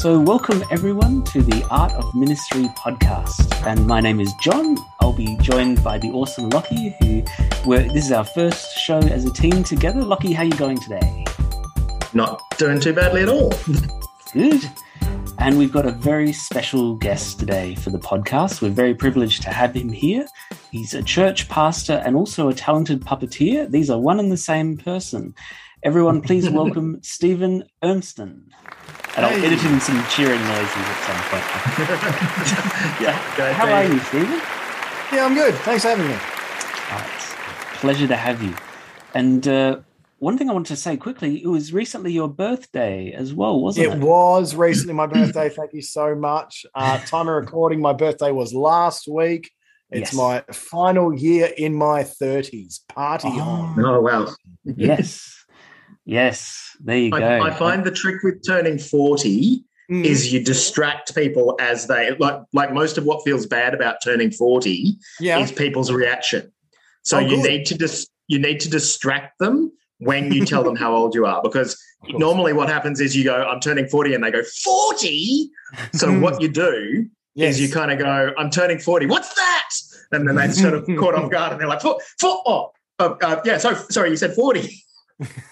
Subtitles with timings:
[0.00, 3.54] So, welcome everyone to the Art of Ministry podcast.
[3.66, 4.78] And my name is Jon.
[4.98, 7.22] I'll be joined by the awesome Lochy, who
[7.68, 10.00] we're, this is our first show as a team together.
[10.00, 11.26] Lochy, how are you going today?
[12.14, 13.52] Not doing too badly at all.
[14.32, 14.70] Good.
[15.36, 18.62] And we've got a very special guest today for the podcast.
[18.62, 20.26] We're very privileged to have him here.
[20.70, 23.70] He's a church pastor and also a talented puppeteer.
[23.70, 25.34] These are one and the same person.
[25.82, 28.44] Everyone, please welcome Stephen Urmston.
[29.16, 31.44] And I'll edit in some cheering noises at some point.
[33.00, 33.52] yeah.
[33.52, 34.40] How are you, Stephen?
[35.12, 35.54] Yeah, I'm good.
[35.56, 36.14] Thanks for having me.
[36.16, 38.54] Oh, it's a pleasure to have you.
[39.12, 39.80] And uh,
[40.20, 43.86] one thing I wanted to say quickly, it was recently your birthday as well, wasn't
[43.86, 43.96] it?
[43.96, 45.48] It was recently my birthday.
[45.48, 46.64] Thank you so much.
[46.74, 49.50] Uh, time of recording, my birthday was last week.
[49.90, 50.14] It's yes.
[50.14, 52.86] my final year in my 30s.
[52.88, 53.40] Party oh.
[53.40, 53.84] on.
[53.84, 54.28] Oh, wow.
[54.64, 55.39] yes.
[56.04, 57.42] Yes, there you I, go.
[57.42, 60.04] I find the trick with turning 40 mm.
[60.04, 64.30] is you distract people as they like like most of what feels bad about turning
[64.30, 65.38] 40 yeah.
[65.38, 66.52] is people's reaction.
[67.02, 67.48] So oh, you good.
[67.48, 71.26] need to dis- you need to distract them when you tell them how old you
[71.26, 75.50] are because normally what happens is you go I'm turning 40 and they go 40
[75.92, 77.54] so what you do yes.
[77.54, 79.68] is you kind of go I'm turning 40 what's that
[80.12, 83.14] and then they sort of caught off guard and they're like four, four, oh, uh,
[83.22, 84.82] uh, yeah so sorry you said 40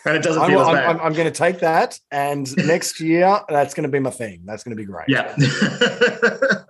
[0.05, 0.88] and it doesn't feel I'm, as bad.
[0.88, 4.42] I'm, I'm, going to take that, and next year that's going to be my theme.
[4.44, 5.08] That's going to be great.
[5.08, 5.34] Yeah.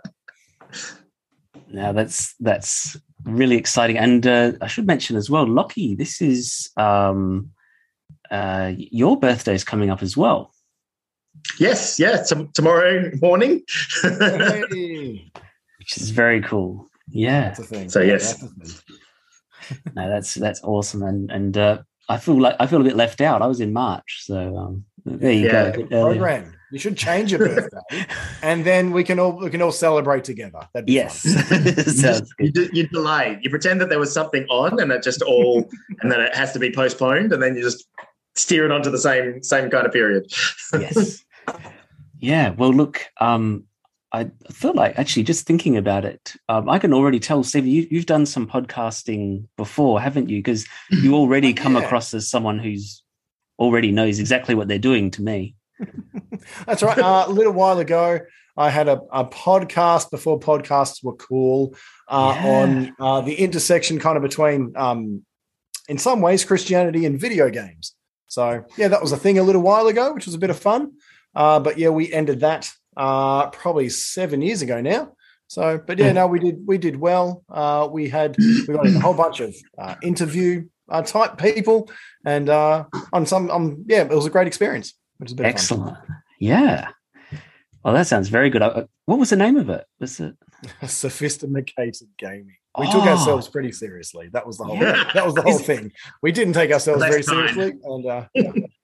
[1.72, 5.96] now that's that's really exciting, and uh, I should mention as well, Lochy.
[5.96, 7.50] This is um,
[8.30, 10.52] uh, your birthday is coming up as well.
[11.60, 13.62] Yes, yeah, t- tomorrow morning,
[14.02, 16.88] which is very cool.
[17.10, 17.52] Yeah.
[17.86, 18.42] So yes.
[19.94, 23.20] no, that's that's awesome, and and uh, I feel like I feel a bit left
[23.20, 23.42] out.
[23.42, 25.86] I was in March, so um, there you yeah, go.
[25.86, 26.54] Program.
[26.70, 28.06] You should change your birthday,
[28.42, 30.60] and then we can all we can all celebrate together.
[30.86, 31.24] yes,
[32.38, 33.38] you, you, you delay.
[33.42, 35.68] You pretend that there was something on, and it just all,
[36.00, 37.86] and then it has to be postponed, and then you just
[38.34, 40.30] steer it onto the same same kind of period.
[40.72, 41.24] yes.
[42.20, 42.50] Yeah.
[42.50, 43.06] Well, look.
[43.20, 43.67] Um,
[44.12, 47.86] I feel like actually just thinking about it, um, I can already tell, Steve, you,
[47.98, 50.38] have done some podcasting before, haven't you?
[50.38, 51.82] Because you already come yeah.
[51.82, 53.02] across as someone who's
[53.58, 55.56] already knows exactly what they're doing to me.
[56.66, 56.98] That's right.
[56.98, 58.20] Uh, a little while ago,
[58.56, 61.76] I had a, a podcast before podcasts were cool
[62.08, 62.48] uh, yeah.
[62.48, 65.24] on uh, the intersection kind of between, um,
[65.88, 67.94] in some ways, Christianity and video games.
[68.26, 70.58] So, yeah, that was a thing a little while ago, which was a bit of
[70.58, 70.92] fun.
[71.34, 75.12] Uh, but yeah, we ended that uh, probably seven years ago now.
[75.46, 77.42] So, but yeah, no, we did we did well.
[77.48, 81.90] Uh, we had we got a whole bunch of uh, interview uh, type people,
[82.26, 84.94] and uh, on some, um, yeah, it was a great experience.
[85.16, 85.96] Which is excellent.
[86.38, 86.88] Yeah.
[87.82, 88.62] Well, that sounds very good.
[88.62, 89.86] Uh, what was the name of it?
[89.98, 90.34] Was it
[90.86, 92.56] sophisticated gaming?
[92.78, 92.92] We oh.
[92.92, 94.28] took ourselves pretty seriously.
[94.32, 94.76] That was the whole.
[94.76, 95.10] Yeah.
[95.14, 95.92] That was the whole thing.
[96.22, 98.52] We didn't take ourselves very seriously, and uh, yeah.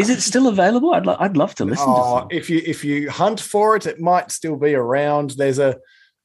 [0.00, 0.94] Is it still available?
[0.94, 3.86] I'd, lo- I'd love to listen oh, to If you if you hunt for it,
[3.86, 5.30] it might still be around.
[5.30, 5.76] There's a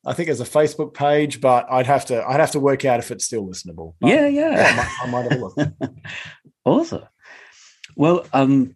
[0.06, 3.00] I think there's a Facebook page, but I'd have to I'd have to work out
[3.00, 3.96] if it's still listenable.
[4.00, 4.52] But, yeah, yeah.
[4.52, 5.94] yeah I, might, I might have a look.
[6.66, 7.04] awesome.
[7.96, 8.76] Well, um,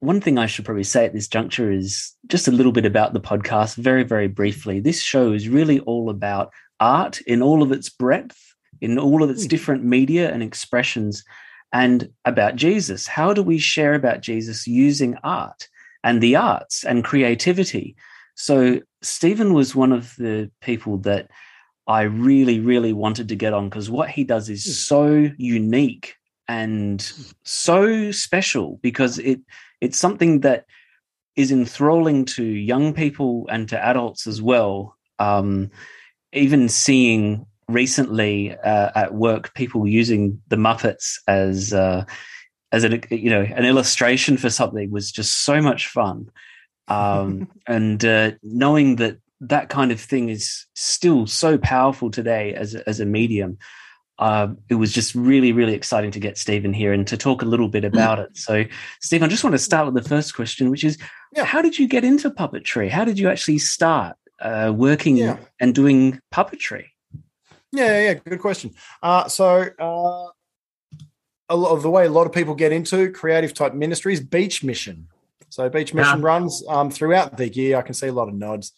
[0.00, 3.12] one thing I should probably say at this juncture is just a little bit about
[3.12, 4.80] the podcast, very, very briefly.
[4.80, 6.50] This show is really all about
[6.80, 8.38] art in all of its breadth,
[8.80, 9.48] in all of its hmm.
[9.48, 11.24] different media and expressions
[11.74, 13.06] and about Jesus.
[13.08, 15.68] How do we share about Jesus using art
[16.04, 17.96] and the arts and creativity?
[18.36, 21.30] So, Stephen was one of the people that
[21.86, 24.70] I really, really wanted to get on because what he does is hmm.
[24.70, 26.14] so unique
[26.48, 29.40] and so special because it
[29.80, 30.66] it's something that
[31.36, 34.96] is enthralling to young people and to adults as well.
[35.18, 35.70] Um,
[36.32, 42.04] even seeing recently uh, at work people using the Muppets as uh,
[42.72, 46.30] as an you know an illustration for something was just so much fun,
[46.88, 52.74] um, and uh, knowing that that kind of thing is still so powerful today as
[52.74, 53.58] a, as a medium.
[54.16, 57.44] Uh, it was just really, really exciting to get Stephen here and to talk a
[57.44, 58.36] little bit about it.
[58.36, 58.64] So,
[59.00, 60.96] Stephen, I just want to start with the first question, which is
[61.32, 61.44] yeah.
[61.44, 62.88] how did you get into puppetry?
[62.88, 65.38] How did you actually start uh, working yeah.
[65.58, 66.86] and doing puppetry?
[67.74, 68.72] Yeah, yeah, good question.
[69.02, 70.30] Uh, so, uh,
[71.48, 74.62] a lot of the way a lot of people get into creative type ministries, Beach
[74.62, 75.08] Mission.
[75.48, 76.26] So, Beach Mission yeah.
[76.26, 77.76] runs um, throughout the year.
[77.76, 78.72] I can see a lot of nods.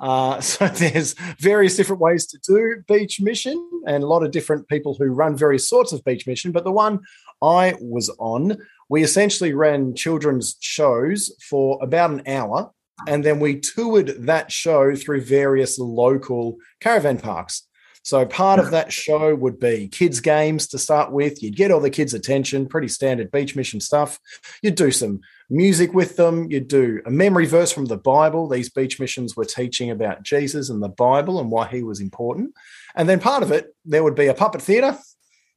[0.00, 4.68] Uh, so, there's various different ways to do Beach Mission, and a lot of different
[4.68, 6.52] people who run various sorts of Beach Mission.
[6.52, 7.00] But the one
[7.40, 8.58] I was on,
[8.90, 12.70] we essentially ran children's shows for about an hour
[13.06, 17.66] and then we toured that show through various local caravan parks.
[18.02, 21.40] So part of that show would be kids' games to start with.
[21.40, 24.18] You'd get all the kids' attention, pretty standard beach mission stuff.
[24.60, 26.50] You'd do some music with them.
[26.50, 28.48] You'd do a memory verse from the Bible.
[28.48, 32.54] These beach missions were teaching about Jesus and the Bible and why he was important.
[32.96, 34.98] And then part of it, there would be a puppet theater,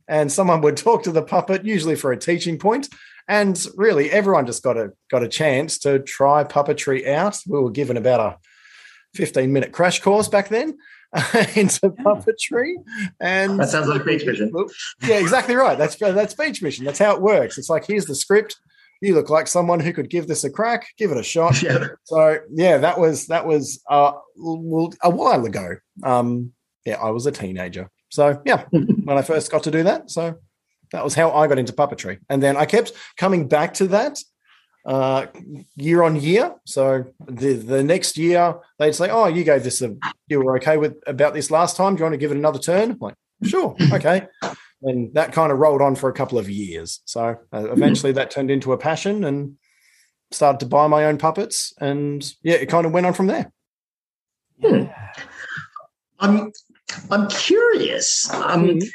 [0.08, 2.90] and someone would talk to the puppet, usually for a teaching point.
[3.28, 7.40] And really, everyone just got a got a chance to try puppetry out.
[7.48, 8.38] We were given about a
[9.16, 10.78] 15 minute crash course back then.
[11.56, 12.74] into puppetry.
[13.20, 14.52] And that sounds like beach mission.
[15.02, 15.78] Yeah, exactly right.
[15.78, 16.84] That's that's beach mission.
[16.84, 17.58] That's how it works.
[17.58, 18.58] It's like here's the script.
[19.02, 20.88] You look like someone who could give this a crack.
[20.98, 21.62] Give it a shot.
[21.62, 21.88] Yeah.
[22.04, 24.12] So yeah, that was that was uh,
[25.04, 25.78] a while ago.
[26.04, 26.52] Um,
[26.86, 27.90] yeah, I was a teenager.
[28.10, 30.36] So yeah, when I first got to do that, so
[30.92, 34.20] that was how I got into puppetry, and then I kept coming back to that
[34.86, 35.28] uh,
[35.76, 36.56] year on year.
[36.66, 39.96] So the the next year they'd say, "Oh, you gave this a
[40.28, 41.96] you were okay with about this last time.
[41.96, 44.28] Do you want to give it another turn?" I'm like, sure, okay.
[44.82, 47.02] And that kind of rolled on for a couple of years.
[47.06, 49.58] So uh, eventually that turned into a passion and
[50.32, 51.74] started to buy my own puppets.
[51.80, 53.52] And yeah, it kind of went on from there.
[54.62, 54.84] Hmm.
[56.20, 56.52] I'm
[57.10, 58.30] I'm curious.
[58.32, 58.88] Um, mm-hmm.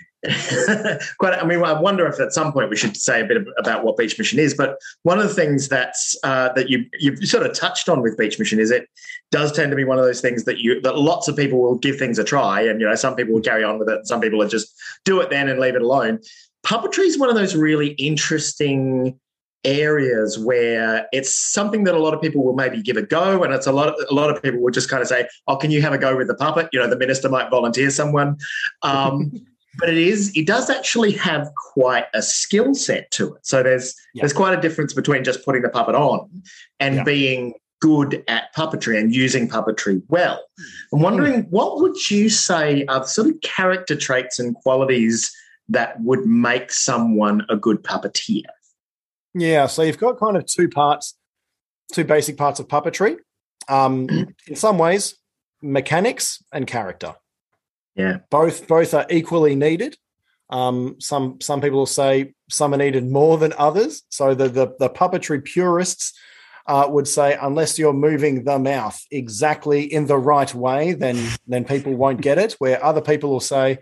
[1.19, 3.85] Quite i mean i wonder if at some point we should say a bit about
[3.85, 7.47] what beach mission is but one of the things that's uh, that you you've sort
[7.47, 8.87] of touched on with beach mission is it
[9.31, 11.79] does tend to be one of those things that you that lots of people will
[11.79, 14.07] give things a try and you know some people will carry on with it and
[14.07, 14.75] some people will just
[15.05, 16.19] do it then and leave it alone.
[16.67, 19.19] Puppetry is one of those really interesting
[19.65, 23.53] areas where it's something that a lot of people will maybe give a go and
[23.53, 25.71] it's a lot of, a lot of people will just kind of say oh can
[25.71, 26.69] you have a go with the puppet?
[26.73, 28.37] You know the minister might volunteer someone.
[28.83, 29.33] Um,
[29.79, 33.95] but it is it does actually have quite a skill set to it so there's
[34.15, 34.23] yeah.
[34.23, 36.29] there's quite a difference between just putting the puppet on
[36.81, 37.05] and yeah.
[37.05, 40.45] being good at puppetry and using puppetry well
[40.93, 41.05] i'm hmm.
[41.05, 45.35] wondering what would you say are the sort of character traits and qualities
[45.69, 48.43] that would make someone a good puppeteer
[49.35, 51.17] yeah so you've got kind of two parts
[51.93, 53.17] two basic parts of puppetry
[53.69, 54.09] um,
[54.47, 55.17] in some ways
[55.63, 57.15] mechanics and character
[58.01, 59.97] yeah, both both are equally needed.
[60.49, 64.03] Um, some some people will say some are needed more than others.
[64.09, 66.13] So the the, the puppetry purists
[66.67, 71.17] uh, would say unless you're moving the mouth exactly in the right way, then
[71.47, 72.53] then people won't get it.
[72.59, 73.79] Where other people will say,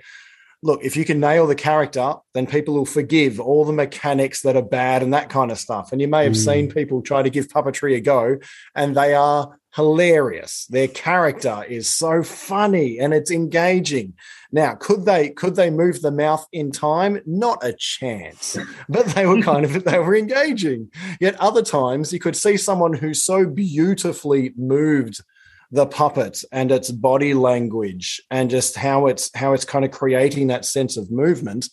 [0.62, 4.56] look, if you can nail the character, then people will forgive all the mechanics that
[4.56, 5.92] are bad and that kind of stuff.
[5.92, 6.44] And you may have mm.
[6.44, 8.38] seen people try to give puppetry a go,
[8.74, 10.66] and they are hilarious.
[10.66, 14.14] Their character is so funny and it's engaging.
[14.50, 17.20] Now, could they could they move the mouth in time?
[17.26, 18.56] Not a chance.
[18.88, 20.90] But they were kind of they were engaging.
[21.20, 25.20] Yet other times you could see someone who so beautifully moved
[25.70, 30.46] the puppet and its body language and just how it's how it's kind of creating
[30.48, 31.68] that sense of movement.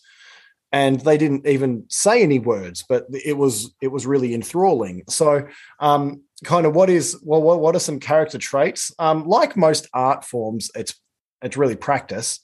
[0.72, 5.02] And they didn't even say any words but it was it was really enthralling.
[5.08, 5.46] So
[5.80, 8.92] um kind of what is well what, what are some character traits?
[8.98, 10.94] Um like most art forms it's
[11.42, 12.40] it's really practice.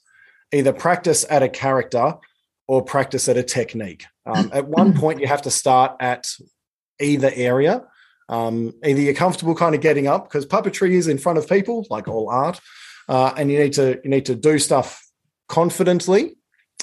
[0.51, 2.15] Either practice at a character
[2.67, 4.05] or practice at a technique.
[4.25, 6.31] Um, at one point you have to start at
[6.99, 7.83] either area
[8.29, 11.85] um, either you're comfortable kind of getting up because puppetry is in front of people,
[11.89, 12.59] like all art,
[13.09, 15.01] uh, and you need to you need to do stuff
[15.47, 16.35] confidently,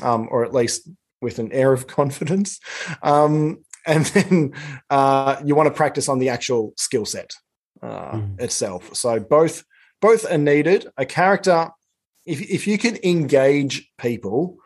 [0.03, 0.89] um, or at least
[1.21, 2.61] with an air of confidence.
[3.03, 4.53] Um, and then
[4.91, 7.35] uh, you want to practice on the actual skill set
[7.83, 8.41] uh, mm.
[8.41, 8.95] itself.
[8.95, 9.65] So both
[10.01, 10.87] both are needed.
[10.97, 11.71] A character,
[12.27, 14.59] if if you can engage people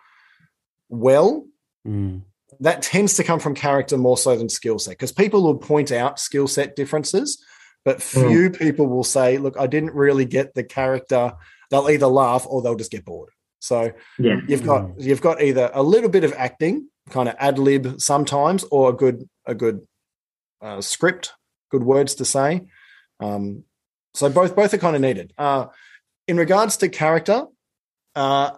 [0.88, 1.46] well.
[1.86, 2.22] Mm
[2.60, 5.92] that tends to come from character more so than skill set because people will point
[5.92, 7.42] out skill set differences,
[7.84, 8.28] but hmm.
[8.28, 8.58] few mm.
[8.58, 11.32] people will say, "Look, I didn't really get the character."
[11.70, 13.30] They'll either laugh or they'll just get bored.
[13.60, 14.40] So yeah.
[14.46, 14.94] you've got mm.
[14.98, 18.92] you've got either a little bit of acting, kind of ad lib sometimes, or a
[18.92, 19.86] good a good
[20.60, 21.32] uh, script,
[21.70, 22.62] good words to say.
[23.20, 23.64] Um,
[24.14, 25.32] so both both are kind of needed.
[25.38, 25.66] Uh,
[26.28, 27.46] in regards to character,
[28.14, 28.52] uh,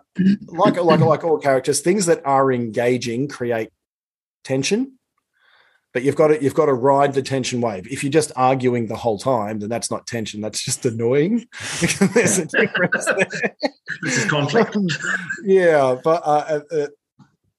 [0.46, 3.70] like like like all characters, things that are engaging create
[4.46, 4.96] tension
[5.96, 7.90] but you've got to you've got to ride the tension wave.
[7.90, 10.42] If you're just arguing the whole time, then that's not tension.
[10.42, 11.48] That's just annoying.
[11.80, 13.56] There's a difference there.
[14.02, 14.76] This is conflict.
[15.42, 16.86] yeah, but uh, uh,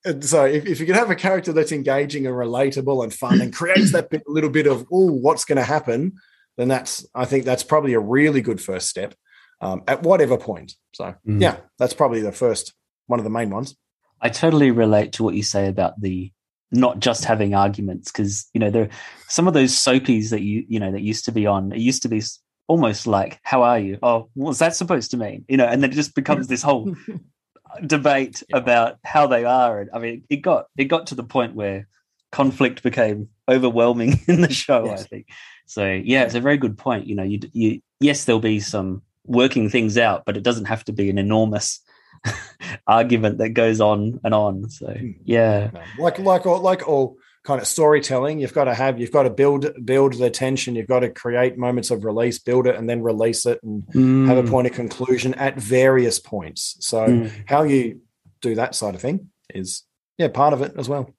[0.05, 3.41] uh, so if, if, you can have a character that's engaging and relatable and fun
[3.41, 6.13] and creates that bit, little bit of oh, what's going to happen,
[6.57, 9.15] then that's I think that's probably a really good first step
[9.61, 10.75] um, at whatever point.
[10.93, 11.41] So mm.
[11.41, 12.75] yeah, that's probably the first
[13.07, 13.75] one of the main ones.
[14.21, 16.31] I totally relate to what you say about the
[16.71, 18.89] not just having arguments because you know there
[19.27, 22.01] some of those soapies that you you know that used to be on it used
[22.01, 22.21] to be
[22.67, 25.45] almost like, "How are you?" Oh, what's that supposed to mean?
[25.47, 26.95] You know, and then it just becomes this whole
[27.85, 28.57] debate yeah.
[28.57, 29.81] about how they are.
[29.81, 31.87] And I mean, it got it got to the point where
[32.31, 34.85] conflict became overwhelming in the show.
[34.85, 35.01] Yes.
[35.01, 35.27] I think
[35.65, 36.01] so.
[36.03, 37.07] Yeah, it's a very good point.
[37.07, 40.85] You know, you you yes, there'll be some working things out, but it doesn't have
[40.85, 41.81] to be an enormous
[42.87, 44.69] argument that goes on and on.
[44.69, 45.11] So hmm.
[45.23, 49.23] yeah, like like all like all kind of storytelling, you've got to have you've got
[49.23, 50.75] to build build the tension.
[50.75, 54.27] You've got to create moments of release, build it, and then release it, and mm.
[54.27, 56.77] have a point of conclusion at various points.
[56.79, 57.31] So mm.
[57.47, 58.01] how you
[58.41, 59.83] do that side of thing is
[60.17, 61.13] yeah part of it as well.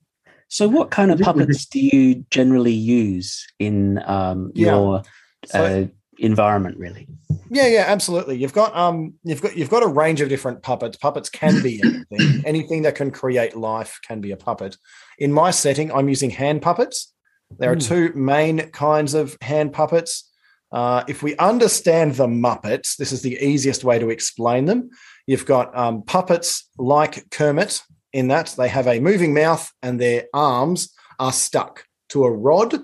[0.48, 5.02] So, what kind of puppets do you generally use in um, your
[5.44, 5.86] so, uh,
[6.18, 6.76] environment?
[6.78, 7.08] Really?
[7.50, 8.36] Yeah, yeah, absolutely.
[8.36, 10.96] You've got um, you've got you've got a range of different puppets.
[10.96, 11.80] Puppets can be
[12.12, 12.42] anything.
[12.44, 14.76] anything that can create life can be a puppet.
[15.18, 17.12] In my setting, I'm using hand puppets.
[17.58, 17.86] There are mm.
[17.86, 20.30] two main kinds of hand puppets.
[20.70, 24.90] Uh, if we understand the Muppets, this is the easiest way to explain them.
[25.26, 27.80] You've got um, puppets like Kermit,
[28.12, 32.74] in that they have a moving mouth and their arms are stuck to a rod,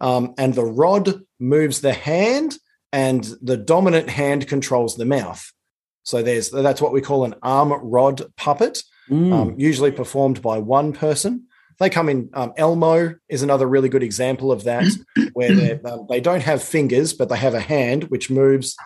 [0.00, 2.56] um, and the rod moves the hand,
[2.94, 5.52] and the dominant hand controls the mouth.
[6.04, 9.32] So there's that's what we call an arm rod puppet, mm.
[9.32, 11.48] um, usually performed by one person.
[11.80, 12.30] They come in.
[12.34, 14.84] Um, Elmo is another really good example of that,
[15.32, 18.76] where um, they don't have fingers, but they have a hand which moves,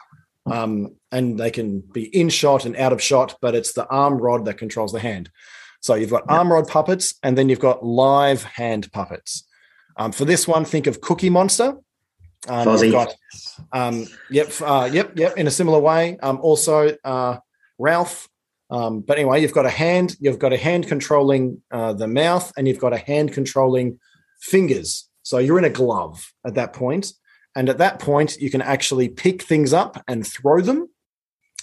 [0.51, 3.37] um, and they can be in shot and out of shot.
[3.43, 5.31] But it's the arm rod that controls the hand.
[5.83, 9.45] So you've got arm rod puppets, and then you've got live hand puppets.
[9.99, 11.75] Um, for this one, think of Cookie Monster.
[12.47, 12.93] Um, Fozzie.
[12.93, 13.15] Got,
[13.73, 15.37] um, yep, uh, yep, yep.
[15.37, 17.39] In a similar way, um, also uh,
[17.79, 18.29] Ralph.
[18.71, 20.17] Um, but anyway, you've got a hand.
[20.21, 23.99] You've got a hand controlling uh, the mouth, and you've got a hand controlling
[24.41, 25.09] fingers.
[25.23, 27.13] So you're in a glove at that point,
[27.57, 30.89] and at that point, you can actually pick things up and throw them,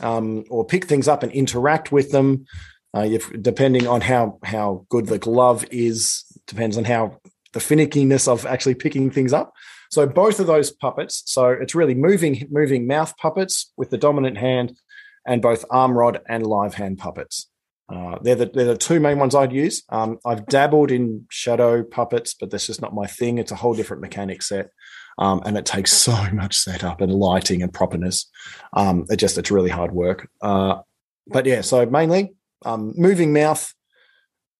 [0.01, 2.45] um, or pick things up and interact with them.
[2.93, 7.19] Uh, depending on how how good the glove is, depends on how
[7.53, 9.53] the finickiness of actually picking things up.
[9.95, 11.23] So both of those puppets.
[11.25, 14.77] So it's really moving moving mouth puppets with the dominant hand,
[15.25, 17.49] and both arm rod and live hand puppets.
[17.87, 19.83] Uh, they're the they're the two main ones I'd use.
[19.87, 23.37] Um, I've dabbled in shadow puppets, but that's just not my thing.
[23.37, 24.69] It's a whole different mechanic set.
[25.17, 28.29] Um, and it takes so much setup and lighting and properness.
[28.73, 30.27] Um, it just it's really hard work.
[30.41, 30.79] Uh,
[31.27, 32.35] but yeah, so mainly
[32.65, 33.73] um, moving mouth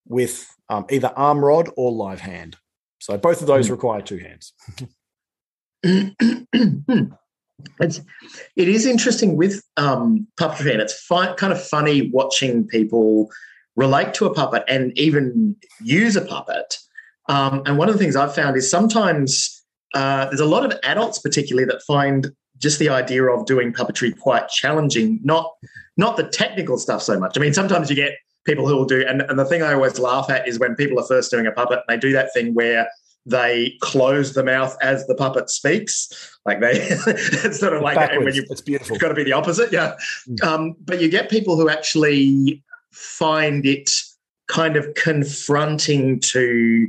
[0.08, 2.56] with um, either arm rod or live hand.
[3.00, 3.72] So both of those mm.
[3.72, 4.54] require two hands.
[7.80, 8.01] it's
[8.56, 13.30] it is interesting with um, puppetry, and it's kind of funny watching people
[13.75, 16.77] relate to a puppet and even use a puppet.
[17.27, 19.63] Um, and one of the things I've found is sometimes
[19.94, 24.18] uh, there's a lot of adults, particularly, that find just the idea of doing puppetry
[24.18, 25.20] quite challenging.
[25.24, 25.51] Not
[25.98, 27.38] not the technical stuff so much.
[27.38, 28.13] I mean, sometimes you get
[28.46, 31.00] people who will do, and, and the thing I always laugh at is when people
[31.00, 32.88] are first doing a puppet, and they do that thing where
[33.25, 36.38] they close the mouth as the puppet speaks.
[36.46, 38.96] Like they, it's sort of like, when you, it's beautiful.
[38.96, 39.96] It's got to be the opposite, yeah.
[40.27, 40.44] Mm.
[40.44, 43.91] Um, but you get people who actually find it
[44.48, 46.88] kind of confronting to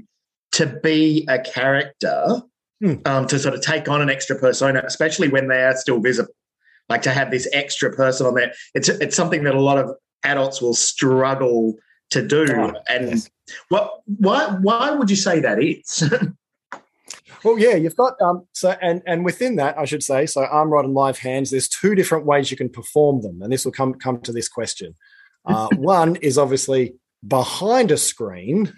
[0.53, 2.43] to be a character
[2.81, 2.95] hmm.
[3.05, 6.33] um, to sort of take on an extra persona, especially when they are still visible.
[6.89, 9.91] Like to have this extra person on there, it's it's something that a lot of
[10.23, 11.75] adults will struggle
[12.11, 12.47] to do.
[12.49, 13.31] Oh, and yes.
[13.69, 16.05] what why why would you say that is?
[17.45, 20.71] well, yeah, you've got um so and and within that, I should say, so arm
[20.71, 21.51] rod and live hands.
[21.51, 24.49] There's two different ways you can perform them, and this will come come to this
[24.49, 24.95] question.
[25.49, 26.97] Uh, one is obviously
[27.27, 28.73] behind a screen,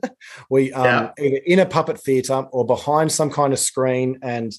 [0.50, 1.10] we um, yeah.
[1.18, 4.18] either in a puppet theater or behind some kind of screen.
[4.22, 4.52] And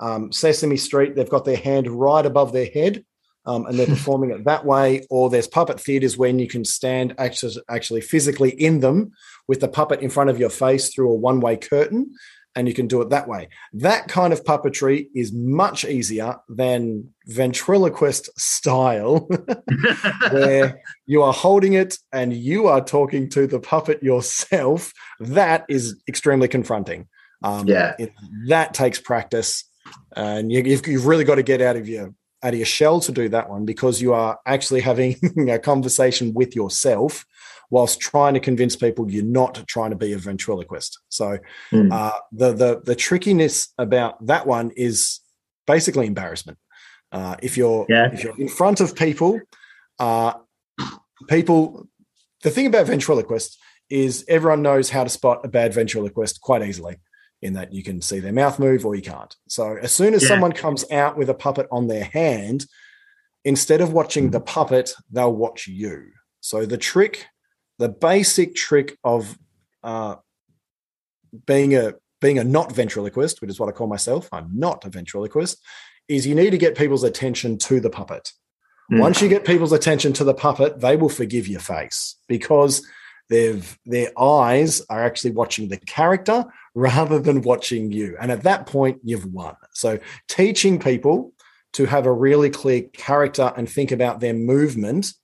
[0.00, 3.04] um, Sesame Street, they've got their hand right above their head.
[3.44, 5.06] Um, and they're performing it that way.
[5.10, 9.12] Or there's puppet theaters when you can stand actually, actually physically in them
[9.48, 12.14] with the puppet in front of your face through a one way curtain
[12.54, 13.48] and you can do it that way.
[13.72, 19.28] That kind of puppetry is much easier than ventriloquist style,
[20.30, 24.92] where you are holding it and you are talking to the puppet yourself.
[25.20, 27.08] That is extremely confronting.
[27.42, 28.12] Um, yeah, it,
[28.48, 29.64] that takes practice,
[30.14, 33.00] and you, you've, you've really got to get out of your out of your shell
[33.00, 35.16] to do that one because you are actually having
[35.48, 37.24] a conversation with yourself
[37.70, 41.00] whilst trying to convince people you're not trying to be a ventriloquist.
[41.08, 41.38] So
[41.72, 41.90] mm.
[41.90, 45.20] uh, the, the the trickiness about that one is
[45.66, 46.58] basically embarrassment.
[47.10, 48.10] Uh, if you're yeah.
[48.12, 49.40] if you're in front of people,
[49.98, 50.34] uh,
[51.28, 51.88] people.
[52.42, 53.56] The thing about ventriloquists
[53.88, 56.96] is everyone knows how to spot a bad ventriloquist quite easily.
[57.42, 59.34] In that you can see their mouth move or you can't.
[59.48, 60.28] So as soon as yeah.
[60.28, 62.66] someone comes out with a puppet on their hand,
[63.44, 66.12] instead of watching the puppet, they'll watch you.
[66.40, 67.26] So the trick,
[67.78, 69.36] the basic trick of
[69.82, 70.16] uh,
[71.46, 74.88] being a being a not ventriloquist, which is what I call myself, I'm not a
[74.88, 75.60] ventriloquist,
[76.06, 78.30] is you need to get people's attention to the puppet.
[78.92, 79.00] Mm.
[79.00, 82.86] Once you get people's attention to the puppet, they will forgive your face because
[83.32, 88.16] they've their eyes are actually watching the character rather than watching you.
[88.20, 89.56] And at that point, you've won.
[89.72, 89.98] So
[90.28, 91.32] teaching people
[91.72, 95.14] to have a really clear character and think about their movement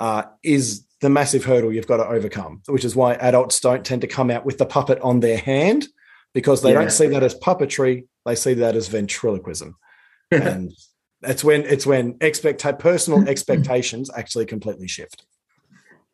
[0.00, 4.00] uh, is the massive hurdle you've got to overcome, which is why adults don't tend
[4.00, 5.86] to come out with the puppet on their hand
[6.32, 6.80] because they yeah.
[6.80, 9.74] don't see that as puppetry; they see that as ventriloquism,
[10.30, 10.72] and
[11.20, 15.26] that's when it's when expect personal expectations actually completely shift.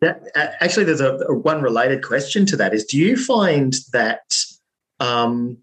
[0.02, 4.37] Yeah, actually, there's a, a, one related question to that: is do you find that
[4.99, 5.59] um,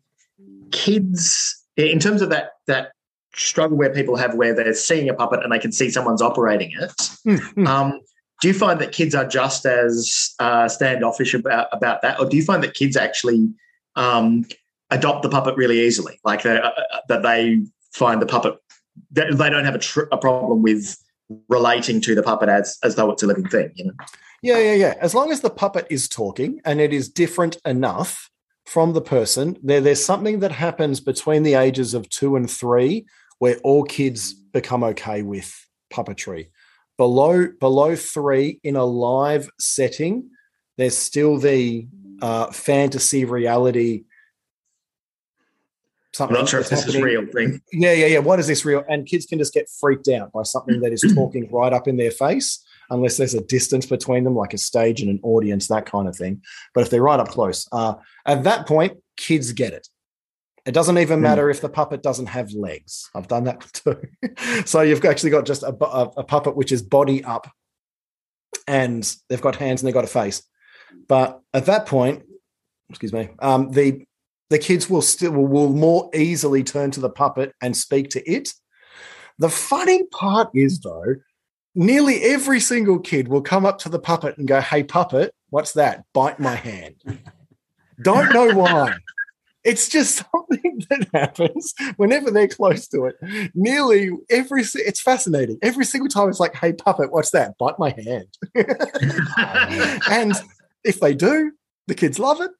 [0.72, 2.94] kids, in terms of that that
[3.36, 6.72] struggle where people have where they're seeing a puppet and they can see someone's operating
[6.72, 6.92] it.
[7.28, 7.68] Mm-hmm.
[7.68, 8.02] Um,
[8.42, 12.38] do you find that kids are just as uh, standoffish about about that, or do
[12.38, 13.50] you find that kids actually
[13.96, 14.46] um,
[14.90, 17.60] adopt the puppet really easily, like uh, uh, that they
[17.92, 18.56] find the puppet
[19.12, 20.98] that they don't have a, tr- a, problem with
[21.48, 23.94] relating to the puppet as as though it's a living thing, you know?
[24.42, 24.94] Yeah, yeah, yeah.
[25.02, 28.30] As long as the puppet is talking and it is different enough
[28.66, 33.06] from the person, there, there's something that happens between the ages of two and three
[33.40, 35.54] where all kids become okay with
[35.92, 36.50] puppetry.
[36.98, 40.30] Below below three in a live setting,
[40.78, 41.88] there's still the
[42.22, 44.04] uh, fantasy reality.
[46.14, 46.98] Something I'm not sure if this happening.
[46.98, 47.62] is real thing.
[47.72, 48.20] Yeah, yeah, yeah.
[48.20, 48.84] What is this real?
[48.90, 51.98] And kids can just get freaked out by something that is talking right up in
[51.98, 55.86] their face, unless there's a distance between them, like a stage and an audience, that
[55.86, 56.42] kind of thing.
[56.74, 57.96] But if they're right up close, uh,
[58.26, 59.88] at that point, kids get it.
[60.66, 61.24] It doesn't even hmm.
[61.24, 61.52] matter mm.
[61.52, 63.10] if the puppet doesn't have legs.
[63.16, 64.02] I've done that too.
[64.66, 67.50] so you've actually got just a, a, a, puppet which is body up,
[68.68, 70.44] and they've got hands and they've got a face.
[71.08, 72.24] But at that point,
[72.90, 74.06] excuse me, um, the
[74.50, 78.50] the kids will still will more easily turn to the puppet and speak to it.
[79.38, 81.16] The funny part is though,
[81.76, 85.74] nearly every single kid will come up to the puppet and go, "Hey puppet, what's
[85.74, 86.04] that?
[86.14, 86.96] Bite my hand."
[88.02, 88.96] Don't know why.
[89.64, 93.16] It's just something that happens whenever they're close to it.
[93.54, 95.58] Nearly every, it's fascinating.
[95.62, 97.58] Every single time it's like, hey, puppet, what's that?
[97.58, 98.28] Bite my hand.
[100.10, 100.34] and
[100.84, 101.52] if they do,
[101.88, 102.52] the kids love it.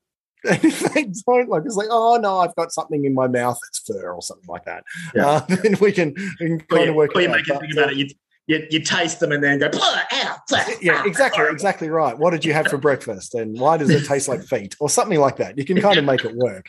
[0.50, 3.60] And if they don't, like it's like, oh no, I've got something in my mouth
[3.62, 4.84] that's fur or something like that.
[5.14, 5.28] Yeah.
[5.28, 7.12] Uh, then we can, we can kind you, of work.
[7.16, 7.98] Or you make it think about it.
[7.98, 8.08] You,
[8.48, 9.70] you, you taste them and then go,
[10.12, 10.40] out.
[10.82, 12.18] Yeah, exactly, exactly right.
[12.18, 13.36] What did you have for breakfast?
[13.36, 14.76] And why does it taste like feet?
[14.80, 15.58] Or something like that.
[15.58, 16.66] You can kind of make it work.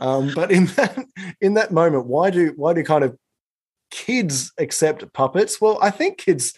[0.00, 1.06] Um, but in that
[1.40, 3.16] in that moment, why do why do kind of
[3.92, 5.60] kids accept puppets?
[5.60, 6.54] Well, I think kids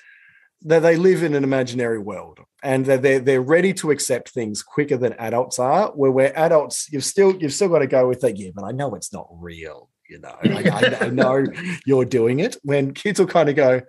[0.64, 4.62] that they live in an imaginary world and they're, they're, they're ready to accept things
[4.62, 8.20] quicker than adults are where we're adults you've still you've still got to go with
[8.20, 11.44] that yeah but i know it's not real you know I, I, know
[11.86, 13.82] you're doing it when kids will kind of go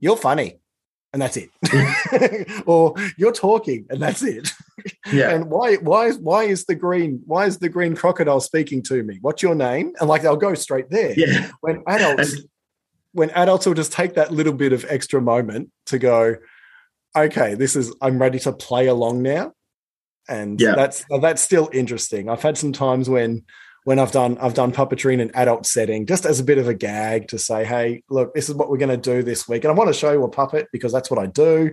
[0.00, 0.60] you're funny
[1.14, 1.50] and that's it.
[2.66, 4.50] Or you're talking and that's it.
[5.12, 5.30] Yeah.
[5.30, 9.02] And why why is why is the green why is the green crocodile speaking to
[9.02, 9.18] me?
[9.22, 9.92] What's your name?
[10.00, 11.14] And like they'll go straight there.
[11.16, 11.50] Yeah.
[11.60, 12.42] When adults
[13.14, 16.36] when adults will just take that little bit of extra moment to go
[17.16, 19.52] okay this is i'm ready to play along now
[20.28, 20.74] and yeah.
[20.74, 23.42] that's that's still interesting i've had some times when
[23.84, 26.68] when I've done I've done puppetry in an adult setting, just as a bit of
[26.68, 29.62] a gag to say, hey, look, this is what we're going to do this week,
[29.62, 31.72] and I want to show you a puppet because that's what I do.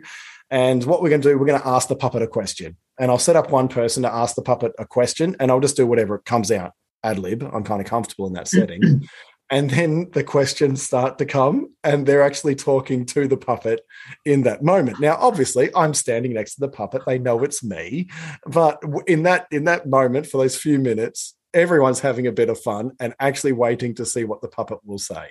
[0.49, 3.09] And what we're going to do, we're going to ask the puppet a question, and
[3.09, 5.87] I'll set up one person to ask the puppet a question, and I'll just do
[5.87, 6.73] whatever it comes out
[7.03, 7.41] ad lib.
[7.41, 9.07] I'm kind of comfortable in that setting.
[9.51, 13.81] and then the questions start to come and they're actually talking to the puppet
[14.25, 18.09] in that moment now obviously i'm standing next to the puppet they know it's me
[18.47, 22.59] but in that in that moment for those few minutes everyone's having a bit of
[22.59, 25.29] fun and actually waiting to see what the puppet will say.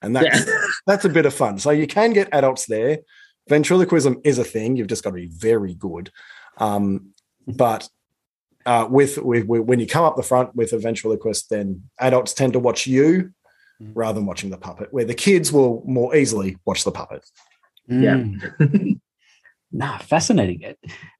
[0.00, 0.54] And that's yeah.
[0.86, 1.58] that's a bit of fun.
[1.58, 2.98] So you can get adults there.
[3.48, 4.76] Ventriloquism is a thing.
[4.76, 6.10] You've just got to be very good.
[6.58, 7.12] Um,
[7.46, 7.88] but
[8.66, 12.34] uh, with, with, with, when you come up the front with a ventriloquist, then adults
[12.34, 13.32] tend to watch you
[13.82, 13.92] mm.
[13.94, 14.92] rather than watching the puppet.
[14.92, 17.24] Where the kids will more easily watch the puppet.
[17.90, 18.40] Mm.
[18.60, 18.94] Yeah.
[19.72, 20.74] nah, fascinating.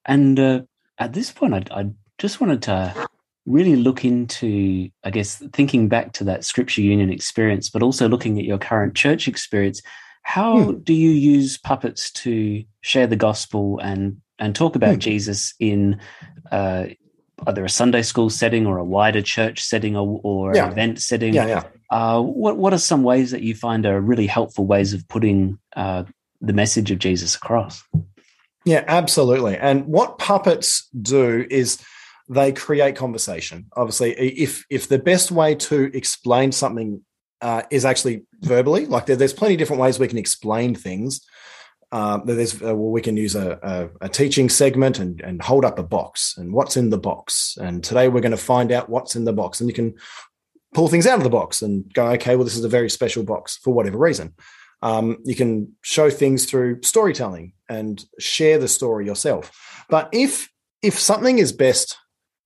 [0.05, 0.61] And uh,
[0.97, 3.07] at this point, I, I just wanted to
[3.45, 8.39] really look into, I guess, thinking back to that Scripture Union experience, but also looking
[8.39, 9.81] at your current church experience.
[10.23, 10.79] How hmm.
[10.79, 14.99] do you use puppets to share the gospel and and talk about hmm.
[14.99, 15.99] Jesus in,
[16.51, 16.85] uh,
[17.47, 20.65] either a Sunday school setting or a wider church setting or, or yeah.
[20.65, 21.33] an event setting.
[21.33, 21.63] Yeah, yeah.
[21.89, 25.59] Uh, what what are some ways that you find are really helpful ways of putting
[25.75, 26.03] uh,
[26.41, 27.83] the message of Jesus across?
[28.65, 29.57] Yeah, absolutely.
[29.57, 31.83] And what puppets do is
[32.29, 33.67] they create conversation.
[33.75, 37.01] Obviously, if if the best way to explain something
[37.41, 41.21] uh, is actually verbally, like there, there's plenty of different ways we can explain things.
[41.93, 45.63] Um, there's uh, well, we can use a, a, a, teaching segment and, and hold
[45.63, 47.55] up a box and what's in the box.
[47.61, 49.93] And today we're going to find out what's in the box, and you can
[50.73, 53.21] pull things out of the box and go, okay, well, this is a very special
[53.21, 54.33] box for whatever reason.
[54.81, 59.51] Um, you can show things through storytelling and share the story yourself.
[59.87, 60.49] But if
[60.81, 61.97] if something is best,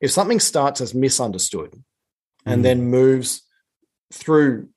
[0.01, 1.81] if something starts as misunderstood mm.
[2.45, 3.43] and then moves
[4.11, 4.67] through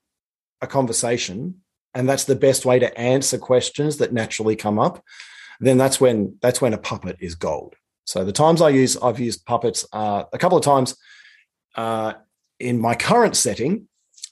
[0.62, 1.59] a conversation,
[1.94, 5.02] and that's the best way to answer questions that naturally come up,
[5.60, 7.74] then that's when that's when a puppet is gold.
[8.04, 10.96] So the times I use, I've used puppets uh, a couple of times
[11.76, 12.14] uh,
[12.58, 13.88] in my current setting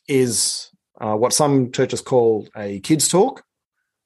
[0.09, 3.45] is uh, what some churches call a kids talk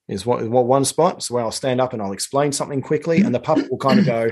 [0.08, 1.22] is what, what one spot.
[1.22, 4.00] So where I'll stand up and I'll explain something quickly, and the puppet will kind
[4.00, 4.30] of go,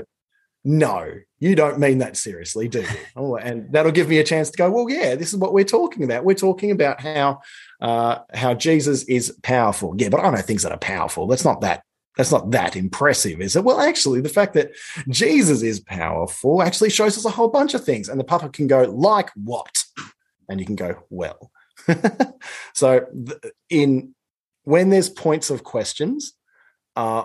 [0.63, 4.49] "No, you don't mean that seriously, do you?" Oh, and that'll give me a chance
[4.51, 6.25] to go, "Well, yeah, this is what we're talking about.
[6.25, 7.41] We're talking about how
[7.81, 9.95] uh, how Jesus is powerful.
[9.97, 11.27] Yeah, but I know things that are powerful.
[11.27, 11.83] That's not that."
[12.17, 13.63] That's not that impressive, is it?
[13.63, 14.71] Well, actually, the fact that
[15.07, 18.09] Jesus is powerful actually shows us a whole bunch of things.
[18.09, 19.81] And the puppet can go, like what?
[20.49, 21.51] And you can go, well,
[22.73, 23.07] so
[23.69, 24.13] in
[24.63, 26.33] when there's points of questions,
[26.95, 27.23] uh,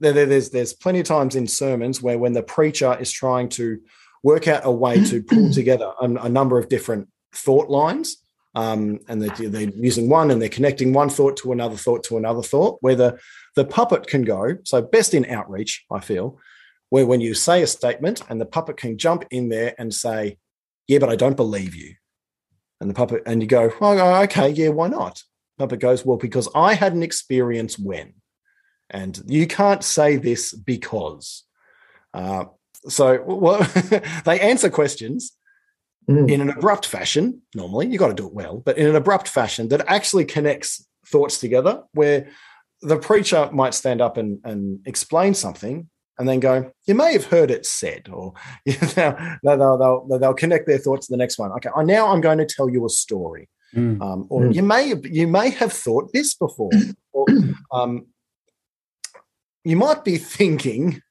[0.00, 3.80] there's there's plenty of times in sermons where when the preacher is trying to
[4.22, 8.16] work out a way to pull together a, a number of different thought lines,
[8.54, 12.16] um, and they're, they're, using one and they're connecting one thought to another thought to
[12.16, 13.18] another thought, where the
[13.56, 14.56] the puppet can go.
[14.64, 16.38] So best in outreach, I feel,
[16.90, 20.38] where when you say a statement and the puppet can jump in there and say,
[20.86, 21.94] "Yeah, but I don't believe you,"
[22.80, 25.22] and the puppet and you go, "Oh, okay, yeah, why not?"
[25.58, 28.14] Puppet goes, Well, because I had an experience when.
[28.90, 31.44] And you can't say this because.
[32.14, 32.46] Uh,
[32.88, 33.58] so well,
[34.24, 35.32] they answer questions
[36.08, 36.30] mm.
[36.30, 37.42] in an abrupt fashion.
[37.54, 40.86] Normally, you got to do it well, but in an abrupt fashion that actually connects
[41.06, 42.28] thoughts together, where
[42.82, 47.26] the preacher might stand up and, and explain something and then go, you may have
[47.26, 51.38] heard it said, or you know, they'll, they'll, they'll, connect their thoughts to the next
[51.38, 51.52] one.
[51.52, 53.48] Okay, now I'm going to tell you a story.
[53.74, 54.00] Mm.
[54.00, 54.54] Um, or mm.
[54.54, 56.70] you may you may have thought this before,
[57.12, 57.26] or
[57.72, 58.06] um,
[59.68, 61.02] you might be thinking,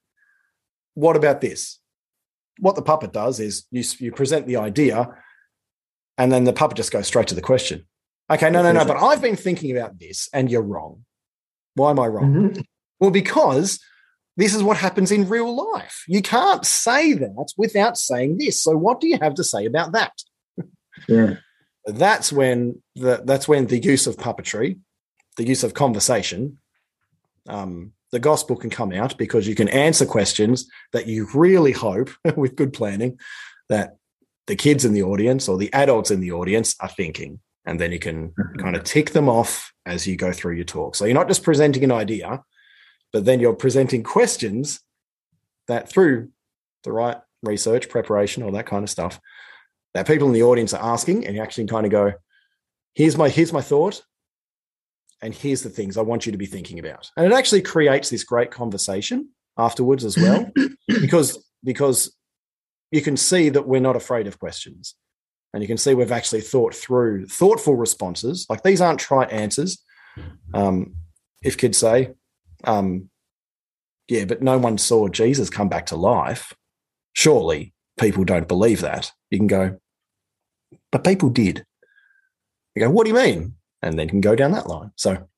[0.94, 1.78] "What about this?"
[2.60, 5.08] What the puppet does is you you present the idea,
[6.16, 7.86] and then the puppet just goes straight to the question.
[8.30, 11.04] Okay, no, no, no, but I've been thinking about this, and you're wrong.
[11.74, 12.34] Why am I wrong?
[12.34, 12.60] Mm-hmm.
[13.00, 13.80] Well, because
[14.36, 16.04] this is what happens in real life.
[16.08, 18.60] You can't say that without saying this.
[18.60, 20.12] So, what do you have to say about that?
[21.08, 21.34] Yeah
[21.88, 24.78] that's when the that's when the use of puppetry,
[25.36, 26.58] the use of conversation,
[27.48, 32.10] um, the gospel can come out because you can answer questions that you really hope,
[32.36, 33.18] with good planning,
[33.68, 33.96] that
[34.46, 37.40] the kids in the audience or the adults in the audience are thinking.
[37.66, 38.60] And then you can mm-hmm.
[38.60, 40.94] kind of tick them off as you go through your talk.
[40.94, 42.42] So you're not just presenting an idea,
[43.12, 44.80] but then you're presenting questions
[45.66, 46.30] that through
[46.84, 49.20] the right research, preparation, all that kind of stuff,
[49.94, 52.12] that people in the audience are asking, and you actually kind of go,
[52.94, 54.02] "Here's my here's my thought,
[55.22, 58.10] and here's the things I want you to be thinking about." And it actually creates
[58.10, 60.50] this great conversation afterwards as well,
[60.88, 62.14] because because
[62.90, 64.94] you can see that we're not afraid of questions,
[65.52, 68.46] and you can see we've actually thought through thoughtful responses.
[68.48, 69.82] Like these aren't trite answers.
[70.52, 70.96] Um,
[71.42, 72.10] if kids say,
[72.64, 73.10] um,
[74.08, 76.54] "Yeah, but no one saw Jesus come back to life,"
[77.12, 79.12] surely people don't believe that.
[79.30, 79.78] You can go,
[80.90, 81.64] but people did.
[82.74, 83.54] You go, what do you mean?
[83.82, 84.90] And then can go down that line.
[84.96, 85.28] So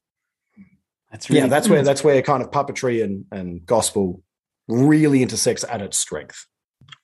[1.11, 1.77] that's really yeah, that's cool.
[1.77, 4.23] where that's where kind of puppetry and, and gospel
[4.69, 6.47] really intersects at its strength.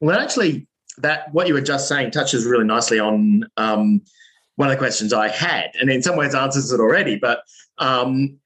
[0.01, 0.66] Well, actually,
[0.99, 4.01] that what you were just saying touches really nicely on um,
[4.57, 7.16] one of the questions I had, and in some ways answers it already.
[7.16, 7.40] But
[7.79, 8.38] um,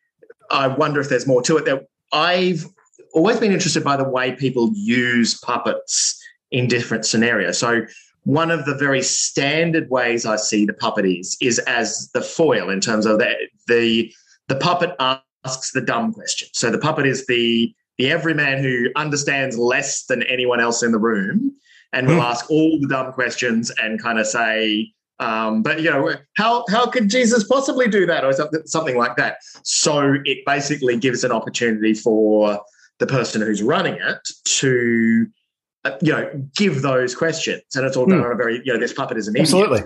[0.51, 1.65] I wonder if there's more to it.
[1.67, 2.67] That I've
[3.13, 7.59] always been interested by the way people use puppets in different scenarios.
[7.59, 7.83] So
[8.31, 12.71] one of the very standard ways I see the puppet is is as the foil
[12.71, 13.35] in terms of the
[13.67, 14.13] the
[14.47, 16.49] the puppet asks the dumb question.
[16.53, 20.99] So the puppet is the the everyman who understands less than anyone else in the
[20.99, 21.53] room
[21.93, 22.31] and will mm.
[22.31, 26.87] ask all the dumb questions and kind of say, um, but you know, how how
[26.87, 29.39] could Jesus possibly do that or something something like that?
[29.65, 32.61] So it basically gives an opportunity for
[33.01, 35.27] the person who's running it to
[35.85, 38.25] uh, you know, give those questions, and it's all done mm.
[38.25, 39.83] on a very, you know, this puppet is an absolutely.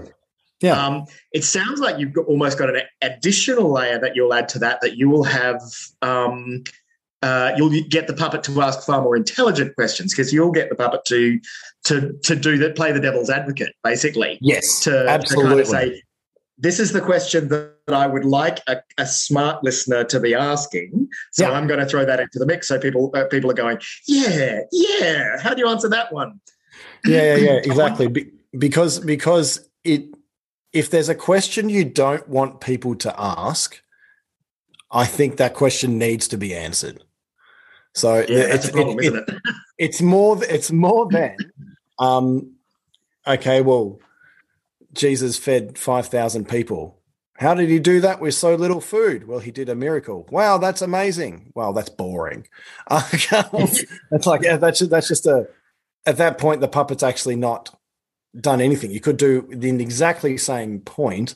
[0.60, 0.82] Yeah.
[0.82, 4.58] Um, it sounds like you've got, almost got an additional layer that you'll add to
[4.60, 4.80] that.
[4.80, 5.60] That you will have,
[6.00, 6.64] um,
[7.22, 10.74] uh, you'll get the puppet to ask far more intelligent questions because you'll get the
[10.74, 11.38] puppet to
[11.84, 14.38] to to do that, play the devil's advocate, basically.
[14.40, 15.44] Yes, to, absolutely.
[15.44, 16.02] To kind of say,
[16.56, 21.08] this is the question that I would like a, a smart listener to be asking.
[21.32, 21.52] So yeah.
[21.52, 22.68] I'm going to throw that into the mix.
[22.68, 25.38] So people uh, people are going, yeah, yeah.
[25.40, 26.40] How do you answer that one?
[27.04, 28.08] Yeah, yeah, yeah exactly.
[28.08, 30.06] Be- because because it
[30.72, 33.82] if there's a question you don't want people to ask,
[34.90, 37.04] I think that question needs to be answered.
[37.94, 39.42] So yeah, it's, problem, it, it?
[39.78, 41.36] it's more it's more than
[41.98, 42.54] um,
[43.26, 44.00] okay, well,
[44.92, 47.00] Jesus fed 5,000 people.
[47.36, 49.26] How did he do that with so little food?
[49.26, 50.26] Well, he did a miracle.
[50.30, 51.52] Wow, that's amazing.
[51.54, 52.46] Wow, that's boring.
[52.90, 55.48] it's like yeah, that's that's just a.
[56.06, 57.74] At that point, the puppet's actually not
[58.38, 58.90] done anything.
[58.90, 61.34] You could do the exactly same point.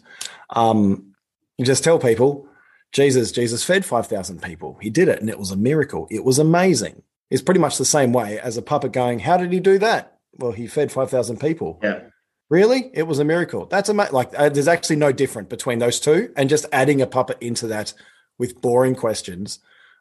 [0.51, 1.15] Um,
[1.57, 2.47] you just tell people,
[2.93, 4.79] Jesus, Jesus fed five thousand people.
[4.81, 6.07] He did it, and it was a miracle.
[6.11, 7.03] It was amazing.
[7.31, 10.19] It's pretty much the same way as a puppet going, "How did he do that?"
[10.37, 11.81] Well, he fed five thousand people.
[11.83, 12.03] Yeah.
[12.51, 12.91] Really?
[12.95, 13.67] It was a miracle.
[13.67, 14.15] That's amazing.
[14.15, 17.67] Like, uh, there's actually no different between those two, and just adding a puppet into
[17.69, 17.93] that
[18.39, 19.59] with boring questions,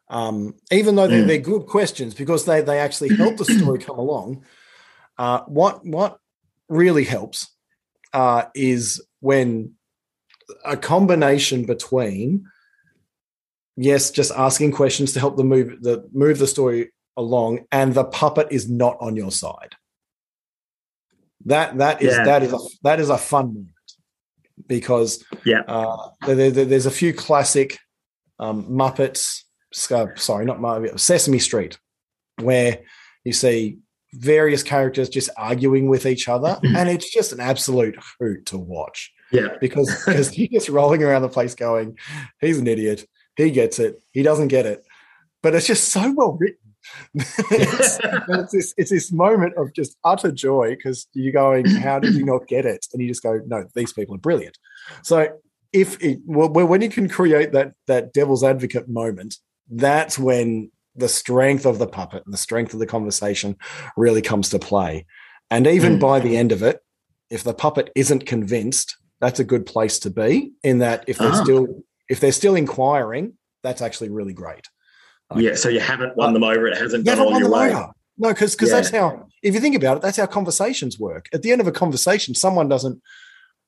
[0.08, 1.26] um, even though they're, mm.
[1.26, 4.44] they're, good questions because they they actually help the story come along.
[5.18, 6.20] Uh, what what
[6.68, 7.50] really helps
[8.14, 9.74] uh, is when
[10.64, 12.46] a combination between
[13.76, 18.04] yes, just asking questions to help the move the move the story along, and the
[18.04, 19.74] puppet is not on your side.
[21.48, 22.24] That that is yeah.
[22.24, 23.68] that is a that is a fun moment
[24.66, 27.78] because yeah, uh, there, there, there's a few classic
[28.38, 29.44] um, Muppets.
[29.72, 31.78] Sorry, not Muppet, Sesame Street,
[32.40, 32.80] where
[33.24, 33.78] you see
[34.12, 39.10] various characters just arguing with each other, and it's just an absolute hoot to watch.
[39.32, 41.96] Yeah, because because he's just rolling around the place going,
[42.42, 43.06] "He's an idiot.
[43.36, 44.02] He gets it.
[44.12, 44.84] He doesn't get it."
[45.42, 46.67] But it's just so well written
[47.14, 47.98] it's,
[48.28, 52.24] it's, this, it's this moment of just utter joy because you're going, how did you
[52.24, 52.86] not get it?
[52.92, 54.58] And you just go, no, these people are brilliant.
[55.02, 55.28] So
[55.72, 59.36] if it, well, when you can create that that devil's advocate moment,
[59.70, 63.56] that's when the strength of the puppet and the strength of the conversation
[63.96, 65.06] really comes to play.
[65.50, 66.00] And even mm.
[66.00, 66.80] by the end of it,
[67.30, 70.52] if the puppet isn't convinced, that's a good place to be.
[70.62, 71.42] In that, if they're ah.
[71.42, 71.66] still
[72.08, 74.68] if they're still inquiring, that's actually really great.
[75.36, 76.66] Yeah, so you haven't won them over.
[76.66, 77.74] It hasn't gone all your way.
[77.74, 77.90] Over.
[78.16, 78.76] No, because because yeah.
[78.76, 79.26] that's how.
[79.42, 81.28] If you think about it, that's how conversations work.
[81.32, 83.00] At the end of a conversation, someone doesn't.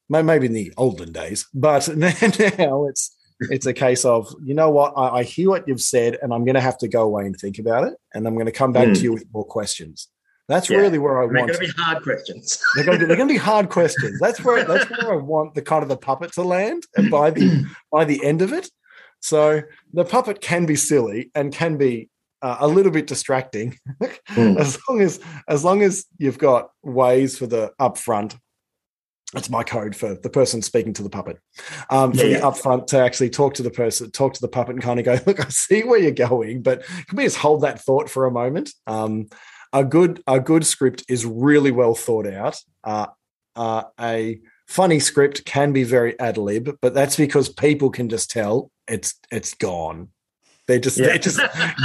[0.08, 3.16] Maybe in the olden days, but now it's
[3.48, 6.44] it's a case of you know what I, I hear what you've said, and I'm
[6.44, 8.72] going to have to go away and think about it, and I'm going to come
[8.72, 8.94] back mm.
[8.94, 10.08] to you with more questions.
[10.48, 10.78] That's yeah.
[10.78, 11.46] really where I and want.
[11.46, 12.60] They're going to be hard questions.
[12.74, 14.18] they're going to be, they're going to be hard questions.
[14.18, 17.30] That's where that's where I want the kind of the puppet to land, and by
[17.30, 18.68] the by the end of it,
[19.20, 22.08] so the puppet can be silly and can be
[22.42, 24.56] uh, a little bit distracting, mm.
[24.60, 28.36] as long as as long as you've got ways for the upfront.
[29.32, 31.38] That's my code for the person speaking to the puppet.
[31.88, 34.74] Um, for yeah, the upfront to actually talk to the person, talk to the puppet,
[34.74, 37.60] and kind of go, "Look, I see where you're going, but can we just hold
[37.60, 39.28] that thought for a moment?" Um,
[39.72, 42.58] a good a good script is really well thought out.
[42.82, 43.06] Uh,
[43.54, 48.30] uh, a funny script can be very ad lib, but that's because people can just
[48.30, 50.08] tell it's it's gone.
[50.68, 51.06] They're just yeah.
[51.06, 51.40] they're just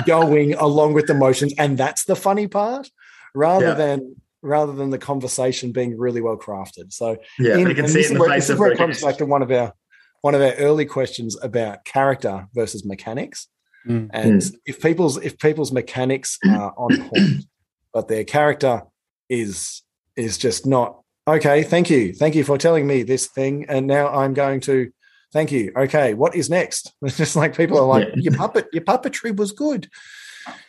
[0.06, 2.90] going along with the motions, and that's the funny part,
[3.34, 3.74] rather yeah.
[3.74, 6.94] than rather than the conversation being really well crafted.
[6.94, 9.02] So yeah, in, you can see it in the where, face of where it comes
[9.02, 9.74] back to one of our
[10.22, 13.48] one of our early questions about character versus mechanics.
[13.88, 14.10] Mm.
[14.14, 14.56] And mm.
[14.68, 17.46] if people's if people's mechanics are on point,
[17.94, 18.84] but their character
[19.28, 19.82] is
[20.16, 21.64] is just not okay.
[21.64, 24.92] Thank you, thank you for telling me this thing, and now I'm going to
[25.36, 25.74] Thank you.
[25.76, 26.94] Okay, what is next?
[27.02, 29.90] It's just like people are like, your puppet, your puppetry was good.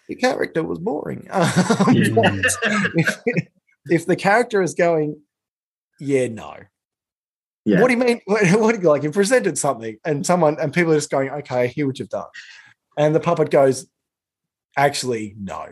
[0.08, 1.28] Your character was boring.
[1.32, 2.42] Um,
[2.96, 3.18] if,
[3.86, 5.20] if, the character is going,
[6.00, 6.56] yeah, no.
[7.64, 7.80] Yeah.
[7.80, 8.20] What do you mean?
[8.24, 9.04] What, what do you like?
[9.04, 12.26] You presented something and someone and people are just going, okay, hear what you've done.
[12.98, 13.86] And the puppet goes,
[14.76, 15.68] actually, no.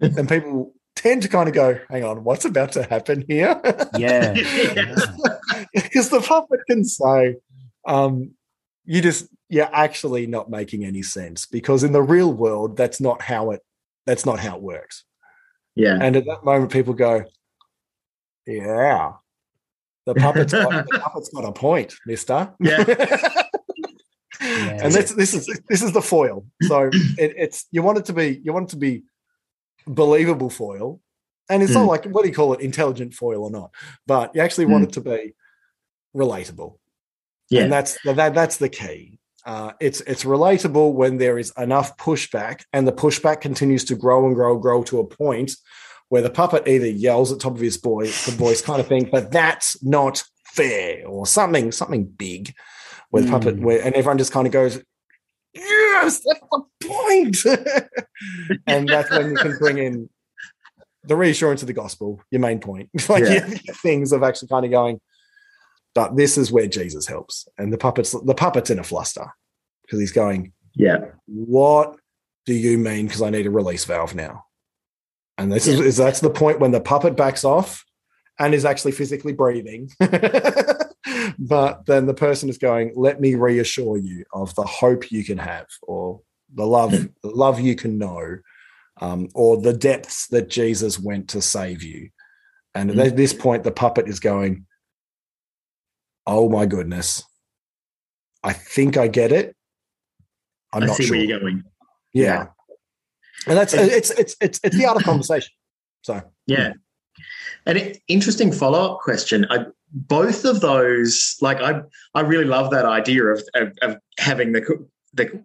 [0.00, 3.60] and people tend to kind of go, hang on, what's about to happen here?
[3.98, 4.34] Yeah.
[5.72, 7.36] Because the puppet can say,
[7.86, 8.34] um,
[8.84, 13.22] you just you're actually not making any sense because in the real world that's not
[13.22, 13.60] how it
[14.06, 15.04] that's not how it works.
[15.74, 15.98] Yeah.
[16.00, 17.24] And at that moment people go
[18.46, 19.12] yeah.
[20.06, 22.52] The puppet's got, the puppet's got a point mister.
[22.60, 22.84] Yeah.
[24.40, 26.44] And this this is this is the foil.
[26.62, 29.04] So it, it's you want it to be you want it to be
[29.86, 31.00] believable foil
[31.48, 31.76] and it's mm.
[31.76, 31.88] not hmm.
[31.88, 33.70] like what do you call it, intelligent foil or not,
[34.06, 34.70] but you actually mm.
[34.70, 34.90] want hmm.
[34.90, 35.34] it to be
[36.16, 36.78] relatable.
[37.50, 39.18] Yeah, and that's that, that's the key.
[39.44, 44.26] Uh, it's it's relatable when there is enough pushback, and the pushback continues to grow
[44.26, 45.52] and grow and grow to a point
[46.08, 49.08] where the puppet either yells at top of his voice, the voice kind of thing,
[49.10, 52.54] but that's not fair, or something something big,
[53.10, 53.32] where the mm.
[53.32, 54.82] puppet where and everyone just kind of goes,
[56.02, 57.88] yes, that's the point,
[58.66, 60.08] and that's when you can bring in
[61.04, 63.46] the reassurance of the gospel, your main point, like yeah.
[63.82, 65.00] things of actually kind of going
[65.94, 67.48] but this is where Jesus helps.
[67.56, 69.26] And the puppet's the puppet's in a fluster
[69.82, 71.96] because he's going, Yeah, what
[72.46, 73.06] do you mean?
[73.06, 74.44] Because I need a release valve now.
[75.38, 75.74] And this yeah.
[75.74, 77.84] is, is that's the point when the puppet backs off
[78.38, 79.90] and is actually physically breathing.
[81.38, 85.38] but then the person is going, let me reassure you of the hope you can
[85.38, 86.20] have or
[86.54, 88.38] the love, the love you can know,
[89.00, 92.10] um, or the depths that Jesus went to save you.
[92.74, 93.00] And mm-hmm.
[93.00, 94.66] at this point, the puppet is going,
[96.26, 97.22] oh my goodness,
[98.42, 99.56] I think I get it.
[100.72, 101.16] I'm I not see sure.
[101.16, 101.62] where you're going.
[102.12, 102.24] Yeah.
[102.24, 102.46] yeah.
[103.46, 105.50] And that's it's it's it's it's the art of conversation.
[106.02, 106.72] So yeah.
[107.66, 109.46] An interesting follow-up question.
[109.50, 111.82] I, both of those, like I,
[112.14, 115.44] I really love that idea of, of, of having the the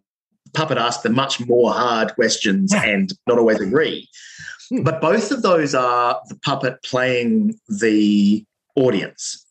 [0.54, 4.10] puppet ask the much more hard questions and not always agree.
[4.70, 4.82] Hmm.
[4.82, 8.44] But both of those are the puppet playing the
[8.76, 9.46] audience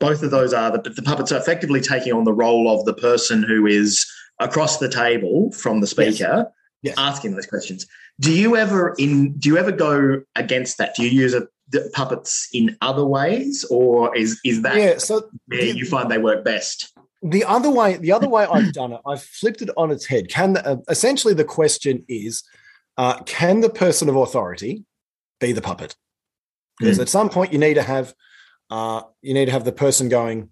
[0.00, 2.94] both of those are the, the puppets are effectively taking on the role of the
[2.94, 4.06] person who is
[4.40, 6.46] across the table from the speaker
[6.82, 6.94] yes.
[6.94, 6.94] Yes.
[6.98, 7.86] asking those questions
[8.20, 11.46] do you ever in do you ever go against that do you use a,
[11.92, 16.18] puppets in other ways or is is that yeah, so where the, you find they
[16.18, 19.90] work best the other way the other way i've done it i've flipped it on
[19.90, 22.42] its head can the, uh, essentially the question is
[22.96, 24.84] uh, can the person of authority
[25.40, 25.96] be the puppet
[26.78, 27.02] because mm.
[27.02, 28.14] at some point you need to have
[28.70, 30.48] uh, you need to have the person going.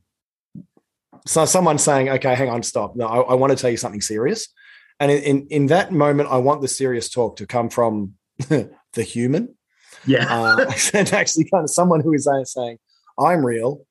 [1.27, 2.96] So someone saying, "Okay, hang on, stop.
[2.96, 4.48] No, I, I want to tell you something serious."
[5.01, 8.14] And in, in, in that moment, I want the serious talk to come from
[8.48, 9.55] the human.
[10.07, 12.79] Yeah, uh, and actually, kind of someone who is saying,
[13.19, 13.87] "I'm real."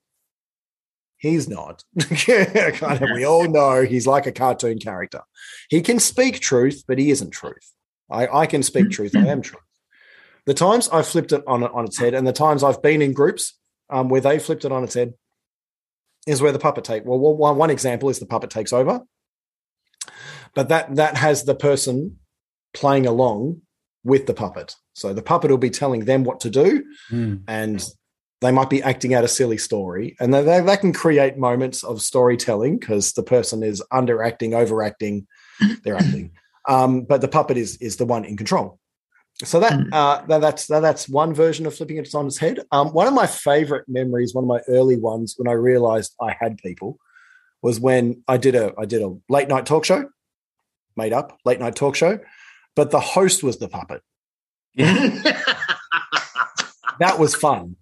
[1.17, 1.83] He's not.
[2.09, 5.21] kind of, we all know he's like a cartoon character.
[5.69, 7.71] He can speak truth, but he isn't truth.
[8.09, 9.15] I, I can speak truth.
[9.15, 9.61] I am truth.
[10.47, 13.13] The times I've flipped it on on its head, and the times I've been in
[13.13, 13.57] groups
[13.91, 15.13] um, where they flipped it on its head
[16.25, 17.05] is where the puppet take.
[17.05, 19.01] Well, one, one example is the puppet takes over,
[20.55, 22.17] but that that has the person
[22.73, 23.61] playing along
[24.03, 24.75] with the puppet.
[24.93, 27.41] So the puppet will be telling them what to do, mm.
[27.47, 27.83] and
[28.41, 31.83] they might be acting out a silly story, and they, they, they can create moments
[31.83, 35.27] of storytelling because the person is underacting, overacting,
[35.83, 36.31] they're acting.
[36.67, 38.79] Um, but the puppet is is the one in control.
[39.43, 39.89] So that, mm.
[39.91, 42.59] uh, that that's that, that's one version of flipping it on its head.
[42.71, 46.35] Um, one of my favorite memories, one of my early ones, when I realized I
[46.39, 46.99] had people,
[47.61, 50.09] was when I did a I did a late night talk show,
[50.95, 52.19] made up late night talk show,
[52.75, 54.01] but the host was the puppet.
[54.75, 55.45] that
[57.17, 57.75] was fun.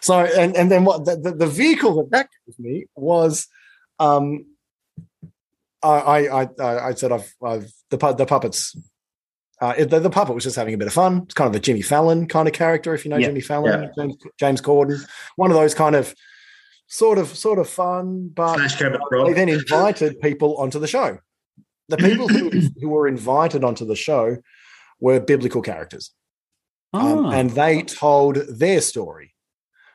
[0.00, 3.46] So and and then what the, the, vehicle that that gave me was,
[3.98, 4.46] um,
[5.82, 8.76] I I I, I said I've I've the the puppets
[9.60, 11.22] uh, the, the, puppet was just having a bit of fun.
[11.24, 13.28] It's kind of a Jimmy Fallon kind of character, if you know yeah.
[13.28, 13.88] Jimmy Fallon, yeah.
[13.96, 15.00] James, James, Corden.
[15.36, 16.14] One of those kind of
[16.86, 21.18] sort of sort of fun, but they then invited people onto the show.
[21.88, 24.38] The people who, who were invited onto the show
[25.00, 26.10] were biblical characters,
[26.92, 27.30] um, oh.
[27.30, 29.34] and they told their story.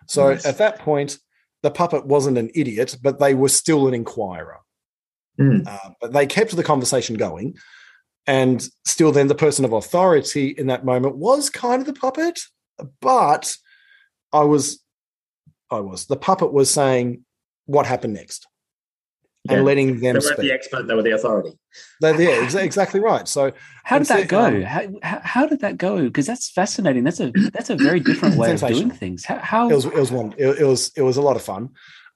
[0.07, 0.45] So nice.
[0.45, 1.19] at that point,
[1.61, 4.59] the puppet wasn't an idiot, but they were still an inquirer.
[5.39, 5.67] Mm.
[5.67, 7.55] Uh, but they kept the conversation going
[8.29, 12.39] and still then the person of authority in that moment was kind of the puppet
[13.01, 13.55] but
[14.31, 14.83] i was
[15.71, 17.25] i was the puppet was saying
[17.65, 18.47] what happened next
[19.45, 19.55] yeah.
[19.55, 20.37] and letting them they weren't speak.
[20.37, 21.57] the expert they were the authority
[22.01, 23.51] They're, yeah ex- exactly right so
[23.83, 24.63] how did that go um,
[25.01, 28.53] how, how, did that go because that's fascinating that's a that's a very different way
[28.53, 29.69] of doing things how, how...
[29.69, 31.69] It, was, it was one it, it was it was a lot of fun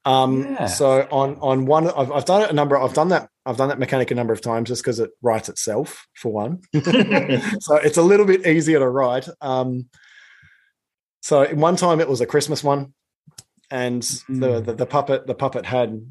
[0.04, 0.66] um, yeah.
[0.66, 2.76] So on on one, I've, I've done it a number.
[2.76, 3.30] I've done that.
[3.46, 6.60] I've done that mechanic a number of times just because it writes itself for one.
[7.60, 9.28] so it's a little bit easier to write.
[9.40, 9.86] Um,
[11.22, 12.92] so in one time it was a Christmas one,
[13.70, 14.40] and mm.
[14.40, 16.04] the, the the puppet the puppet had.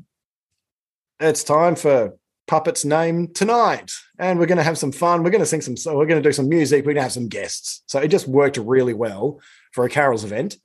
[1.24, 2.18] It's time for
[2.48, 5.24] puppet's name tonight, and we're going to have some fun.
[5.24, 5.78] We're going to sing some.
[5.78, 6.82] So we're going to do some music.
[6.82, 7.82] We're going to have some guests.
[7.88, 9.40] So it just worked really well
[9.72, 10.58] for a carols event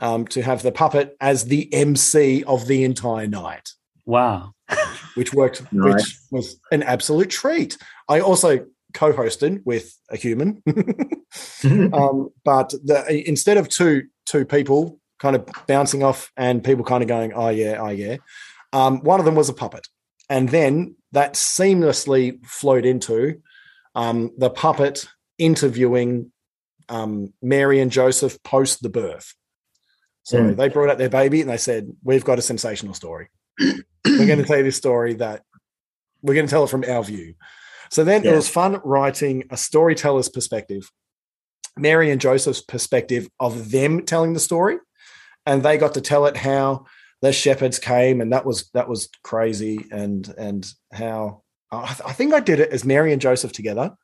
[0.00, 3.70] um, to have the puppet as the MC of the entire night.
[4.04, 4.54] Wow.
[5.14, 5.94] which worked, nice.
[5.94, 7.78] which was an absolute treat.
[8.08, 10.64] I also co-hosted with a human,
[11.92, 17.04] um, but the, instead of two two people kind of bouncing off and people kind
[17.04, 18.16] of going, "Oh yeah, oh yeah,"
[18.76, 19.88] um, one of them was a puppet,
[20.28, 23.40] and then that seamlessly flowed into
[23.94, 25.08] um, the puppet
[25.38, 26.30] interviewing
[26.90, 29.34] um, Mary and Joseph post the birth.
[30.24, 30.56] So mm.
[30.56, 33.28] they brought out their baby and they said, We've got a sensational story.
[33.58, 35.42] we're going to tell you this story that
[36.20, 37.34] we're going to tell it from our view.
[37.90, 38.32] So then yeah.
[38.32, 40.90] it was fun writing a storyteller's perspective,
[41.78, 44.76] Mary and Joseph's perspective of them telling the story.
[45.46, 46.84] And they got to tell it how
[47.22, 52.12] the shepherds came, and that was that was crazy, and and how I, th- I
[52.12, 53.96] think I did it as Mary and Joseph together,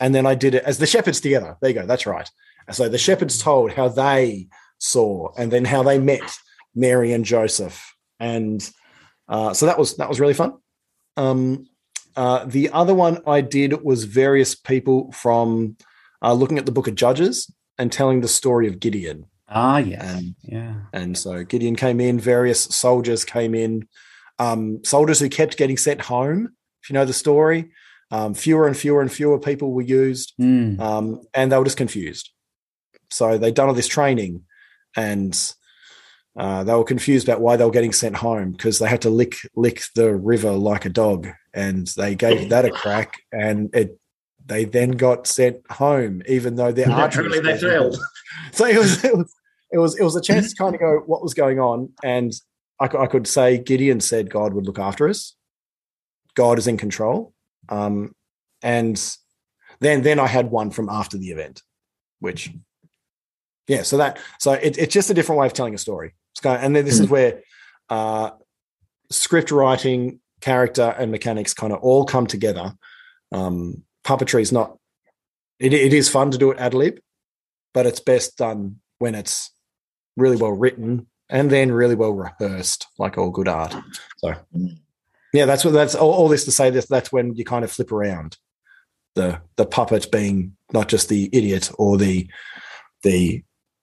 [0.00, 1.56] and then I did it as the shepherds together.
[1.60, 1.86] There you go.
[1.86, 2.28] That's right.
[2.70, 6.36] So the shepherds told how they saw, and then how they met
[6.74, 8.68] Mary and Joseph, and
[9.28, 10.54] uh, so that was that was really fun.
[11.16, 11.66] Um,
[12.16, 15.76] uh, the other one I did was various people from
[16.22, 19.26] uh, looking at the Book of Judges and telling the story of Gideon.
[19.48, 20.74] Ah, yeah, and, yeah.
[20.92, 22.18] And so Gideon came in.
[22.18, 23.88] Various soldiers came in.
[24.38, 26.54] Um, soldiers who kept getting sent home.
[26.82, 27.70] If you know the story,
[28.10, 30.78] um, fewer and fewer and fewer people were used, mm.
[30.80, 32.30] um, and they were just confused.
[33.10, 34.44] So they'd done all this training,
[34.96, 35.54] and
[36.38, 39.10] uh, they were confused about why they were getting sent home because they had to
[39.10, 43.98] lick lick the river like a dog, and they gave that a crack, and it
[44.46, 47.40] they then got sent home, even though their archery.
[47.40, 47.96] they failed.
[48.52, 49.32] So it was, it was
[49.70, 52.32] it was it was a chance to kind of go what was going on, and
[52.80, 55.34] I, I could say Gideon said God would look after us.
[56.34, 57.32] God is in control,
[57.68, 58.14] um,
[58.62, 59.00] and
[59.80, 61.62] then then I had one from after the event,
[62.18, 62.52] which
[63.68, 66.14] yeah, so that so it, it's just a different way of telling a story.
[66.42, 67.42] Kind of, and then this is where
[67.88, 68.30] uh,
[69.10, 72.74] script writing, character, and mechanics kind of all come together.
[73.32, 74.76] Um, puppetry is not.
[75.58, 76.98] It, it is fun to do it ad lib,
[77.72, 79.50] but it's best done when it's
[80.16, 83.74] really well written and then really well rehearsed, like all good art.
[84.18, 84.34] So,
[85.32, 86.70] yeah, that's what that's all, all this to say.
[86.70, 88.36] That that's when you kind of flip around
[89.14, 92.28] the the puppet being not just the idiot or the
[93.02, 93.42] the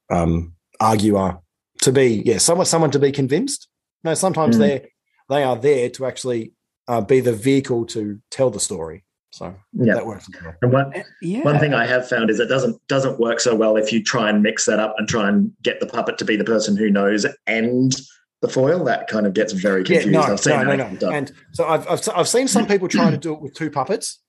[0.09, 1.39] um, arguer
[1.82, 3.67] to be yeah someone someone to be convinced.
[4.03, 4.59] No, sometimes mm.
[4.59, 4.91] they
[5.30, 6.53] they are there to actually
[6.88, 9.03] uh, be the vehicle to tell the story.
[9.32, 9.94] So yeah.
[9.94, 10.30] that works.
[10.44, 10.56] Well.
[10.62, 11.42] And one, uh, yeah.
[11.42, 14.30] one thing I have found is it doesn't doesn't work so well if you try
[14.30, 16.90] and mix that up and try and get the puppet to be the person who
[16.90, 17.96] knows and
[18.42, 18.84] the foil.
[18.84, 20.08] That kind of gets very confused.
[20.08, 21.12] Yeah, no, I've seen no, no, no.
[21.12, 24.20] And so I've, I've I've seen some people try to do it with two puppets,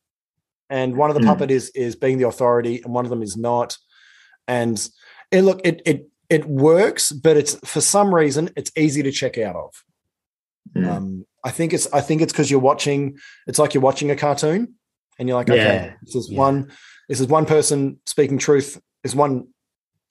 [0.71, 1.27] and one of the mm.
[1.27, 3.77] puppet is is being the authority, and one of them is not.
[4.47, 4.89] And
[5.33, 9.37] it, look, it it it works, but it's for some reason it's easy to check
[9.37, 9.85] out of.
[10.77, 10.89] Mm.
[10.89, 13.19] Um, I think it's I think it's because you're watching.
[13.49, 14.75] It's like you're watching a cartoon
[15.19, 15.95] and you're like, okay, yeah.
[16.03, 16.39] this is yeah.
[16.39, 16.73] one,
[17.09, 19.49] this is one person speaking truth, is one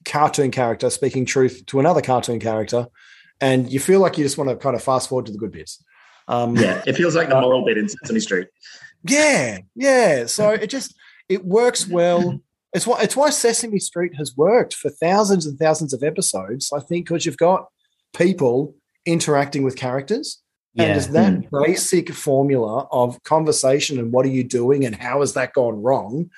[0.06, 2.88] cartoon character speaking truth to another cartoon character,
[3.40, 5.52] and you feel like you just want to kind of fast forward to the good
[5.52, 5.84] bits.
[6.28, 8.48] Um, yeah, it feels like the moral bit in Sesame Street.
[9.04, 10.26] Yeah, yeah.
[10.28, 10.96] So it just
[11.28, 12.42] it works well.
[12.74, 16.72] It's why it's why Sesame Street has worked for thousands and thousands of episodes.
[16.74, 17.68] I think because you've got
[18.14, 18.76] people
[19.06, 20.41] interacting with characters
[20.74, 20.84] yeah.
[20.84, 21.66] And is that mm.
[21.66, 26.30] basic formula of conversation and what are you doing and how has that gone wrong?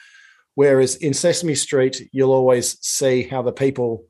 [0.55, 4.05] Whereas in Sesame Street, you'll always see how the people,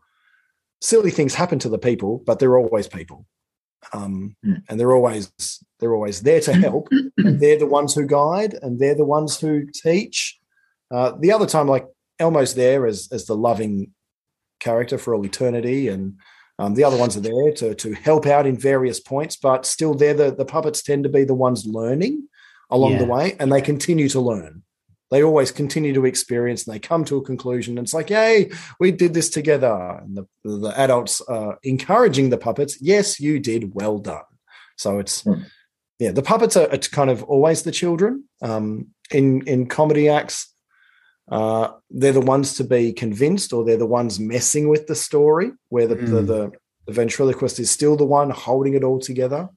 [0.82, 3.26] silly things happen to the people, but they're always people.
[3.92, 4.62] Um, mm.
[4.70, 5.30] and they're always
[5.80, 6.88] they're always there to help.
[7.18, 10.40] and they're the ones who guide, and they're the ones who teach.
[10.90, 11.86] Uh, the other time, like
[12.18, 13.92] Elmo's there as as the loving
[14.62, 16.16] character for all eternity, and
[16.60, 19.94] um, the other ones are there to, to help out in various points, but still,
[19.94, 22.28] they're the, the puppets tend to be the ones learning
[22.70, 22.98] along yeah.
[23.00, 24.64] the way, and they continue to learn.
[25.10, 27.78] They always continue to experience, and they come to a conclusion.
[27.78, 32.38] And it's like, "Yay, we did this together!" And the, the adults are encouraging the
[32.38, 32.80] puppets.
[32.82, 33.74] Yes, you did.
[33.74, 34.24] Well done.
[34.78, 35.46] So it's mm.
[36.00, 38.26] yeah, the puppets are it's kind of always the children.
[38.42, 40.53] Um, in in comedy acts,
[41.32, 45.52] uh, they're the ones to be convinced or they're the ones messing with the story
[45.70, 46.08] where the, mm.
[46.08, 46.52] the, the,
[46.88, 49.48] the, ventriloquist is still the one holding it all together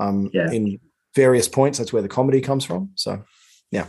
[0.00, 0.50] um, yeah.
[0.50, 0.78] in
[1.16, 3.22] various points that's where the comedy comes from so
[3.72, 3.86] yeah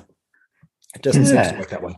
[0.96, 1.44] it doesn't yeah.
[1.44, 1.96] seem to work that way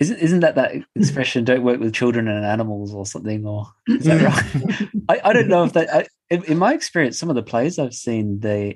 [0.00, 4.04] isn't isn't that that expression don't work with children and animals or something or is
[4.04, 7.42] that right I, I don't know if that I, in, my experience some of the
[7.42, 8.74] plays i've seen the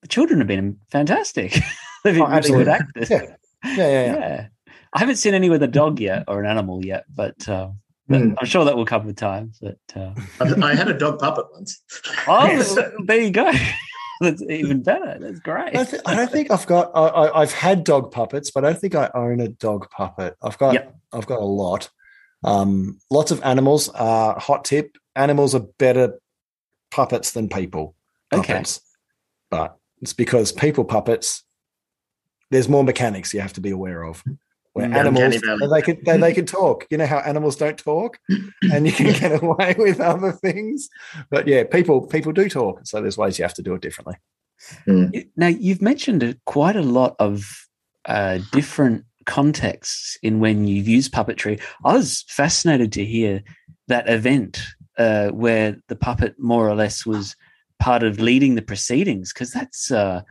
[0.00, 1.52] the children have been fantastic
[2.04, 3.36] they've been oh, really good actors yeah.
[3.64, 4.18] Yeah, yeah, yeah.
[4.18, 4.46] yeah.
[4.94, 7.70] I haven't seen any with a dog yet or an animal yet, but, uh,
[8.08, 8.34] but mm.
[8.38, 9.52] I'm sure that will come with time.
[9.60, 10.12] But uh...
[10.62, 11.80] I had a dog puppet once.
[12.28, 13.50] Oh, there you go.
[14.22, 15.18] that's even better.
[15.20, 15.76] That's great.
[15.76, 16.90] I, th- I don't think I've got.
[16.94, 20.36] I, have had dog puppets, but I don't think I own a dog puppet.
[20.42, 20.74] I've got.
[20.74, 20.96] Yep.
[21.12, 21.90] I've got a lot.
[22.44, 23.90] Um, lots of animals.
[23.94, 26.18] Uh, hot tip: animals are better
[26.90, 27.94] puppets than people.
[28.30, 28.78] Puppets.
[28.78, 28.84] Okay.
[29.50, 31.44] But it's because people puppets.
[32.50, 34.22] There's more mechanics you have to be aware of
[34.72, 36.86] where mm, animals they can they, they can talk.
[36.90, 38.18] You know how animals don't talk,
[38.72, 40.88] and you can get away with other things.
[41.30, 44.16] But yeah, people people do talk, so there's ways you have to do it differently.
[44.86, 45.28] Mm.
[45.36, 47.66] Now you've mentioned quite a lot of
[48.04, 51.60] uh, different contexts in when you've used puppetry.
[51.84, 53.42] I was fascinated to hear
[53.88, 54.60] that event
[54.98, 57.36] uh, where the puppet more or less was
[57.78, 60.22] part of leading the proceedings because that's uh,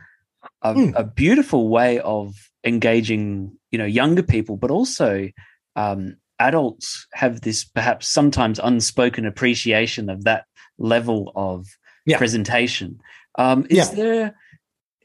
[0.62, 0.92] a, mm.
[0.96, 2.34] a beautiful way of
[2.64, 5.28] engaging you know younger people but also
[5.74, 10.44] um, adults have this perhaps sometimes unspoken appreciation of that
[10.78, 11.66] level of
[12.06, 12.18] yeah.
[12.18, 13.00] presentation
[13.38, 13.94] um, is yeah.
[13.94, 14.36] there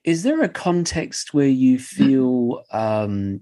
[0.03, 3.41] is there a context where you feel um,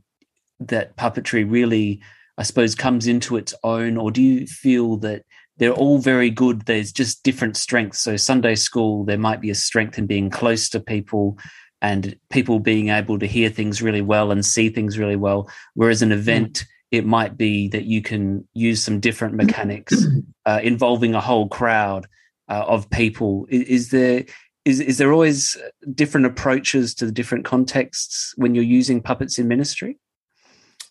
[0.60, 2.02] that puppetry really
[2.38, 5.24] i suppose comes into its own or do you feel that
[5.58, 9.56] they're all very good there's just different strengths so sunday school there might be a
[9.56, 11.38] strength in being close to people
[11.82, 15.50] and people being able to hear things really well and see things really well.
[15.74, 16.66] Whereas an event, mm.
[16.92, 19.94] it might be that you can use some different mechanics
[20.46, 22.08] uh, involving a whole crowd
[22.50, 23.46] uh, of people.
[23.50, 24.26] Is, is, there
[24.66, 25.58] is is there always
[25.94, 29.98] different approaches to the different contexts when you're using puppets in ministry?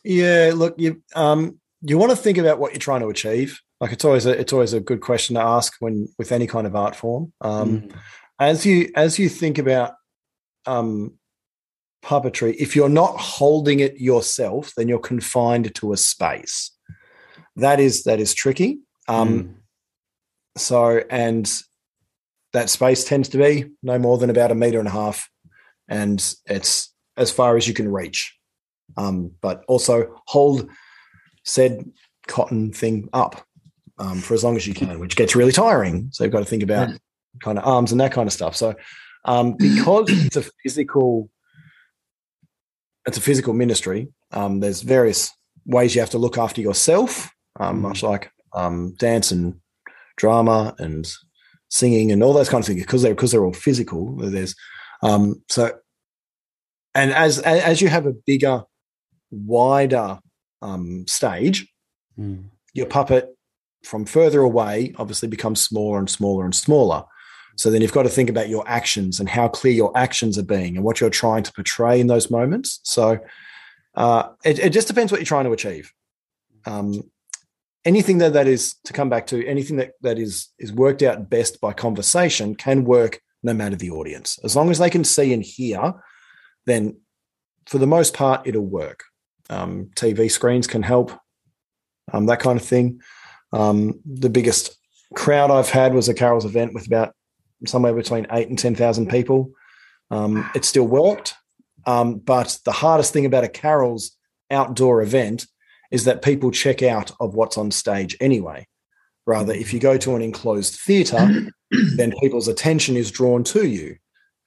[0.04, 3.60] Yeah, look, you um, you want to think about what you're trying to achieve.
[3.80, 6.66] Like it's always a it's always a good question to ask when with any kind
[6.66, 7.32] of art form.
[7.40, 7.96] Um, mm.
[8.38, 9.94] As you as you think about
[10.66, 11.18] um,
[12.04, 16.70] puppetry, if you're not holding it yourself, then you're confined to a space.
[17.56, 18.80] That is that is tricky.
[19.08, 19.54] Um, mm.
[20.56, 21.50] So, and
[22.52, 25.28] that space tends to be no more than about a meter and a half,
[25.88, 28.36] and it's as far as you can reach.
[28.96, 30.68] Um, but also hold
[31.44, 31.84] said
[32.26, 33.44] cotton thing up
[33.98, 36.08] um, for as long as you can, which gets really tiring.
[36.12, 36.98] So you've got to think about mm.
[37.42, 38.56] kind of arms and that kind of stuff.
[38.56, 38.74] So
[39.24, 41.30] um, because it's a physical
[43.06, 45.30] it's a physical ministry um, there's various
[45.66, 48.08] ways you have to look after yourself um, much mm.
[48.08, 49.54] like um, dance and
[50.16, 51.12] drama and
[51.68, 54.54] singing and all those kinds of things because they're because they're all physical there's
[55.02, 55.72] um, so
[56.94, 58.62] and as as you have a bigger
[59.30, 60.18] wider
[60.62, 61.66] um, stage
[62.18, 62.44] mm.
[62.72, 63.34] your puppet
[63.82, 67.04] from further away obviously becomes smaller and smaller and smaller
[67.56, 70.44] so then you've got to think about your actions and how clear your actions are
[70.44, 72.80] being and what you're trying to portray in those moments.
[72.82, 73.18] So
[73.94, 75.92] uh, it, it, just depends what you're trying to achieve.
[76.66, 77.10] Um,
[77.84, 81.30] anything that, that is to come back to anything that, that is is worked out
[81.30, 84.38] best by conversation can work no matter the audience.
[84.42, 85.94] As long as they can see and hear,
[86.66, 86.96] then
[87.66, 89.04] for the most part it'll work.
[89.50, 91.12] Um, TV screens can help,
[92.12, 93.00] um, that kind of thing.
[93.52, 94.76] Um, the biggest
[95.14, 97.14] crowd I've had was a Carols event with about
[97.66, 99.50] somewhere between eight and 10,000 people.
[100.10, 101.34] Um, it still worked.
[101.86, 104.16] Um, but the hardest thing about a Carols
[104.50, 105.46] outdoor event
[105.90, 108.66] is that people check out of what's on stage anyway.
[109.26, 111.50] Rather, if you go to an enclosed theatre,
[111.96, 113.96] then people's attention is drawn to you,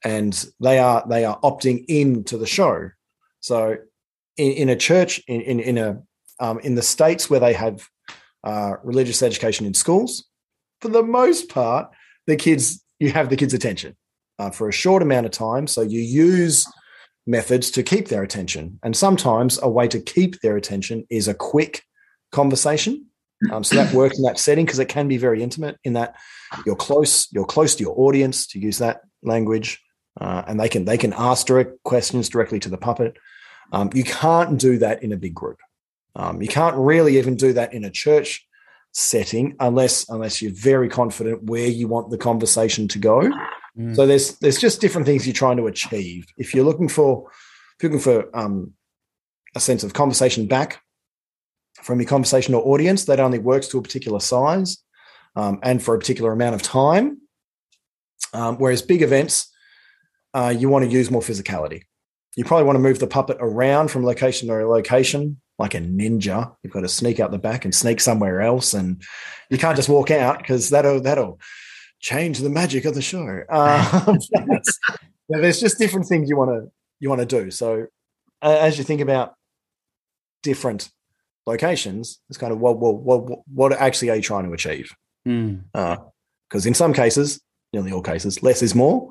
[0.04, 2.90] and they are they are opting in to the show.
[3.40, 3.76] So,
[4.36, 6.02] in, in a church, in in, in a
[6.38, 7.88] um, in the states where they have
[8.44, 10.28] uh, religious education in schools,
[10.80, 11.90] for the most part,
[12.26, 13.96] the kids you have the kids' attention
[14.38, 15.66] uh, for a short amount of time.
[15.66, 16.66] So you use
[17.26, 18.78] methods to keep their attention.
[18.82, 21.82] And sometimes a way to keep their attention is a quick
[22.32, 23.06] conversation.
[23.52, 26.16] Um, so that works in that setting because it can be very intimate in that
[26.66, 29.80] you're close, you're close to your audience to use that language.
[30.20, 33.16] Uh, and they can they can ask direct questions directly to the puppet.
[33.72, 35.58] Um, you can't do that in a big group.
[36.16, 38.47] Um, you can't really even do that in a church
[38.92, 43.30] setting unless unless you're very confident where you want the conversation to go.
[43.78, 43.94] Mm.
[43.94, 46.26] So there's there's just different things you're trying to achieve.
[46.36, 47.30] If you're looking for
[47.80, 48.72] you're looking for um,
[49.54, 50.82] a sense of conversation back
[51.82, 54.78] from your conversational audience, that only works to a particular size
[55.36, 57.20] um, and for a particular amount of time.
[58.34, 59.50] Um, whereas big events,
[60.34, 61.82] uh, you want to use more physicality.
[62.36, 66.54] You probably want to move the puppet around from location to location like a ninja.
[66.62, 69.02] You've got to sneak out the back and sneak somewhere else, and
[69.50, 71.40] you can't just walk out because that'll that'll
[72.00, 73.42] change the magic of the show.
[75.28, 77.50] Um, there's just different things you want to you want to do.
[77.50, 77.86] So
[78.42, 79.34] uh, as you think about
[80.42, 80.90] different
[81.46, 84.90] locations, it's kind of what what what, what actually are you trying to achieve?
[85.24, 85.74] Because mm.
[85.74, 87.40] uh, in some cases,
[87.72, 89.10] nearly all cases, less is more.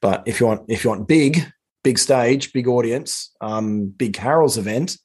[0.00, 1.44] But if you want if you want big,
[1.82, 4.96] big stage, big audience, um, big carols event,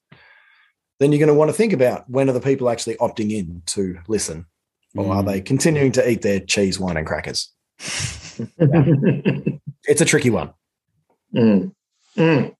[1.00, 3.62] then you're going to want to think about when are the people actually opting in
[3.68, 4.46] to listen,
[4.96, 5.16] or mm.
[5.16, 7.52] are they continuing to eat their cheese, wine, and crackers?
[9.88, 10.54] it's a tricky one.
[11.36, 11.74] Mm.
[12.18, 12.56] Mm.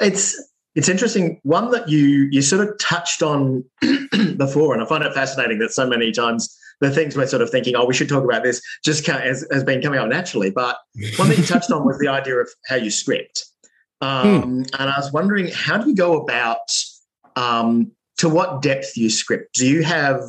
[0.00, 0.42] It's
[0.74, 1.40] it's interesting.
[1.42, 3.64] One that you you sort of touched on
[4.36, 7.50] before, and I find it fascinating that so many times the things we're sort of
[7.50, 10.50] thinking, oh, we should talk about this, just has, has been coming up naturally.
[10.50, 10.76] But
[11.16, 13.46] one that you touched on was the idea of how you script.
[14.00, 14.62] Um, hmm.
[14.78, 16.58] And I was wondering, how do you go about
[17.36, 19.54] um, to what depth you script?
[19.54, 20.22] Do you have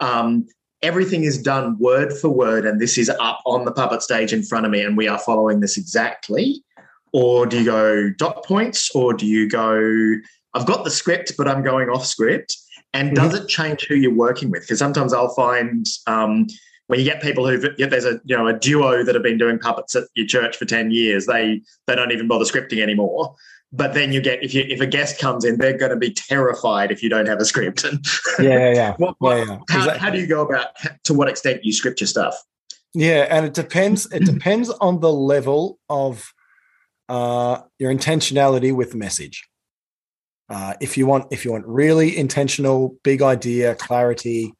[0.00, 0.46] um,
[0.82, 4.42] everything is done word for word, and this is up on the puppet stage in
[4.42, 6.62] front of me, and we are following this exactly?
[7.12, 10.14] Or do you go dot points, or do you go,
[10.54, 12.56] I've got the script, but I'm going off script?
[12.92, 13.44] And does mm-hmm.
[13.44, 14.62] it change who you're working with?
[14.62, 16.46] Because sometimes I'll find um,
[16.88, 19.58] when you get people who there's a you know a duo that have been doing
[19.58, 23.34] puppets at your church for 10 years they they don't even bother scripting anymore
[23.72, 26.12] but then you get if you if a guest comes in they're going to be
[26.12, 28.04] terrified if you don't have a script and
[28.38, 28.94] yeah yeah, yeah.
[28.96, 29.58] what, what, yeah, yeah.
[29.68, 29.98] How, exactly.
[29.98, 30.68] how do you go about
[31.04, 32.34] to what extent you script your stuff
[32.94, 36.32] yeah and it depends it depends on the level of
[37.08, 39.44] uh, your intentionality with the message
[40.48, 44.52] uh, if you want, if you want really intentional, big idea, clarity,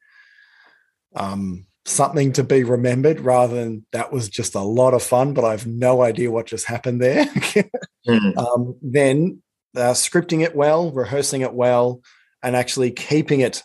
[1.15, 5.45] um, something to be remembered, rather than that was just a lot of fun, but
[5.45, 7.25] I have no idea what just happened there.
[8.07, 8.37] mm.
[8.37, 9.41] um, then
[9.75, 12.01] uh, scripting it well, rehearsing it well,
[12.43, 13.63] and actually keeping it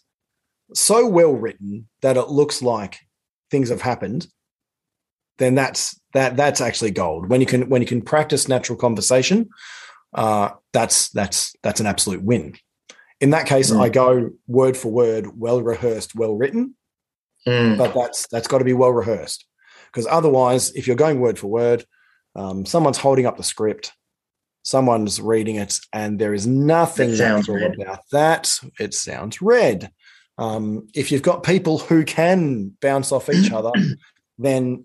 [0.74, 2.98] so well written that it looks like
[3.50, 4.26] things have happened
[5.36, 9.50] then that's that that's actually gold when you can when you can practice natural conversation
[10.14, 12.54] uh, that's that's that's an absolute win.
[13.20, 13.80] In that case, mm.
[13.80, 16.74] I go word for word, well rehearsed, well written.
[17.46, 17.76] Mm.
[17.76, 19.44] But that's that's got to be well rehearsed
[19.90, 21.84] because otherwise, if you're going word for word,
[22.34, 23.92] um, someone's holding up the script,
[24.62, 28.58] someone's reading it, and there is nothing natural about that.
[28.78, 29.90] It sounds read.
[30.38, 33.72] Um, if you've got people who can bounce off each other,
[34.38, 34.84] then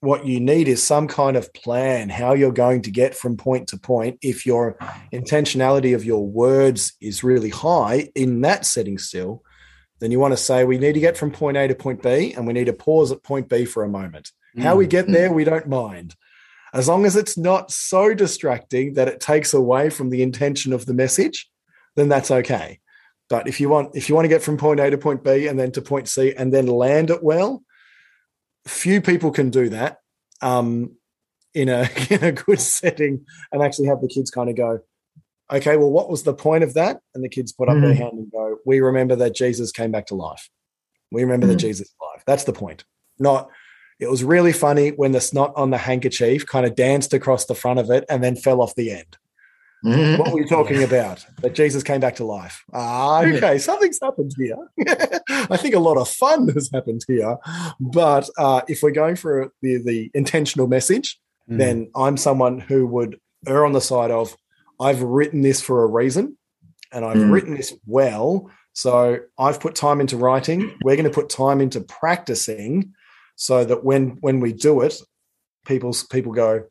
[0.00, 3.68] what you need is some kind of plan how you're going to get from point
[3.68, 4.78] to point if your
[5.12, 9.42] intentionality of your words is really high in that setting still
[10.00, 12.32] then you want to say we need to get from point a to point b
[12.34, 14.62] and we need to pause at point b for a moment mm.
[14.62, 15.12] how we get mm.
[15.12, 16.14] there we don't mind
[16.74, 20.86] as long as it's not so distracting that it takes away from the intention of
[20.86, 21.50] the message
[21.96, 22.78] then that's okay
[23.28, 25.46] but if you want if you want to get from point a to point b
[25.46, 27.62] and then to point c and then land it well
[28.66, 29.98] few people can do that
[30.40, 30.92] um,
[31.54, 34.80] in a in a good setting and actually have the kids kind of go,
[35.50, 37.00] okay, well, what was the point of that?
[37.14, 37.84] And the kids put up mm-hmm.
[37.84, 40.48] their hand and go, we remember that Jesus came back to life.
[41.10, 41.54] We remember mm-hmm.
[41.54, 42.22] that Jesus life.
[42.26, 42.84] That's the point.
[43.18, 43.50] Not
[43.98, 47.54] it was really funny when the snot on the handkerchief kind of danced across the
[47.54, 49.16] front of it and then fell off the end.
[49.84, 50.20] Mm-hmm.
[50.20, 51.24] What were you talking about?
[51.40, 52.64] That Jesus came back to life.
[52.72, 54.56] Ah, okay, something's happened here.
[55.28, 57.36] I think a lot of fun has happened here.
[57.78, 61.58] But uh, if we're going for the, the intentional message, mm.
[61.58, 64.36] then I'm someone who would err on the side of
[64.80, 66.36] I've written this for a reason
[66.92, 67.32] and I've mm.
[67.32, 68.50] written this well.
[68.72, 70.78] So I've put time into writing.
[70.82, 72.94] We're going to put time into practicing
[73.36, 75.00] so that when when we do it,
[75.66, 76.64] people people go,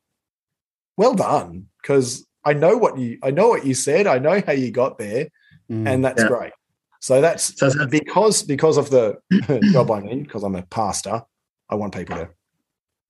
[0.98, 4.08] well done, because I know what you I know what you said.
[4.08, 5.28] I know how you got there,
[5.70, 6.28] mm, and that's yeah.
[6.28, 6.54] great.
[7.00, 9.18] So that's, so that's because because of the
[9.72, 11.24] job I'm in, because I'm a pastor.
[11.70, 12.30] I want people to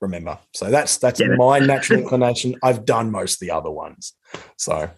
[0.01, 0.37] remember.
[0.53, 1.35] So that's that's yeah.
[1.35, 2.55] my natural inclination.
[2.63, 4.13] I've done most of the other ones.
[4.57, 4.89] So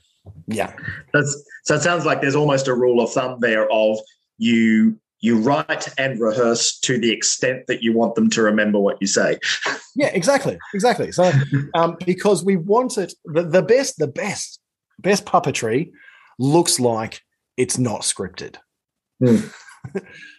[0.48, 0.74] yeah.
[1.14, 4.00] That's so it sounds like there's almost a rule of thumb there of
[4.38, 8.98] you you write and rehearse to the extent that you want them to remember what
[9.02, 9.38] you say.
[9.96, 11.12] yeah, exactly, exactly.
[11.12, 11.30] So,
[11.74, 14.62] um, because we want it, the, the best, the best,
[14.98, 15.92] best puppetry
[16.38, 17.22] looks like
[17.58, 18.56] it's not scripted.
[19.22, 19.54] Mm.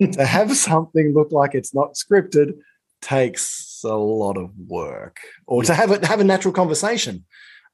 [0.12, 2.54] to have something look like it's not scripted
[3.02, 7.24] takes a lot of work, or to have it have a natural conversation.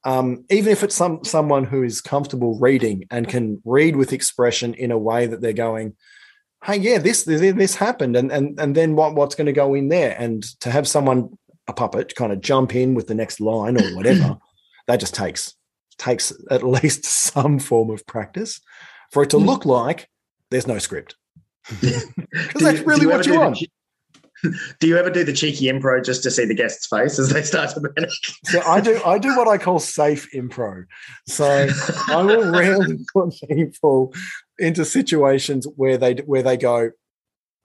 [0.05, 4.75] Um, even if it's some someone who is comfortable reading and can read with expression
[4.75, 5.97] in a way that they're going,
[6.65, 9.75] hey, yeah, this this, this happened, and and and then what what's going to go
[9.75, 11.37] in there, and to have someone
[11.69, 14.39] a puppet kind of jump in with the next line or whatever,
[14.87, 15.55] that just takes
[15.99, 18.61] takes at least some form of practice
[19.11, 19.47] for it to hmm.
[19.47, 20.09] look like
[20.51, 21.17] there's no script.
[22.31, 23.59] Because that's really what you want.
[24.81, 27.43] do you ever do the cheeky improv just to see the guest's face as they
[27.43, 28.11] start to panic?
[28.45, 29.01] so I do.
[29.05, 30.87] I do what I call safe improv.
[31.27, 31.69] So
[32.09, 34.13] I will rarely put people
[34.59, 36.91] into situations where they where they go,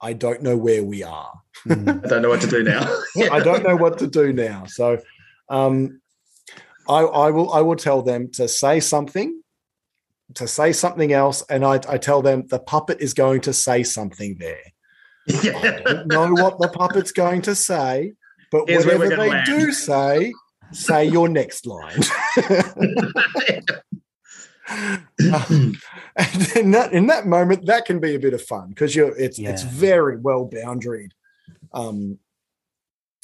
[0.00, 1.32] I don't know where we are.
[1.70, 2.82] I don't know what to do now.
[3.30, 4.64] I don't know what to do now.
[4.66, 5.00] So
[5.48, 6.00] Um,
[6.88, 9.42] I, I will I will tell them to say something,
[10.34, 13.82] to say something else, and I, I tell them the puppet is going to say
[13.84, 14.71] something there.
[15.26, 15.58] Yeah.
[15.58, 18.14] I don't know what the puppet's going to say,
[18.50, 19.46] but Here's whatever they land.
[19.46, 20.32] do say,
[20.72, 22.02] say your next line.
[25.32, 25.78] um,
[26.16, 29.16] and in that in that moment, that can be a bit of fun because you're
[29.16, 29.50] it's yeah.
[29.50, 31.12] it's very well boundaried,
[31.72, 32.18] um,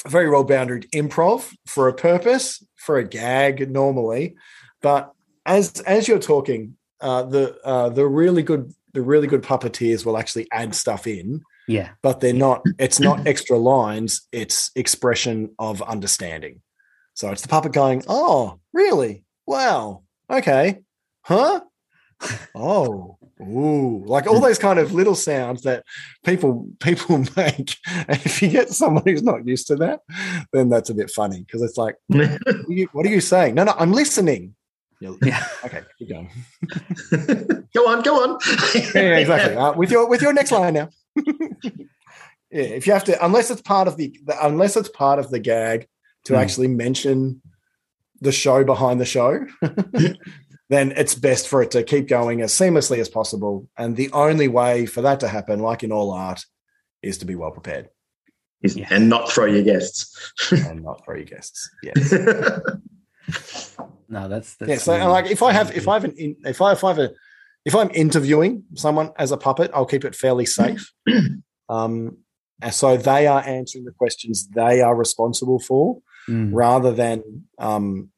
[0.07, 4.36] very well boundaried improv for a purpose for a gag normally,
[4.80, 5.12] but
[5.44, 10.18] as as you're talking, uh, the uh, the really good the really good puppeteers will
[10.18, 11.42] actually add stuff in.
[11.68, 12.62] Yeah, but they're not.
[12.78, 14.26] It's not extra lines.
[14.32, 16.62] It's expression of understanding.
[17.14, 19.24] So it's the puppet going, "Oh, really?
[19.46, 20.02] Wow.
[20.30, 20.80] Okay.
[21.22, 21.60] Huh?
[22.54, 25.84] oh, ooh, like all those kind of little sounds that
[26.24, 27.76] people people make.
[27.86, 30.00] And if you get someone who's not used to that,
[30.52, 33.54] then that's a bit funny because it's like, what are, you, what are you saying?
[33.54, 34.54] No, no, I'm listening.
[35.00, 35.44] Yeah.
[35.64, 36.28] Okay, keep going.
[37.74, 38.38] go on, go on.
[38.74, 39.54] yeah, exactly.
[39.54, 40.88] Uh, with your with your next line now.
[42.50, 45.30] Yeah, if you have to, unless it's part of the, the unless it's part of
[45.30, 45.86] the gag
[46.24, 46.38] to mm.
[46.38, 47.42] actually mention
[48.20, 49.46] the show behind the show,
[50.68, 53.68] then it's best for it to keep going as seamlessly as possible.
[53.76, 56.44] And the only way for that to happen, like in all art,
[57.02, 57.88] is to be well prepared.
[58.62, 58.88] Yeah.
[58.90, 60.32] And not throw your guests.
[60.50, 61.70] and not throw your guests.
[61.82, 62.12] Yes.
[64.08, 64.78] no, that's, that's yeah.
[64.78, 67.10] So, like, if I have, if I have an, if I, if I have a,
[67.64, 70.92] if I'm interviewing someone as a puppet, I'll keep it fairly safe.
[71.68, 72.18] um,
[72.61, 76.50] and so they are answering the questions they are responsible for, mm.
[76.52, 78.11] rather than um,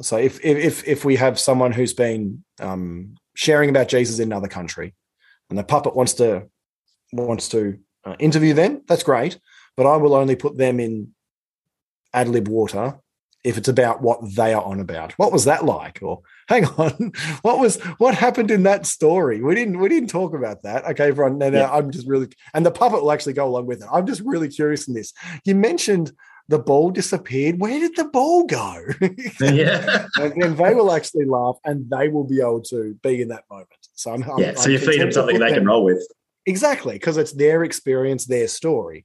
[0.00, 4.48] so if if if we have someone who's been um, sharing about Jesus in another
[4.48, 4.94] country,
[5.48, 6.48] and the puppet wants to
[7.12, 9.38] wants to uh, interview them, that's great.
[9.76, 11.14] But I will only put them in
[12.12, 12.98] ad lib water
[13.46, 15.12] if it's about what they are on about.
[15.12, 16.00] What was that like?
[16.02, 19.40] Or hang on, what was what happened in that story?
[19.40, 20.84] We didn't we didn't talk about that.
[20.84, 21.38] Okay, everyone.
[21.38, 21.70] Now, yeah.
[21.70, 23.88] I'm just really and the puppet will actually go along with it.
[23.90, 25.12] I'm just really curious in this.
[25.44, 26.12] You mentioned
[26.48, 27.60] the ball disappeared.
[27.60, 28.82] Where did the ball go?
[29.40, 30.06] yeah.
[30.16, 33.44] and, and, they will actually laugh and they will be able to be in that
[33.50, 33.68] moment.
[33.94, 34.50] So I'm, yeah.
[34.50, 36.06] I'm, so you feed them something they them, can roll with.
[36.46, 39.04] Exactly, because it's their experience, their story.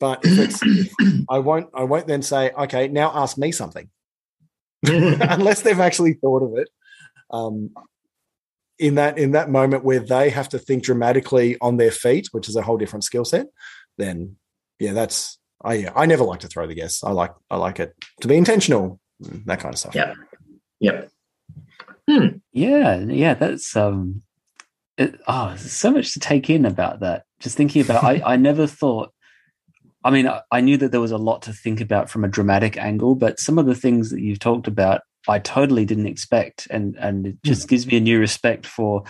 [0.00, 3.88] But if it's, I won't, I won't then say, okay, now ask me something,
[4.86, 6.68] unless they've actually thought of it.
[7.30, 7.70] Um,
[8.78, 12.48] in that in that moment where they have to think dramatically on their feet, which
[12.48, 13.46] is a whole different skill set,
[13.98, 14.36] then
[14.78, 17.04] yeah, that's I yeah, I never like to throw the guess.
[17.04, 19.94] I like I like it to be intentional, that kind of stuff.
[19.94, 20.14] Yeah.
[20.80, 21.10] Yep.
[22.08, 22.26] Hmm.
[22.52, 24.22] Yeah, yeah, that's um
[24.96, 27.24] it, oh, so much to take in about that.
[27.38, 29.12] Just thinking about I I never thought
[30.04, 32.28] I mean, I, I knew that there was a lot to think about from a
[32.28, 36.66] dramatic angle, but some of the things that you've talked about, I totally didn't expect,
[36.70, 37.70] and and it just mm.
[37.70, 39.04] gives me a new respect for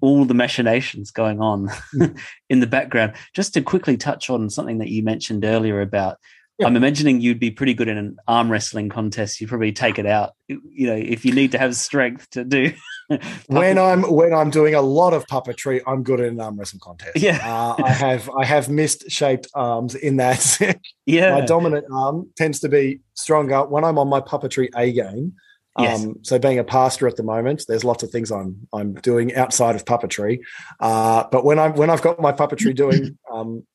[0.00, 1.68] all the machinations going on
[2.50, 3.14] in the background.
[3.34, 6.18] Just to quickly touch on something that you mentioned earlier about
[6.58, 6.66] yeah.
[6.66, 9.40] I'm imagining you'd be pretty good in an arm wrestling contest.
[9.40, 12.72] You'd probably take it out, you know, if you need to have strength to do.
[13.46, 16.80] when I'm when I'm doing a lot of puppetry, I'm good in an arm wrestling
[16.80, 17.16] contest.
[17.16, 20.80] Yeah, uh, I have I have mist shaped arms in that.
[21.06, 25.34] yeah, my dominant arm tends to be stronger when I'm on my puppetry A game.
[25.78, 26.04] Yes.
[26.04, 29.34] Um, so being a pastor at the moment, there's lots of things I'm I'm doing
[29.34, 30.40] outside of puppetry.
[30.80, 33.66] Uh, but when I'm when I've got my puppetry doing um,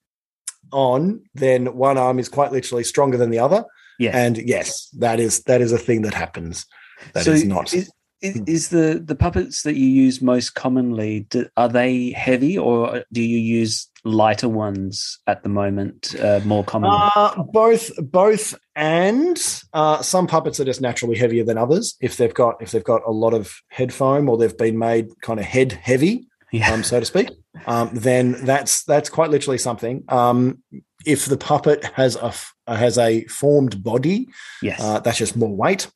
[0.71, 3.65] on, then one arm is quite literally stronger than the other.
[3.99, 4.17] Yeah.
[4.17, 6.65] And yes, that is that is a thing that happens.
[7.13, 7.73] That so is not.
[7.73, 7.91] Is,
[8.21, 13.21] is, the the puppets that you use most commonly do, are they heavy or do
[13.21, 16.97] you use lighter ones at the moment uh, more commonly?
[17.15, 21.95] Uh, both, both, and uh, some puppets are just naturally heavier than others.
[21.99, 25.09] If they've got if they've got a lot of head foam or they've been made
[25.21, 26.71] kind of head heavy, yeah.
[26.71, 27.29] um, so to speak,
[27.65, 30.03] um, then that's that's quite literally something.
[30.09, 30.61] Um,
[31.05, 32.33] if the puppet has a
[32.67, 34.27] has a formed body,
[34.61, 35.89] yes, uh, that's just more weight.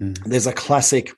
[0.00, 0.18] Mm.
[0.24, 1.12] There's a classic,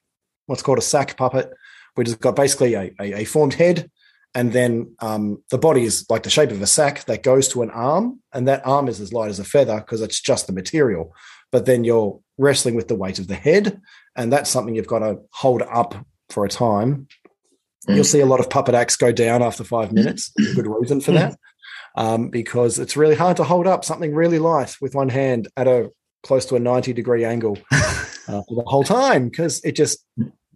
[0.47, 1.51] what's called a sack puppet,
[1.95, 3.91] which has got basically a, a, a formed head,
[4.35, 7.63] and then um, the body is like the shape of a sack that goes to
[7.63, 10.53] an arm, and that arm is as light as a feather because it's just the
[10.53, 11.15] material.
[11.51, 13.81] But then you're wrestling with the weight of the head,
[14.15, 15.95] and that's something you've got to hold up
[16.29, 17.09] for a time
[17.87, 17.97] Mm.
[17.97, 20.33] You'll see a lot of puppet acts go down after five minutes.
[20.37, 21.39] There's good reason for that,
[21.97, 25.69] um, because it's really hard to hold up something really light with one hand at
[25.69, 25.91] a
[26.23, 27.87] close to a 90 degree angle uh,
[28.27, 29.29] for the whole time.
[29.29, 30.05] Because it just,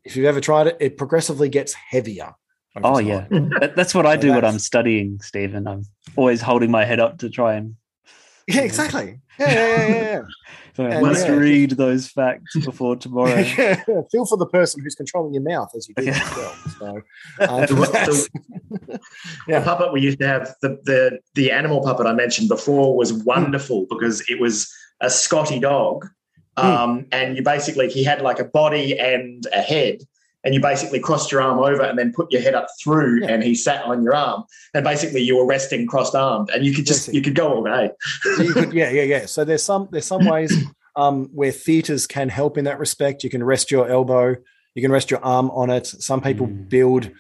[0.05, 2.35] if you've ever tried it, it progressively gets heavier.
[2.83, 3.07] Oh, time.
[3.07, 3.27] yeah.
[3.61, 5.69] That, that's what I do when I'm studying, Stephen.
[5.69, 5.85] I'm
[6.17, 7.77] always holding my head up to try and
[8.47, 9.21] Yeah, exactly.
[9.39, 10.03] Yeah, yeah, yeah.
[10.03, 10.23] yeah.
[10.75, 11.35] so I must yeah.
[11.35, 13.39] read those facts before tomorrow.
[13.59, 13.83] yeah.
[14.11, 16.21] Feel for the person who's controlling your mouth as you do okay.
[16.37, 16.55] well.
[16.79, 16.87] So,
[17.41, 18.29] um, the,
[19.49, 19.59] yeah.
[19.59, 23.13] the puppet we used to have, the, the the animal puppet I mentioned before, was
[23.13, 23.89] wonderful mm.
[23.91, 26.07] because it was a Scotty dog,
[26.57, 26.67] hmm.
[26.67, 27.09] um, mm.
[27.13, 29.99] and you basically he had like a body and a head,
[30.45, 33.29] and you basically crossed your arm over and then put your head up through yeah.
[33.29, 36.73] and he sat on your arm and basically you were resting crossed armed and you
[36.73, 37.91] could just you could go all day
[38.37, 40.65] so could, yeah yeah yeah so there's some there's some ways
[40.97, 44.35] um, where theaters can help in that respect you can rest your elbow
[44.75, 46.69] you can rest your arm on it some people mm.
[46.69, 47.11] build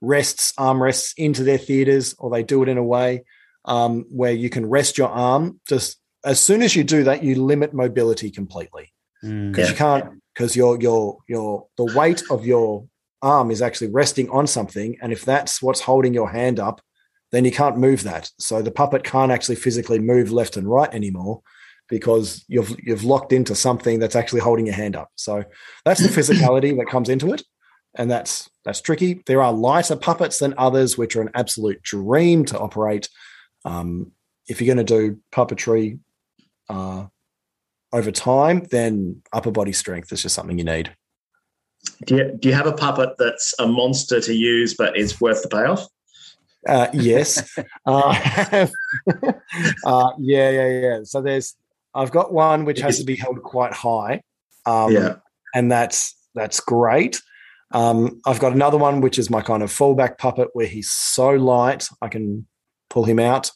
[0.00, 3.24] rests arm rests into their theaters or they do it in a way
[3.66, 7.42] um, where you can rest your arm just as soon as you do that you
[7.42, 9.58] limit mobility completely because mm.
[9.58, 9.68] yeah.
[9.68, 12.86] you can't because your your your the weight of your
[13.20, 16.80] arm is actually resting on something, and if that's what's holding your hand up,
[17.30, 18.30] then you can't move that.
[18.38, 21.42] So the puppet can't actually physically move left and right anymore
[21.90, 25.10] because you've you've locked into something that's actually holding your hand up.
[25.16, 25.44] So
[25.84, 27.42] that's the physicality that comes into it,
[27.94, 29.22] and that's that's tricky.
[29.26, 33.10] There are lighter puppets than others, which are an absolute dream to operate.
[33.66, 34.12] Um,
[34.48, 35.98] if you're going to do puppetry,
[36.70, 37.08] uh,
[37.92, 40.94] over time, then upper body strength is just something you need.
[42.04, 45.42] Do you, do you have a puppet that's a monster to use but is worth
[45.42, 45.86] the payoff?
[46.68, 47.58] Uh, yes.
[47.86, 48.66] uh,
[49.84, 50.98] uh, yeah, yeah, yeah.
[51.04, 51.56] So there's,
[51.94, 54.22] I've got one which has to be held quite high.
[54.66, 55.16] Um, yeah.
[55.54, 57.20] And that's, that's great.
[57.72, 61.30] Um, I've got another one which is my kind of fallback puppet where he's so
[61.30, 62.46] light I can
[62.88, 63.50] pull him out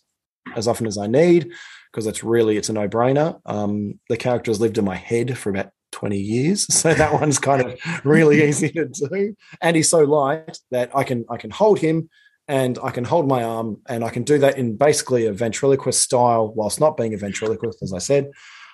[0.54, 1.52] as often as I need
[1.94, 3.40] because it's really it's a no brainer.
[3.46, 7.38] Um, the character has lived in my head for about 20 years, so that one's
[7.38, 9.34] kind of really easy to do.
[9.60, 12.10] And he's so light that I can I can hold him
[12.48, 16.02] and I can hold my arm and I can do that in basically a ventriloquist
[16.02, 18.30] style whilst not being a ventriloquist, as I said.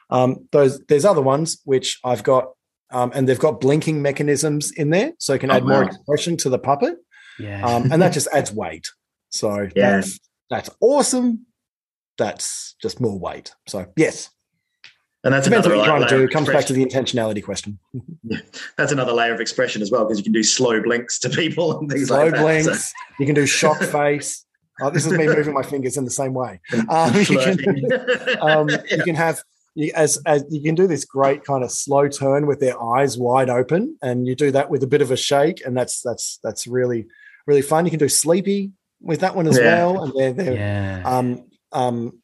[0.09, 2.49] Um, those there's other ones which I've got,
[2.91, 5.69] um, and they've got blinking mechanisms in there, so you can oh, add wow.
[5.69, 6.97] more expression to the puppet.
[7.39, 8.89] Yeah, um, and that just adds weight.
[9.29, 9.97] So yeah.
[9.97, 10.19] that's
[10.49, 11.47] that's awesome
[12.21, 13.53] that's just more weight.
[13.67, 14.31] So yes.
[15.25, 16.23] And that's Depends what you're trying to do.
[16.23, 17.79] It comes back to the intentionality question.
[18.23, 18.39] yeah.
[18.79, 21.79] That's another layer of expression as well, because you can do slow blinks to people
[21.79, 22.41] and things slow like that.
[22.41, 22.89] blinks.
[22.89, 22.95] So.
[23.19, 24.47] You can do shock face.
[24.81, 26.59] Oh, this is me moving my fingers in the same way.
[26.89, 27.59] Um, you, can,
[28.41, 28.79] um, yeah.
[28.89, 29.43] you can have
[29.75, 33.19] you, as as you can do this great kind of slow turn with their eyes
[33.19, 36.39] wide open, and you do that with a bit of a shake, and that's that's
[36.43, 37.09] that's really
[37.47, 37.85] really fun.
[37.85, 39.65] You can do sleepy with that one as yeah.
[39.65, 41.03] well, and they're they're yeah.
[41.05, 42.21] um, um,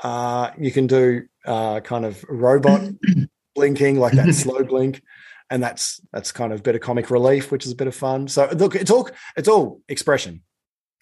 [0.00, 2.82] uh, you can do uh, kind of robot
[3.54, 5.02] blinking, like that slow blink,
[5.50, 7.94] and that's that's kind of a bit of comic relief, which is a bit of
[7.94, 8.28] fun.
[8.28, 10.42] So look, it's all it's all expression,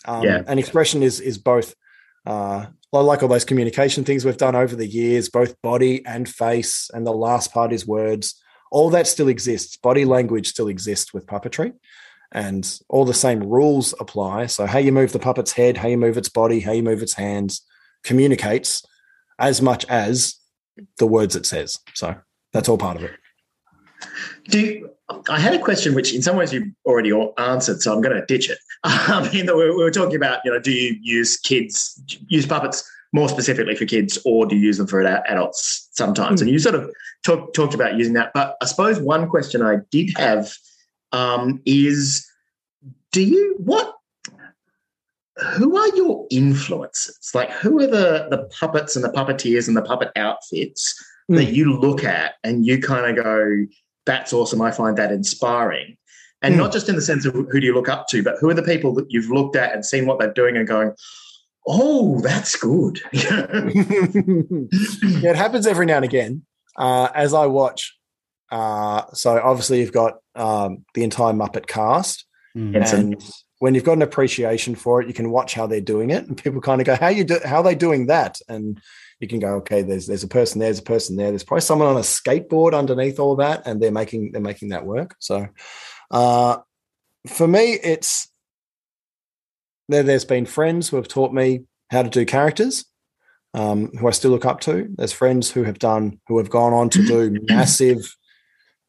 [0.05, 0.43] um, yeah.
[0.47, 1.75] and expression is is both.
[2.25, 6.91] Uh, like all those communication things we've done over the years, both body and face,
[6.95, 8.41] and the last part is words.
[8.71, 9.77] All that still exists.
[9.77, 11.75] Body language still exists with puppetry,
[12.33, 14.47] and all the same rules apply.
[14.47, 17.03] So how you move the puppet's head, how you move its body, how you move
[17.03, 17.63] its hands,
[18.07, 18.83] communicates
[19.39, 20.37] as much as
[20.99, 21.79] the words it says.
[21.95, 22.15] So
[22.53, 23.13] that's all part of it.
[24.49, 24.89] Do
[25.29, 28.25] I had a question which in some ways you already answered, so I'm going to
[28.27, 28.59] ditch it.
[28.85, 33.29] I mean, we were talking about, you know, do you use kids, use puppets more
[33.29, 36.41] specifically for kids, or do you use them for adults sometimes?
[36.41, 36.45] Mm.
[36.45, 36.91] And you sort of
[37.25, 38.33] talk, talked about using that.
[38.35, 40.53] But I suppose one question I did have
[41.13, 42.27] um, is,
[43.13, 43.96] do you what
[45.37, 47.31] who are your influences?
[47.35, 50.95] Like, who are the the puppets and the puppeteers and the puppet outfits
[51.31, 51.37] mm.
[51.37, 53.67] that you look at and you kind of go,
[54.07, 54.63] "That's awesome!
[54.63, 55.97] I find that inspiring."
[56.43, 56.59] And mm.
[56.59, 58.55] not just in the sense of who do you look up to, but who are
[58.55, 60.93] the people that you've looked at and seen what they're doing and going,
[61.67, 66.47] "Oh, that's good." yeah, it happens every now and again.
[66.77, 67.95] Uh, as I watch,
[68.51, 72.25] uh, so obviously you've got um, the entire Muppet cast,
[72.57, 72.75] mm.
[72.91, 73.23] and
[73.59, 76.43] when you've got an appreciation for it, you can watch how they're doing it, and
[76.43, 77.39] people kind of go, "How you do?
[77.45, 78.81] How are they doing that?" And
[79.21, 81.31] you can go, "Okay, there's there's a person there, there's a person there.
[81.31, 84.85] There's probably someone on a skateboard underneath all that, and they're making they're making that
[84.85, 85.49] work." So,
[86.11, 86.59] uh,
[87.27, 88.31] for me, it's
[89.89, 90.03] there.
[90.03, 92.85] There's been friends who have taught me how to do characters,
[93.55, 94.89] um, who I still look up to.
[94.97, 98.15] There's friends who have done who have gone on to do massive,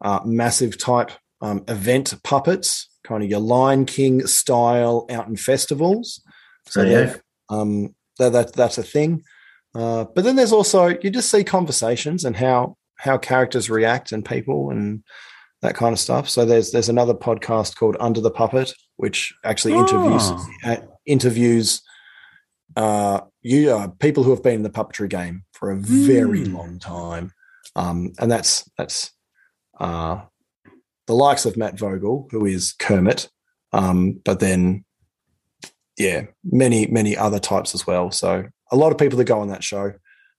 [0.01, 6.21] uh, massive type um, event puppets kind of your Lion King style out in festivals.
[6.67, 7.15] So yeah.
[7.49, 9.23] um, that, that, that's a thing.
[9.73, 14.25] Uh, but then there's also you just see conversations and how how characters react and
[14.25, 15.03] people and
[15.61, 16.27] that kind of stuff.
[16.27, 19.81] So there's there's another podcast called Under the Puppet, which actually oh.
[19.81, 20.31] interviews
[20.65, 21.81] uh, interviews
[22.75, 26.53] uh, you are people who have been in the puppetry game for a very mm.
[26.53, 27.31] long time,
[27.75, 29.11] um, and that's that's
[29.79, 30.21] uh,
[31.07, 33.29] the likes of Matt Vogel, who is Kermit,
[33.73, 34.85] um, but then
[35.97, 38.11] yeah, many many other types as well.
[38.11, 39.93] So a lot of people that go on that show.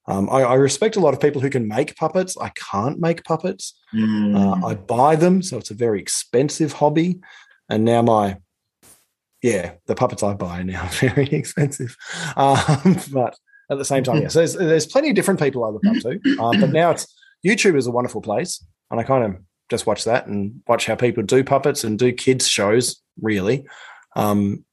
[0.07, 2.35] Um, I, I, respect a lot of people who can make puppets.
[2.35, 3.77] I can't make puppets.
[3.93, 4.35] Mm.
[4.35, 7.19] Uh, I buy them, so it's a very expensive hobby.
[7.69, 8.37] And now my
[9.41, 11.95] yeah, the puppets I buy now are very expensive.
[12.35, 13.37] Um, but
[13.69, 16.41] at the same time, yes, there's, there's plenty of different people I look up to.
[16.41, 17.07] Um, but now it's
[17.45, 20.95] YouTube is a wonderful place, and I kind of just watch that and watch how
[20.95, 23.01] people do puppets and do kids shows.
[23.21, 23.65] Really,
[24.15, 24.65] um,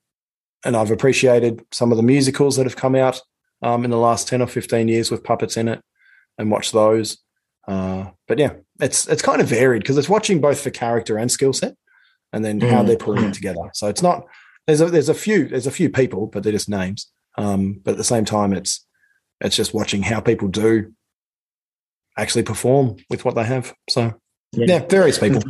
[0.64, 3.20] and I've appreciated some of the musicals that have come out
[3.62, 5.82] um, in the last ten or fifteen years with puppets in it,
[6.38, 7.18] and watch those.
[7.66, 11.30] Uh, but yeah, it's it's kind of varied because it's watching both for character and
[11.30, 11.74] skill set,
[12.32, 12.70] and then mm.
[12.70, 13.70] how they're pulling it together.
[13.74, 14.26] So it's not
[14.66, 17.11] there's a there's a few there's a few people, but they're just names.
[17.38, 18.86] Um, but at the same time, it's
[19.40, 20.92] it's just watching how people do
[22.16, 23.74] actually perform with what they have.
[23.90, 24.14] So
[24.53, 25.42] yeah, yeah various people.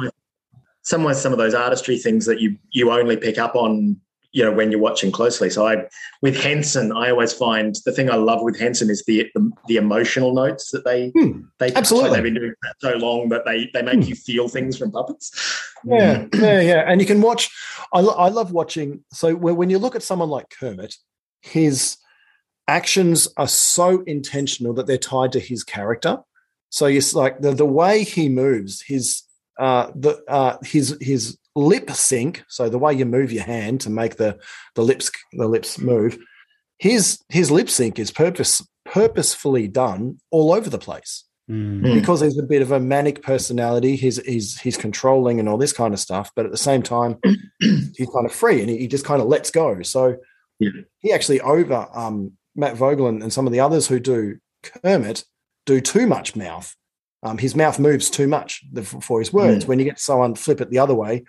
[0.82, 4.00] Some some of those artistry things that you you only pick up on
[4.36, 5.48] you know when you're watching closely.
[5.48, 5.86] So I
[6.20, 9.76] with Henson, I always find the thing I love with Henson is the the, the
[9.76, 13.70] emotional notes that they hmm, they absolutely they've been doing that so long, that they
[13.72, 14.10] they make hmm.
[14.10, 15.32] you feel things from puppets.
[15.84, 17.50] Yeah, yeah, yeah, and you can watch.
[17.94, 19.04] I I love watching.
[19.12, 20.96] So when you look at someone like Kermit,
[21.40, 21.96] his
[22.68, 26.18] actions are so intentional that they're tied to his character.
[26.76, 29.22] So it's like the the way he moves, his
[29.58, 33.90] uh, the uh, his his lip sync, so the way you move your hand to
[33.90, 34.38] make the
[34.74, 36.18] the lips the lips move,
[36.78, 41.24] his his lip sync is purpose purposefully done all over the place.
[41.50, 41.94] Mm.
[41.98, 45.72] Because he's a bit of a manic personality, he's he's he's controlling and all this
[45.72, 47.16] kind of stuff, but at the same time,
[47.60, 49.80] he's kind of free and he, he just kind of lets go.
[49.80, 50.18] So
[50.60, 50.72] yeah.
[50.98, 55.24] he actually over um, Matt Vogel and, and some of the others who do Kermit
[55.66, 56.74] do too much mouth.
[57.22, 58.64] Um, his mouth moves too much
[59.00, 59.64] for his words.
[59.64, 59.68] Mm.
[59.68, 61.24] When you get someone flip it the other way,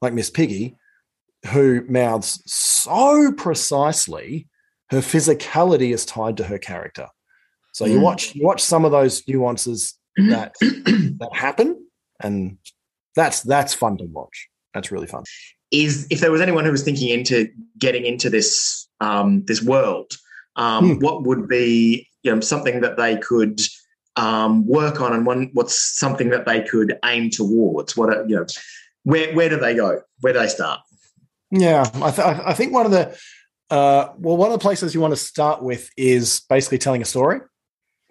[0.00, 0.76] like Miss Piggy,
[1.48, 4.48] who mouths so precisely,
[4.90, 7.08] her physicality is tied to her character.
[7.72, 8.02] So you mm.
[8.02, 11.86] watch you watch some of those nuances that that happen,
[12.20, 12.58] and
[13.16, 14.48] that's that's fun to watch.
[14.72, 15.24] That's really fun.
[15.70, 20.16] Is if there was anyone who was thinking into getting into this um, this world,
[20.56, 21.04] um, hmm.
[21.04, 23.60] what would be you know something that they could
[24.16, 27.96] um, work on, and one what's something that they could aim towards?
[27.96, 28.46] What are, you know,
[29.02, 30.00] where where do they go?
[30.20, 30.80] Where do they start?
[31.50, 33.16] Yeah, I, th- I think one of the
[33.70, 37.06] uh, well, one of the places you want to start with is basically telling a
[37.06, 37.40] story.